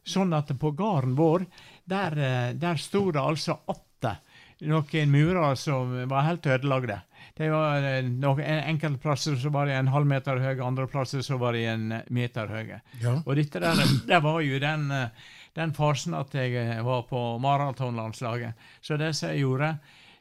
Sånn 0.04 0.34
at 0.36 0.52
på 0.60 0.74
gården 0.76 1.14
vår, 1.16 1.46
der, 1.88 2.18
eh, 2.18 2.50
der 2.60 2.76
sto 2.80 3.06
det 3.12 3.22
altså 3.22 3.56
atter 3.66 3.82
noen 4.60 5.10
murer 5.10 5.54
som 5.58 5.92
var 6.08 6.26
helt 6.28 6.46
ødelagte. 6.46 7.00
Det 7.34 7.48
var 7.50 7.82
eh, 7.82 8.04
noen, 8.06 8.42
Enkelte 8.44 9.00
plasser 9.02 9.36
så 9.40 9.50
var 9.50 9.66
de 9.66 9.74
en 9.74 9.90
halv 9.90 10.06
meter 10.06 10.38
høye, 10.38 10.58
andre 10.62 10.86
plasser 10.90 11.24
så 11.26 11.38
var 11.40 11.56
de 11.56 11.64
en 11.66 11.88
meter 12.14 12.50
høye. 12.50 12.80
Ja. 13.02 13.16
Og 13.24 13.34
dette 13.38 13.62
der, 13.62 13.80
det 14.10 14.20
var 14.22 14.42
jo 14.44 14.60
den, 14.62 14.90
eh, 14.94 15.32
den 15.58 15.74
fasen 15.74 16.14
at 16.18 16.34
jeg 16.38 16.54
eh, 16.60 16.82
var 16.86 17.06
på 17.10 17.22
maratonlandslaget. 17.42 18.68
Så 18.84 18.98
det 19.00 19.14
som 19.18 19.32
jeg 19.32 19.42
gjorde, 19.42 19.72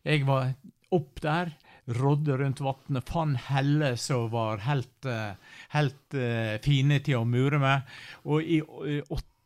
jeg 0.04 0.26
var 0.30 0.56
opp 0.94 1.22
der, 1.22 1.54
rådde 1.94 2.38
rundt 2.40 2.64
vannet, 2.64 3.10
fant 3.12 3.40
heller 3.50 3.98
som 4.00 4.30
var 4.32 4.62
helt, 4.64 5.08
helt 5.74 6.16
fine 6.64 7.00
til 7.04 7.20
å 7.20 7.26
mure 7.28 7.60
med. 7.60 7.90
Og 8.24 8.42
i 8.42 8.62
eh, 8.64 9.02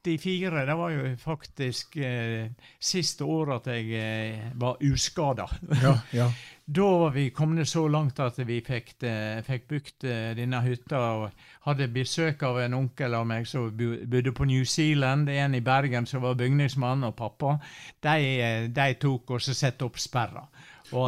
84, 0.07 0.65
det 0.65 0.77
var 0.79 0.93
jo 0.93 1.15
faktisk 1.21 1.97
eh, 1.97 2.51
siste 2.79 3.25
året 3.27 3.67
at 3.67 3.73
jeg 3.75 3.91
eh, 3.99 4.45
var 4.55 4.79
uskada. 4.83 5.49
Ja, 5.83 5.97
ja. 6.15 6.31
Da 6.69 6.97
var 6.97 7.11
vi 7.11 7.29
kommet 7.29 7.69
så 7.69 7.85
langt 7.87 8.17
at 8.19 8.39
vi 8.43 8.57
fikk, 8.59 8.89
eh, 9.07 9.37
fikk 9.39 9.69
bygd 9.71 10.03
eh, 10.03 10.33
denne 10.35 10.59
hytta. 10.65 10.99
og 10.99 11.45
Hadde 11.63 11.87
besøk 11.87 12.43
av 12.43 12.59
en 12.59 12.75
onkel 12.75 13.15
av 13.15 13.23
meg 13.29 13.47
som 13.47 13.69
bodde 13.71 14.33
på 14.35 14.47
New 14.49 14.65
Zealand. 14.67 15.29
En 15.31 15.55
i 15.55 15.61
Bergen 15.63 16.05
som 16.05 16.25
var 16.27 16.35
bygningsmann, 16.35 17.05
og 17.07 17.15
pappa. 17.15 17.55
De, 18.03 18.17
eh, 18.43 18.67
de 18.67 18.87
tok 18.99 19.31
og 19.31 19.45
så 19.47 19.55
satte 19.55 19.87
opp 19.87 19.95
sperra. 19.95 20.43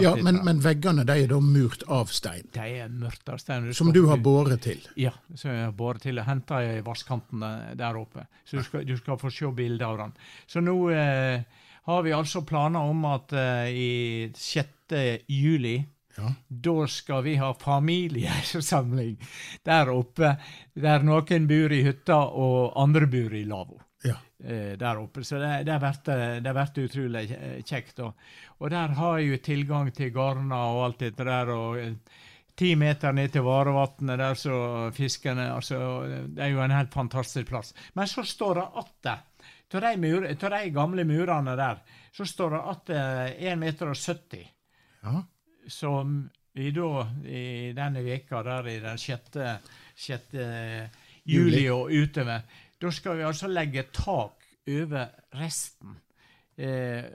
Ja 0.03 0.15
men, 0.15 0.41
men 0.45 0.59
veggene 0.63 1.05
de 1.07 1.15
er 1.23 1.27
da 1.31 1.39
murt 1.39 1.83
av 1.87 2.11
stein, 2.11 2.47
De 2.53 2.65
er 2.83 2.89
murt 2.89 3.29
av 3.29 3.37
stein. 3.37 3.69
som 3.73 3.93
du 3.93 4.05
har 4.07 4.17
båret 4.17 4.61
til. 4.61 4.81
Ja, 4.95 5.11
som 5.35 5.51
jeg 5.51 5.65
har 5.65 5.71
båret 5.71 6.01
til 6.01 6.19
henta 6.19 6.61
i 6.63 6.81
vannkanten 6.81 7.39
der 7.39 7.75
der 7.77 7.97
oppe. 7.97 8.27
Så 8.45 8.57
du 8.57 8.63
skal, 8.63 8.85
du 8.85 8.97
skal 8.97 9.17
få 9.17 9.31
se 9.31 9.51
bilder 9.55 9.85
av 9.85 9.97
den. 9.97 10.11
Så 10.47 10.61
nå 10.61 10.75
eh, 10.91 11.41
har 11.89 12.03
vi 12.03 12.11
altså 12.13 12.41
planer 12.45 12.79
om 12.79 13.05
at 13.05 13.33
eh, 13.33 13.69
i 13.71 14.31
6. 14.35 15.23
juli 15.27 15.77
Ja. 16.17 16.33
da 16.49 16.87
skal 16.87 17.23
vi 17.23 17.35
ha 17.39 17.53
familiesamling 17.53 19.17
der 19.63 19.89
oppe, 19.93 20.33
der 20.75 21.03
noen 21.05 21.47
bor 21.47 21.71
i 21.71 21.83
hytta 21.85 22.17
og 22.35 22.73
andre 22.75 23.07
bor 23.07 23.33
i 23.37 23.45
lavvo. 23.47 23.79
Ja. 24.03 24.15
Eh, 24.43 24.77
der 24.79 25.01
oppe. 25.01 25.23
Så 25.27 25.39
det, 25.41 25.63
det 25.67 25.77
vært, 25.81 26.07
eh, 26.07 26.83
utrolig 26.83 27.25
eh, 27.35 27.59
kjekt. 27.63 27.99
Og, 28.05 28.17
og 28.59 28.71
der 28.71 28.95
har 28.99 29.19
jeg 29.19 29.29
jo 29.29 29.39
tilgang 29.43 29.91
til 29.95 30.13
garner 30.15 30.75
og 30.75 30.83
alt 30.85 31.05
dette 31.05 31.27
der. 31.27 31.53
og 31.53 31.79
ti 32.59 32.73
meter 32.75 33.13
ned 33.15 33.31
til 33.31 33.45
varevannet 33.45 34.19
der 34.19 34.35
så 34.35 34.55
fiskene 34.91 35.45
altså, 35.53 35.77
Det 36.27 36.43
er 36.43 36.49
jo 36.51 36.59
en 36.59 36.75
helt 36.75 36.93
fantastisk 36.93 37.47
plass. 37.47 37.73
Men 37.95 38.07
så 38.07 38.23
står 38.27 38.59
det 38.59 38.67
atter 38.83 39.25
av 39.69 39.81
de, 39.85 39.97
mur, 40.01 40.25
de 40.27 40.59
gamle 40.73 41.05
murene 41.05 41.53
der, 41.55 41.77
så 42.11 42.25
står 42.25 42.55
det 42.55 42.61
atter 42.71 43.27
1,70 43.37 43.59
meter. 43.61 43.91
og 43.91 43.95
70. 43.95 44.47
Ja. 45.03 45.21
som 45.69 46.29
vi 46.53 46.71
da 46.75 47.05
i 47.23 47.71
denne 47.77 48.01
veka 48.03 48.41
der 48.43 48.67
i 48.67 48.79
den 48.83 48.97
6. 48.97 49.37
6. 49.95 50.33
juli 51.23 51.69
og 51.69 51.93
utover, 51.93 52.41
da 52.81 52.91
skal 52.91 53.17
vi 53.17 53.21
altså 53.27 53.47
legge 53.47 53.83
tak 53.93 54.31
over 54.67 55.07
resten. 55.35 55.97
Eh, 56.59 57.05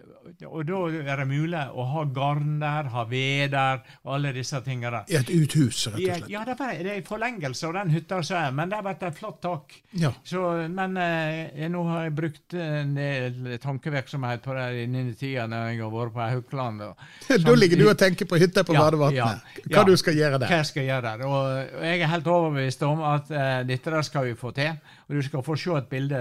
og 0.49 0.63
da 0.65 0.79
er 1.05 1.21
det 1.21 1.27
mulig 1.29 1.61
å 1.77 1.85
ha 1.91 2.03
garn 2.17 2.55
der, 2.63 2.87
ha 2.95 3.03
ved 3.11 3.51
der, 3.53 3.83
og 4.07 4.15
alle 4.17 4.31
disse 4.33 4.57
tingene 4.65 5.03
der. 5.03 5.11
I 5.13 5.19
et 5.19 5.29
uthus, 5.35 5.83
rett 5.93 5.99
og 5.99 6.01
slett. 6.01 6.31
ja 6.33 6.45
det, 6.49 6.55
er 6.65 6.79
det 6.87 6.93
er 6.95 7.01
i 7.03 7.05
forlengelse 7.05 7.67
av 7.69 7.75
den 7.77 7.91
hytta 7.93 8.23
som 8.25 8.39
er, 8.41 8.55
men 8.57 8.73
det 8.73 8.79
har 8.79 8.87
vært 8.87 9.05
et 9.11 9.19
flott 9.19 9.43
tak. 9.45 9.75
Ja. 10.01 10.15
Så, 10.25 10.41
men 10.73 10.97
eh, 10.97 11.67
nå 11.69 11.83
har 11.91 12.07
jeg 12.07 12.15
brukt 12.17 12.57
en 12.57 12.95
del 12.97 13.59
tankevirksomhet 13.61 14.41
på 14.47 14.57
det 14.57 14.65
i 14.79 14.87
denne 14.87 15.13
tida 15.21 15.45
når 15.51 15.67
jeg 15.75 15.83
har 15.85 15.93
vært 15.99 16.15
på 16.17 16.25
Haukeland. 16.25 16.87
Da 17.45 17.55
ligger 17.59 17.83
du 17.83 17.89
og 17.91 17.99
tenker 18.01 18.25
på 18.31 18.41
hytta 18.41 18.65
på 18.65 18.73
Ja, 18.79 18.87
Vadevatnet. 18.87 19.19
ja, 19.21 19.67
Hva 19.69 19.83
ja. 19.83 19.85
du 19.91 19.93
skal 20.01 20.17
gjøre 20.17 20.39
hva 20.39 20.47
der. 20.47 20.57
jeg 20.57 20.71
skal 20.73 20.89
gjøre 20.89 21.05
der. 21.11 21.27
Og, 21.29 21.77
og 21.83 21.85
jeg 21.91 22.01
er 22.01 22.13
helt 22.15 22.33
overbevist 22.39 22.83
om 22.89 23.05
at 23.13 23.29
eh, 23.35 23.61
dette 23.69 23.93
der 23.93 24.09
skal 24.09 24.31
vi 24.31 24.35
få 24.41 24.55
til. 24.57 24.73
Og 25.05 25.19
du 25.19 25.23
skal 25.29 25.45
få 25.45 25.57
se 25.61 25.77
et 25.77 25.89
bilde, 25.93 26.21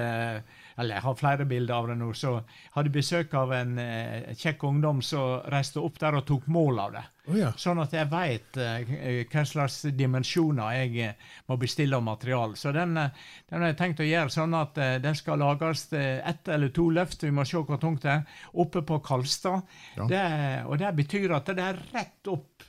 eller 0.77 0.95
jeg 0.95 1.05
har 1.05 1.17
flere 1.19 1.45
bilder 1.49 1.75
av 1.75 1.87
det 1.91 1.97
nå. 1.99 2.11
Så 2.17 2.35
hadde 2.75 2.93
besøk 2.93 3.33
av 3.37 3.53
en 3.53 3.77
eh, 3.81 4.31
kjekk 4.37 4.63
ungdom 4.69 5.01
som 5.05 5.43
reiste 5.53 5.81
opp 5.83 5.99
der 6.01 6.17
og 6.19 6.25
tok 6.29 6.47
mål 6.51 6.81
av 6.83 6.95
det. 6.95 7.03
Oh, 7.29 7.37
ja. 7.39 7.51
Sånn 7.55 7.79
at 7.79 7.93
jeg 7.95 8.09
veit 8.11 8.57
hva 8.57 9.43
slags 9.47 9.77
dimensjoner 9.95 10.75
jeg 10.81 10.97
eh, 11.05 11.29
må 11.47 11.55
bestille 11.61 11.95
av 11.95 12.03
materiale. 12.03 12.57
Så 12.59 12.73
den, 12.75 12.97
eh, 12.99 13.13
den 13.49 13.63
har 13.63 13.71
jeg 13.71 13.79
tenkt 13.79 14.03
å 14.03 14.07
gjøre 14.07 14.33
sånn 14.33 14.57
at 14.59 14.81
eh, 14.81 14.97
den 15.03 15.15
skal 15.15 15.39
lages 15.39 15.85
eh, 15.95 16.19
ett 16.19 16.51
eller 16.51 16.73
to 16.75 16.89
løft. 16.91 17.23
Vi 17.23 17.31
må 17.31 17.45
se 17.47 17.61
hvor 17.61 17.79
tungt 17.81 18.03
det 18.03 18.17
er. 18.17 18.39
Oppe 18.59 18.83
på 18.83 18.99
Kalstad. 19.05 19.63
Ja. 19.95 20.07
Det, 20.09 20.23
og 20.67 20.79
det 20.81 20.93
betyr 20.99 21.37
at 21.37 21.53
det 21.53 21.63
er 21.63 21.79
rett 21.93 22.33
opp 22.33 22.67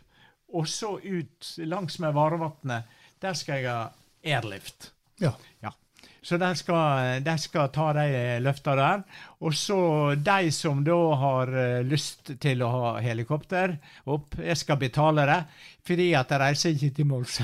og 0.54 0.68
så 0.70 1.00
ut 1.02 1.54
langs 1.66 1.98
med 1.98 2.14
Varevatnet. 2.14 2.92
Der 3.22 3.34
skal 3.34 3.58
jeg 3.58 3.72
ha 3.72 3.88
airlift. 4.36 4.92
ja. 5.18 5.34
Ja. 5.64 5.72
Så 6.24 6.38
de 6.40 6.48
skal, 6.56 7.20
de 7.20 7.32
skal 7.38 7.68
ta 7.68 7.90
de 7.98 8.04
løfta 8.40 8.72
der. 8.78 9.02
Og 9.44 9.52
så 9.54 9.76
de 10.16 10.48
som 10.56 10.78
da 10.86 10.96
har 11.20 11.50
eh, 11.52 11.82
lyst 11.84 12.30
til 12.40 12.62
å 12.64 12.70
ha 12.72 12.92
helikopter 13.04 13.74
opp, 14.08 14.38
jeg 14.40 14.56
skal 14.56 14.78
betale 14.80 15.26
det, 15.28 15.36
fordi 15.84 16.06
at 16.16 16.32
jeg 16.32 16.40
reiser 16.40 16.72
ikke 16.78 16.94
til 16.96 17.08
Mols. 17.10 17.36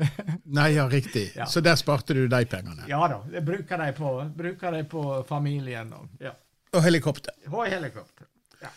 Nei, 0.58 0.68
ja, 0.74 0.84
riktig. 0.92 1.30
Ja. 1.38 1.46
Så 1.48 1.62
der 1.64 1.80
sparte 1.80 2.12
du 2.18 2.26
de 2.28 2.42
pengene. 2.50 2.84
ja 2.90 3.00
da, 3.08 3.22
jeg 3.32 3.44
bruker 3.48 3.80
de 3.80 3.88
på, 3.96 4.12
bruker 4.36 4.76
de 4.76 4.84
på 4.92 5.06
familien. 5.28 5.94
Og, 5.96 6.12
ja. 6.20 6.34
Og 6.76 6.84
helikopter. 6.84 7.32
Og 7.48 7.64
helikopter. 7.72 8.28
Ja, 8.60 8.68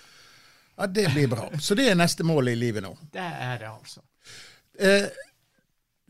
Ja, 0.79 0.87
Det 0.87 1.09
blir 1.11 1.27
bra. 1.27 1.49
Så 1.59 1.75
det 1.75 1.89
er 1.91 1.99
neste 1.99 2.23
mål 2.23 2.53
i 2.53 2.55
livet 2.55 2.83
nå. 2.87 2.95
det 3.11 3.27
er 3.27 3.59
det, 3.59 3.75
altså. 3.75 4.05
Eh, 4.79 5.09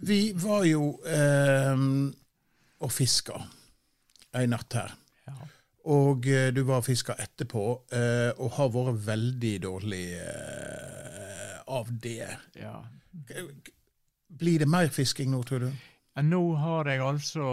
vi 0.05 0.21
var 0.37 0.63
jo 0.69 0.91
eh, 1.01 1.73
og 2.79 2.91
fiska 2.93 3.39
en 4.39 4.53
natt 4.53 4.77
her. 4.77 4.93
Ja. 5.27 5.37
Og 5.89 6.27
eh, 6.29 6.49
du 6.53 6.61
var 6.67 6.83
og 6.83 6.87
fiska 6.87 7.15
etterpå, 7.19 7.65
eh, 7.95 8.29
og 8.37 8.53
har 8.57 8.71
vært 8.73 9.01
veldig 9.07 9.53
dårlig 9.65 10.05
eh, 10.19 11.55
av 11.67 11.91
det. 12.03 12.29
ja. 12.59 12.77
Blir 14.39 14.61
det 14.61 14.69
mer 14.69 14.91
fisking 14.93 15.31
nå, 15.33 15.41
tror 15.43 15.65
du? 15.65 15.69
Nå 16.25 16.41
har 16.59 16.87
jeg 16.89 17.01
altså 17.03 17.45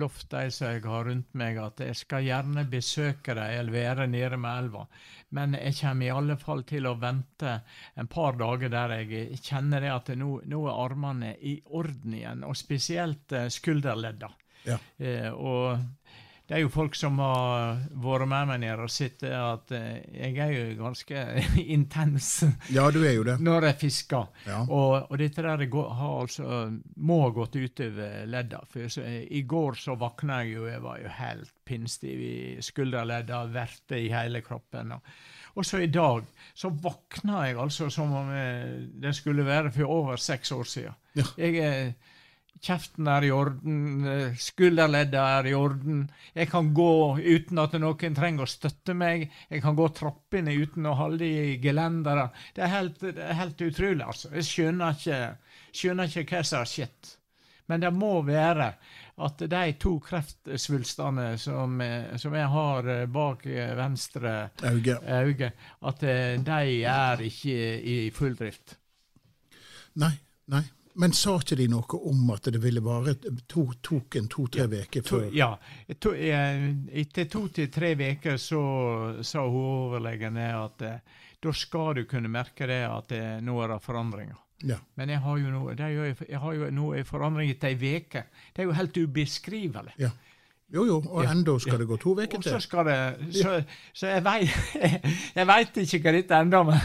lovt 0.00 0.30
de 0.32 0.46
som 0.54 0.70
jeg 0.72 0.82
har 0.86 1.04
rundt 1.08 1.34
meg, 1.38 1.58
at 1.60 1.82
jeg 1.84 1.98
skal 1.98 2.24
gjerne 2.26 2.64
besøke 2.70 3.34
dem 3.36 3.52
eller 3.60 3.74
være 3.74 4.06
nede 4.10 4.38
med 4.40 4.62
elva. 4.64 4.86
Men 5.36 5.56
jeg 5.58 5.76
kommer 5.80 6.06
i 6.06 6.14
alle 6.14 6.36
fall 6.40 6.64
til 6.68 6.86
å 6.88 6.96
vente 7.02 7.58
en 7.98 8.10
par 8.10 8.38
dager 8.38 8.72
der 8.72 8.96
jeg 9.00 9.40
kjenner 9.42 9.82
det 9.84 9.92
at 9.92 10.12
nå, 10.18 10.40
nå 10.46 10.62
er 10.70 10.82
armene 10.86 11.34
i 11.40 11.56
orden 11.66 12.14
igjen, 12.16 12.44
og 12.46 12.56
spesielt 12.58 13.34
eh, 13.36 13.48
skulderledda. 13.52 14.30
Ja. 14.66 14.78
Eh, 14.98 15.30
og 15.30 15.78
det 16.46 16.54
er 16.54 16.62
jo 16.62 16.70
folk 16.70 16.94
som 16.94 17.18
har 17.18 17.80
vært 17.90 18.28
med 18.30 18.50
meg 18.52 18.60
nede 18.62 18.84
og 18.84 18.90
sett 18.92 19.24
at 19.26 19.72
eh, 19.74 20.04
jeg 20.14 20.36
er 20.44 20.52
jo 20.54 20.76
ganske 20.78 21.22
intens 21.76 22.28
Ja, 22.70 22.84
du 22.94 23.00
er 23.02 23.16
jo 23.16 23.24
det. 23.26 23.34
når 23.42 23.66
jeg 23.70 23.78
fisker. 23.80 24.28
Ja. 24.46 24.60
Og, 24.62 25.10
og 25.10 25.18
dette 25.18 25.42
der 25.42 25.64
går, 25.72 25.88
har 25.98 26.20
altså, 26.22 26.60
må 27.02 27.18
ha 27.24 27.32
gått 27.34 27.58
utover 27.58 28.28
ledda. 28.30 28.62
For 28.70 28.92
så, 28.94 29.02
I 29.26 29.42
går 29.42 29.80
så 29.82 29.98
våkna 29.98 30.44
jeg 30.44 30.54
jo, 30.54 30.68
jeg 30.70 30.84
var 30.86 31.02
jo 31.02 31.14
helt 31.18 31.54
pinnstiv 31.66 32.22
i 32.22 32.36
skulderledda, 32.62 33.42
verte 33.50 33.98
i 33.98 34.06
hele 34.14 34.44
kroppen. 34.46 34.94
Og, 34.94 35.16
og 35.58 35.66
så 35.66 35.82
i 35.82 35.90
dag 35.90 36.22
så 36.54 36.70
våkna 36.70 37.46
jeg 37.48 37.58
altså 37.58 37.90
som 37.90 38.14
om 38.22 38.30
eh, 38.30 38.84
det 39.02 39.16
skulle 39.18 39.46
være 39.46 39.74
for 39.74 39.98
over 39.98 40.22
seks 40.22 40.54
år 40.54 40.70
siden. 40.76 41.02
Ja. 41.16 41.26
Jeg 41.40 41.58
er 41.64 42.05
Kjeften 42.62 43.08
er 43.10 43.24
i 43.26 43.30
orden, 43.30 44.06
eh, 44.08 44.36
skulderledda 44.40 45.22
er 45.38 45.48
i 45.50 45.54
orden. 45.54 46.06
Jeg 46.34 46.48
kan 46.50 46.72
gå 46.74 47.18
uten 47.20 47.58
at 47.60 47.74
noen 47.80 48.16
trenger 48.16 48.46
å 48.46 48.48
støtte 48.48 48.94
meg. 48.96 49.28
Jeg 49.50 49.62
kan 49.62 49.76
gå 49.76 49.88
trappene 49.92 50.54
uten 50.56 50.88
å 50.88 50.94
holde 50.96 51.26
i 51.26 51.58
gelendere. 51.60 52.30
Det 52.54 52.64
er 52.64 52.72
helt, 52.72 53.00
det 53.00 53.22
er 53.22 53.36
helt 53.36 53.60
utrolig, 53.60 54.06
altså. 54.06 54.32
Jeg 54.32 54.48
skjønner 54.48 54.96
ikke, 54.96 55.20
skjønner 55.76 56.08
ikke 56.08 56.24
hva 56.32 56.42
som 56.44 56.62
har 56.62 56.70
skjedd. 56.70 57.12
Men 57.66 57.82
det 57.82 57.90
må 57.92 58.12
være 58.24 58.70
at 59.26 59.42
de 59.50 59.62
to 59.80 59.96
kreftsvulstene 60.04 61.28
som, 61.40 61.80
eh, 61.80 62.16
som 62.16 62.34
jeg 62.34 62.48
har 62.52 62.88
eh, 62.88 63.06
bak 63.06 63.44
venstre 63.76 64.34
Auge. 64.62 64.96
øye, 65.02 65.52
at 65.82 66.00
de 66.00 66.62
er 66.86 67.26
ikke 67.28 67.60
i 67.82 67.98
full 68.14 68.36
drift. 68.38 68.78
Nei, 69.96 70.12
nei. 70.52 70.64
Men 70.98 71.12
sa 71.12 71.34
ikke 71.36 71.56
de 71.60 71.66
noe 71.68 71.98
om 72.08 72.30
at 72.32 72.48
det 72.52 72.60
ville 72.62 72.80
vare 72.80 73.12
to, 73.46 73.66
tok 73.84 74.16
en 74.16 74.28
to-tre 74.32 74.64
uker 74.64 75.02
To, 75.04 75.18
før? 75.18 75.26
ja. 75.36 75.50
To, 76.00 76.14
eh, 76.16 76.64
etter 77.02 77.28
to 77.28 77.42
til 77.52 77.68
tre 77.70 77.90
uker 77.98 78.38
så 78.40 78.62
sa 79.22 79.44
hovedoverlegen 79.44 80.38
at 80.40 80.82
eh, 80.88 80.98
da 81.42 81.52
skal 81.52 81.94
du 81.98 82.04
kunne 82.08 82.28
merke 82.32 82.66
det 82.70 82.80
at 82.88 83.12
eh, 83.12 83.36
nå 83.44 83.58
er 83.62 83.74
det 83.74 83.82
forandringer. 83.84 84.38
Ja. 84.64 84.78
Men 84.96 85.10
jeg 85.12 85.20
har 85.20 85.36
jo 85.36 85.50
nå 85.52 85.66
er 85.74 85.90
jo, 85.92 86.04
jeg 86.30 86.38
har 86.40 86.54
jo 86.56 86.70
nå 86.72 86.86
en 86.96 87.04
forandring 87.04 87.50
etter 87.52 87.74
ei 87.74 87.96
uke. 88.00 88.22
Det 88.56 88.62
er 88.64 88.70
jo 88.70 88.78
helt 88.78 88.96
ubeskrivelig. 88.96 89.92
ja. 90.00 90.10
Jo, 90.74 90.82
jo, 90.84 90.96
og 91.06 91.22
Ja, 91.22 91.30
enda 91.30 91.52
skal 91.62 91.78
det 91.78 91.86
gå 91.86 91.96
to 92.02 92.16
uker 92.18 92.40
Og 92.40 92.44
så 92.44 92.58
skal 92.60 92.88
det 92.88 93.34
Så, 93.36 93.52
så 93.94 94.08
jeg 94.10 94.24
vet, 94.26 94.56
Jeg 95.38 95.46
veit 95.46 95.76
ikke 95.78 96.00
hva 96.02 96.14
dette 96.16 96.40
ender 96.42 96.64
med. 96.66 96.80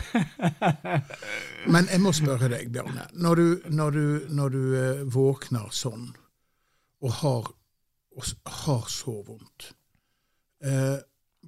Men 1.73 1.89
jeg 1.89 2.01
må 2.03 2.11
spørre 2.13 2.49
deg, 2.51 2.69
Bjarne. 2.73 3.07
Når 3.13 3.35
du, 3.41 3.45
når 3.73 3.89
du, 3.97 4.03
når 4.29 4.53
du 4.53 4.61
eh, 4.77 5.01
våkner 5.13 5.73
sånn, 5.73 6.11
og 7.01 7.15
har, 7.23 7.49
og 8.17 8.29
har 8.61 8.85
så 8.93 9.15
vondt, 9.25 9.71
eh, 10.65 10.99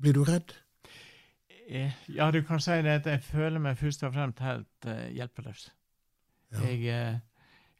blir 0.01 0.17
du 0.17 0.23
redd? 0.25 0.55
Eh, 1.69 1.93
Ja, 2.09 2.31
du 2.33 2.41
kan 2.45 2.61
si 2.61 2.79
det 2.85 2.97
at 3.01 3.09
jeg 3.09 3.21
føler 3.29 3.61
meg 3.61 3.77
først 3.77 4.03
og 4.03 4.13
fremst 4.17 4.41
helt 4.41 4.89
eh, 4.89 5.09
hjelpeløs. 5.17 5.67
Ja. 6.53 6.65
Jeg, 6.65 7.19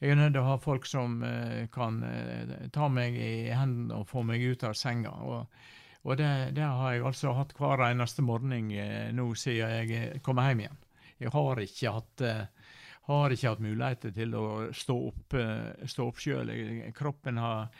jeg 0.03 0.11
er 0.11 0.19
nødt 0.19 0.33
til 0.35 0.41
å 0.41 0.49
ha 0.49 0.57
folk 0.59 0.87
som 0.89 1.21
eh, 1.23 1.63
kan 1.71 2.01
eh, 2.03 2.53
ta 2.75 2.89
meg 2.91 3.15
i 3.15 3.33
hendene 3.55 4.01
og 4.01 4.09
få 4.09 4.25
meg 4.27 4.43
ut 4.43 4.65
av 4.67 4.75
senga. 4.75 5.13
Og, 5.23 5.61
og 6.03 6.17
det, 6.19 6.29
det 6.57 6.67
har 6.67 6.97
jeg 6.97 7.05
altså 7.07 7.31
hatt 7.37 7.55
hver 7.55 7.85
eneste 7.87 8.25
morgen 8.25 8.51
eh, 8.75 9.13
nå 9.15 9.29
siden 9.39 9.77
jeg 9.77 9.95
eh, 9.95 10.21
kom 10.25 10.43
hjem 10.43 10.65
igjen. 10.65 10.81
Jeg 11.23 11.31
har 11.31 11.63
ikke 11.63 11.95
hatt 11.95 12.25
eh, 12.27 12.43
har 13.07 13.33
ikke 13.35 13.51
hatt 13.51 13.63
muligheter 13.63 14.13
til 14.15 14.35
å 14.39 14.45
stå 14.75 14.95
opp, 15.09 15.35
eh, 15.39 15.99
opp 16.03 16.19
sjøl. 16.23 16.51
Kroppen 16.95 17.39
har 17.41 17.71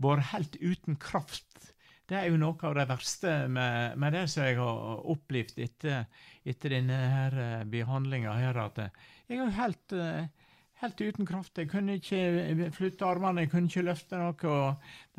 vært 0.00 0.30
helt 0.34 0.56
uten 0.60 1.00
kraft. 1.00 1.72
Det 2.10 2.18
er 2.18 2.30
jo 2.30 2.40
noe 2.40 2.58
av 2.66 2.74
det 2.74 2.88
verste 2.90 3.32
med, 3.52 3.96
med 4.00 4.16
det 4.16 4.24
som 4.32 4.42
jeg 4.42 4.56
har 4.58 5.02
opplevd 5.12 5.60
etter, 5.62 6.08
etter 6.42 6.74
denne 6.74 7.00
her 7.14 7.40
eh, 7.44 7.66
behandlinga 7.70 8.34
her, 8.40 8.60
at 8.64 8.80
jeg 8.82 9.36
er 9.36 9.42
jo 9.44 9.50
helt, 9.60 9.94
eh, 9.94 10.39
helt 10.80 11.00
uten 11.00 11.28
kraft. 11.28 11.58
Jeg 11.58 11.68
kunne 11.70 11.98
ikke 12.00 12.70
flytte 12.76 13.06
armene, 13.06 13.44
jeg 13.44 13.52
kunne 13.52 13.70
ikke 13.70 13.86
løfte 13.86 14.20
noe. 14.20 14.58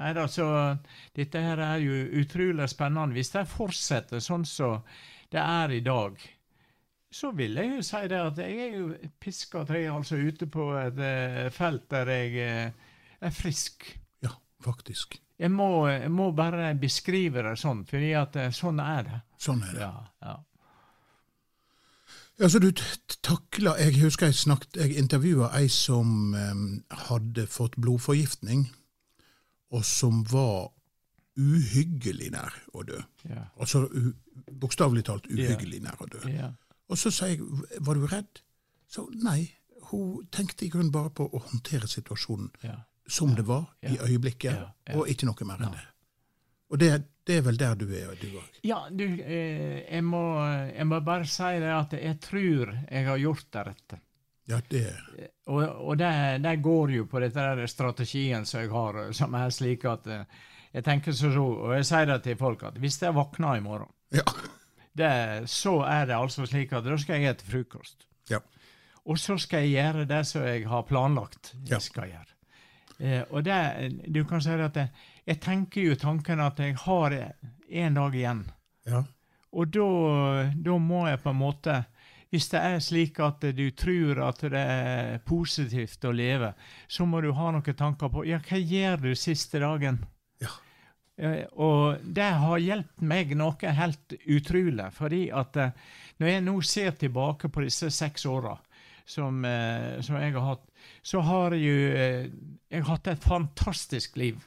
Nei 0.01 0.11
da, 0.17 0.27
så 0.31 0.47
dette 1.17 1.41
her 1.43 1.61
er 1.61 1.81
jo 1.83 2.03
utrolig 2.21 2.69
spennende. 2.71 3.17
Hvis 3.17 3.33
det 3.35 3.47
fortsetter 3.49 4.23
sånn 4.23 4.45
som 4.49 4.81
det 5.31 5.41
er 5.41 5.73
i 5.77 5.81
dag, 5.85 6.19
så 7.11 7.31
vil 7.35 7.57
jeg 7.59 7.73
jo 7.73 7.81
si 7.83 8.01
det 8.07 8.19
at 8.23 8.37
jeg 8.39 8.59
er 8.65 8.77
jo 8.77 8.85
piska 9.19 9.65
tre, 9.67 9.83
altså 9.91 10.19
ute 10.19 10.47
på 10.51 10.69
et 10.79 10.99
eh, 11.03 11.49
felt 11.51 11.89
der 11.91 12.11
jeg 12.13 12.37
eh, 12.39 12.93
er 13.19 13.35
frisk. 13.35 13.89
Ja, 14.23 14.31
faktisk. 14.63 15.19
Jeg 15.41 15.51
må, 15.51 15.87
jeg 15.89 16.11
må 16.13 16.29
bare 16.37 16.71
beskrive 16.79 17.43
det 17.43 17.57
sånn, 17.59 17.83
fordi 17.89 18.13
at 18.15 18.37
eh, 18.39 18.53
sånn 18.55 18.79
er 18.83 19.03
det. 19.09 19.19
Sånn 19.41 19.63
er 19.67 19.75
det. 19.75 19.83
Ja, 19.83 19.91
ja. 20.23 20.37
Altså, 22.41 22.59
du 22.59 22.71
takla 23.21 23.75
Jeg 23.77 23.99
husker 24.01 24.25
jeg 24.31 24.35
snakket, 24.35 24.77
jeg 24.77 24.97
intervjua 24.97 25.51
ei 25.59 25.67
som 25.69 26.33
um, 26.33 26.83
hadde 27.07 27.45
fått 27.47 27.77
blodforgiftning, 27.77 28.65
og 29.71 29.85
som 29.85 30.23
var 30.31 30.71
uhyggelig 31.39 32.31
nær 32.33 32.55
å 32.75 32.83
dø. 32.87 32.97
Yeah. 33.29 33.47
Altså 33.61 33.85
bokstavelig 34.61 35.05
talt 35.07 35.29
uhyggelig 35.31 35.79
nær 35.85 36.01
å 36.01 36.09
dø. 36.11 36.21
Yeah. 36.27 36.55
Og 36.91 36.99
så 36.99 37.11
sa 37.13 37.29
jeg, 37.31 37.39
var 37.79 37.95
du 37.95 38.07
redd? 38.09 38.41
Så 38.91 39.05
nei, 39.23 39.45
hun 39.91 40.25
tenkte 40.33 40.65
i 40.65 40.71
grunnen 40.73 40.91
bare 40.91 41.13
på 41.15 41.29
å 41.29 41.43
håndtere 41.45 41.87
situasjonen 41.87 42.49
yeah. 42.65 42.81
som 43.07 43.31
det 43.37 43.45
var 43.47 43.69
i 43.87 43.95
øyeblikket, 43.95 44.51
Ja. 44.51 44.67
Ja. 44.89 44.97
og 44.97 45.07
ikke 45.09 45.29
noe 45.29 45.47
mer 45.47 45.63
enn 45.63 45.77
det. 45.77 45.85
Og 46.71 46.79
det, 46.79 46.91
det 47.27 47.37
er 47.37 47.41
vel 47.45 47.57
der 47.59 47.75
du 47.75 47.85
er, 47.91 48.13
du 48.21 48.27
òg. 48.39 48.59
Ja, 48.63 48.77
du, 48.89 49.03
eh, 49.05 49.81
jeg, 49.91 50.03
må, 50.07 50.21
jeg 50.71 50.87
må 50.87 51.01
bare 51.03 51.27
si 51.27 51.49
det 51.59 51.73
at 51.75 51.93
jeg 51.97 52.19
tror 52.23 52.71
jeg 52.89 53.05
har 53.09 53.19
gjort 53.19 53.49
det 53.51 53.65
rette. 53.67 53.99
Ja, 54.49 54.57
det 54.71 54.85
Og, 55.51 55.61
og 55.63 55.97
det, 55.99 56.09
det 56.43 56.55
går 56.63 56.91
jo 56.95 57.05
på 57.11 57.19
dette 57.23 57.43
der 57.55 57.67
strategien 57.69 58.45
som 58.49 58.63
jeg 58.63 58.71
har, 58.73 58.97
som 59.15 59.35
er 59.37 59.51
slik 59.53 59.83
at 59.87 60.07
eh, 60.11 60.23
jeg 60.73 60.83
tenker 60.87 61.11
så, 61.15 61.29
så, 61.35 61.43
og 61.43 61.75
jeg 61.75 61.85
sier 61.87 62.07
det 62.09 62.21
til 62.25 62.39
folk, 62.39 62.63
at 62.63 62.79
hvis 62.79 62.97
jeg 63.03 63.15
våkner 63.15 63.59
i 63.59 63.63
morgen, 63.63 63.91
Ja. 64.15 64.23
det, 64.97 65.11
så 65.51 65.77
er 65.87 66.05
det 66.09 66.15
altså 66.17 66.45
slik 66.47 66.71
at 66.73 66.83
da 66.87 66.97
skal 66.99 67.21
jeg 67.21 67.35
spise 67.37 67.51
frokost. 67.51 68.07
Ja. 68.31 68.39
Og 69.05 69.17
så 69.19 69.35
skal 69.41 69.65
jeg 69.67 69.75
gjøre 69.75 70.05
det 70.09 70.23
som 70.29 70.43
jeg 70.47 70.67
har 70.69 70.83
planlagt 70.87 71.53
Ja. 71.69 71.79
skal 71.79 72.11
gjøre. 72.11 72.27
Eh, 73.01 73.23
og 73.31 73.43
det, 73.43 73.59
du 74.13 74.23
kan 74.29 74.41
si 74.43 74.51
at 74.55 74.75
jeg, 74.77 74.89
jeg 75.25 75.39
tenker 75.43 75.81
jo 75.89 75.95
tanken 75.95 76.39
at 76.43 76.59
jeg 76.59 76.75
har 76.85 77.15
en 77.15 77.93
dag 77.99 78.15
igjen. 78.15 78.45
ja. 78.89 79.03
Og 79.51 79.67
da, 79.67 80.77
må 80.79 81.01
jeg 81.09 81.19
på 81.19 81.29
en 81.33 81.35
måte 81.41 81.73
Hvis 82.31 82.45
det 82.53 82.59
er 82.63 82.77
slik 82.79 83.17
at 83.19 83.41
du 83.57 83.65
tror 83.75 84.21
at 84.29 84.39
det 84.53 84.61
er 84.63 85.17
positivt 85.27 86.05
å 86.07 86.13
leve, 86.15 86.53
så 86.87 87.03
må 87.05 87.19
du 87.19 87.33
ha 87.35 87.49
noen 87.51 87.75
tanker 87.75 88.07
på 88.07 88.23
ja, 88.29 88.39
hva 88.39 88.57
gjør 88.57 89.01
du 89.03 89.09
siste 89.19 89.59
dagen? 89.59 89.97
Ja. 90.39 90.53
Eh, 91.19 91.43
Og 91.51 91.99
det 92.07 92.29
har 92.39 92.63
hjulpet 92.63 93.03
meg 93.03 93.35
noe 93.35 93.73
helt 93.75 94.15
utrolig. 94.23 94.87
Fordi 94.95 95.25
at 95.35 95.59
eh, 95.59 95.75
når 96.23 96.31
jeg 96.31 96.45
nå 96.47 96.55
ser 96.61 96.95
tilbake 97.03 97.51
på 97.51 97.65
disse 97.67 97.91
seks 97.91 98.23
åra 98.31 98.55
som, 99.03 99.43
eh, 99.43 99.99
som 99.99 100.15
jeg 100.15 100.31
har 100.37 100.47
hatt, 100.53 100.63
så 101.03 101.19
har 101.27 101.57
jeg 101.59 101.67
jo 101.67 101.75
jeg 102.71 102.79
har 102.79 102.87
hatt 102.93 103.11
et 103.11 103.27
fantastisk 103.27 104.15
liv. 104.15 104.39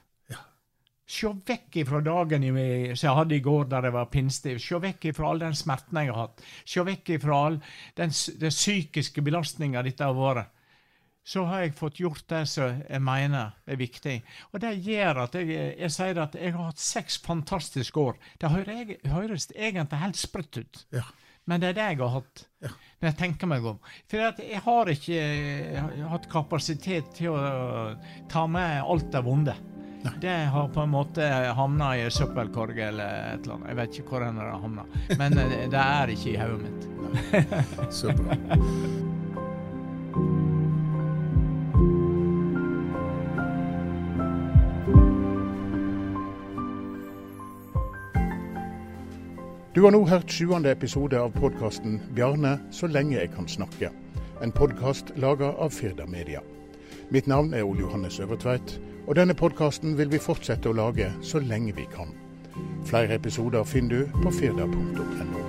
Se 1.05 1.29
vekk 1.29 1.77
ifra 1.83 2.01
dagen 2.01 2.47
som 2.49 3.09
jeg 3.09 3.17
hadde 3.19 3.37
i 3.37 3.45
går 3.45 3.67
der 3.69 3.89
jeg 3.89 3.95
var 3.97 4.11
pinnstiv. 4.13 4.61
Se 4.63 4.79
vekk 4.81 5.11
ifra 5.11 5.31
all 5.31 5.43
den 5.43 5.57
smerten 5.57 6.01
jeg 6.01 6.13
har 6.13 6.29
hatt. 6.29 6.45
Se 6.65 6.85
vekk 6.85 7.17
ifra 7.19 7.41
all 7.49 7.59
den, 8.01 8.15
den 8.41 8.55
psykiske 8.55 9.25
belastninga 9.25 9.85
dette 9.85 10.09
har 10.09 10.17
vært. 10.17 10.53
Så 11.25 11.45
har 11.49 11.63
jeg 11.63 11.77
fått 11.77 12.01
gjort 12.03 12.25
det 12.29 12.43
som 12.53 12.81
jeg 12.85 13.01
mener 13.01 13.55
er 13.65 13.79
viktig. 13.81 14.19
Og 14.53 14.61
det 14.61 14.75
gjør 14.85 15.23
at 15.23 15.37
jeg, 15.41 15.53
jeg 15.81 15.93
sier 15.93 16.21
at 16.21 16.37
jeg 16.37 16.53
har 16.53 16.69
hatt 16.69 16.81
seks 16.85 17.17
fantastiske 17.25 18.01
år. 18.01 18.19
Det 18.41 18.53
høres 18.53 19.49
egentlig 19.57 20.01
helt 20.05 20.21
sprøtt 20.21 20.61
ut. 20.61 20.83
Ja. 20.93 21.05
Men 21.49 21.61
det 21.61 21.73
er 21.73 21.79
det 21.79 21.89
jeg 21.93 22.01
har 22.01 22.13
hatt. 22.19 22.47
Ja. 22.65 22.73
Når 23.01 23.11
jeg 23.11 23.19
tenker 23.21 23.49
meg 23.49 23.69
om. 23.69 23.81
For 24.09 24.21
jeg 24.21 24.61
har 24.65 24.93
ikke 24.93 25.17
jeg 25.17 25.81
har 25.81 26.13
hatt 26.13 26.29
kapasitet 26.33 27.13
til 27.17 27.33
å 27.33 27.97
ta 28.33 28.47
med 28.49 28.85
alt 28.85 29.09
det 29.13 29.25
vonde. 29.25 29.57
Det 30.21 30.29
har 30.29 30.69
på 30.69 30.81
en 30.81 30.89
måte 30.89 31.25
havna 31.57 31.97
i 31.97 32.05
en 32.05 32.11
søppelkorg 32.11 32.79
eller 32.79 33.35
et 33.35 33.45
eller 33.45 33.55
annet. 33.55 33.69
Jeg 33.69 33.77
vet 33.81 33.99
ikke 33.99 34.09
hvor 34.11 34.25
det 34.25 34.33
har 34.37 34.61
havna. 34.61 34.85
Men 35.19 35.39
eh, 35.39 35.57
det 35.73 35.81
er 35.81 36.13
ikke 36.13 36.31
i 36.35 36.37
hodet 36.41 36.61
mitt. 36.65 36.83
Så 38.01 38.13
bra. 38.13 38.37
Du 49.75 49.83
har 49.83 49.91
nå 49.91 50.05
hørt 50.07 50.31
sjuende 50.31 50.71
episode 50.71 51.19
av 51.19 51.33
podkasten 51.35 51.97
'Bjarne 52.15 52.59
så 52.71 52.87
lenge 52.87 53.17
jeg 53.17 53.33
kan 53.35 53.49
snakke'. 53.49 53.91
En 54.43 54.53
podkast 54.53 55.11
laga 55.17 55.49
av 55.59 55.71
Firda 55.75 56.07
Media. 56.07 56.41
Mitt 57.11 57.27
navn 57.27 57.55
er 57.55 57.65
Ole 57.67 57.81
Johannes 57.81 58.21
Øvertveit, 58.21 58.79
og 59.07 59.17
denne 59.17 59.37
podkasten 59.37 59.99
vil 59.99 60.13
vi 60.13 60.23
fortsette 60.23 60.71
å 60.71 60.77
lage 60.77 61.11
så 61.23 61.43
lenge 61.45 61.77
vi 61.77 61.89
kan. 61.93 62.13
Flere 62.89 63.19
episoder 63.21 63.65
finner 63.69 64.05
du 64.05 64.23
på 64.23 64.33
firda.no. 64.41 65.44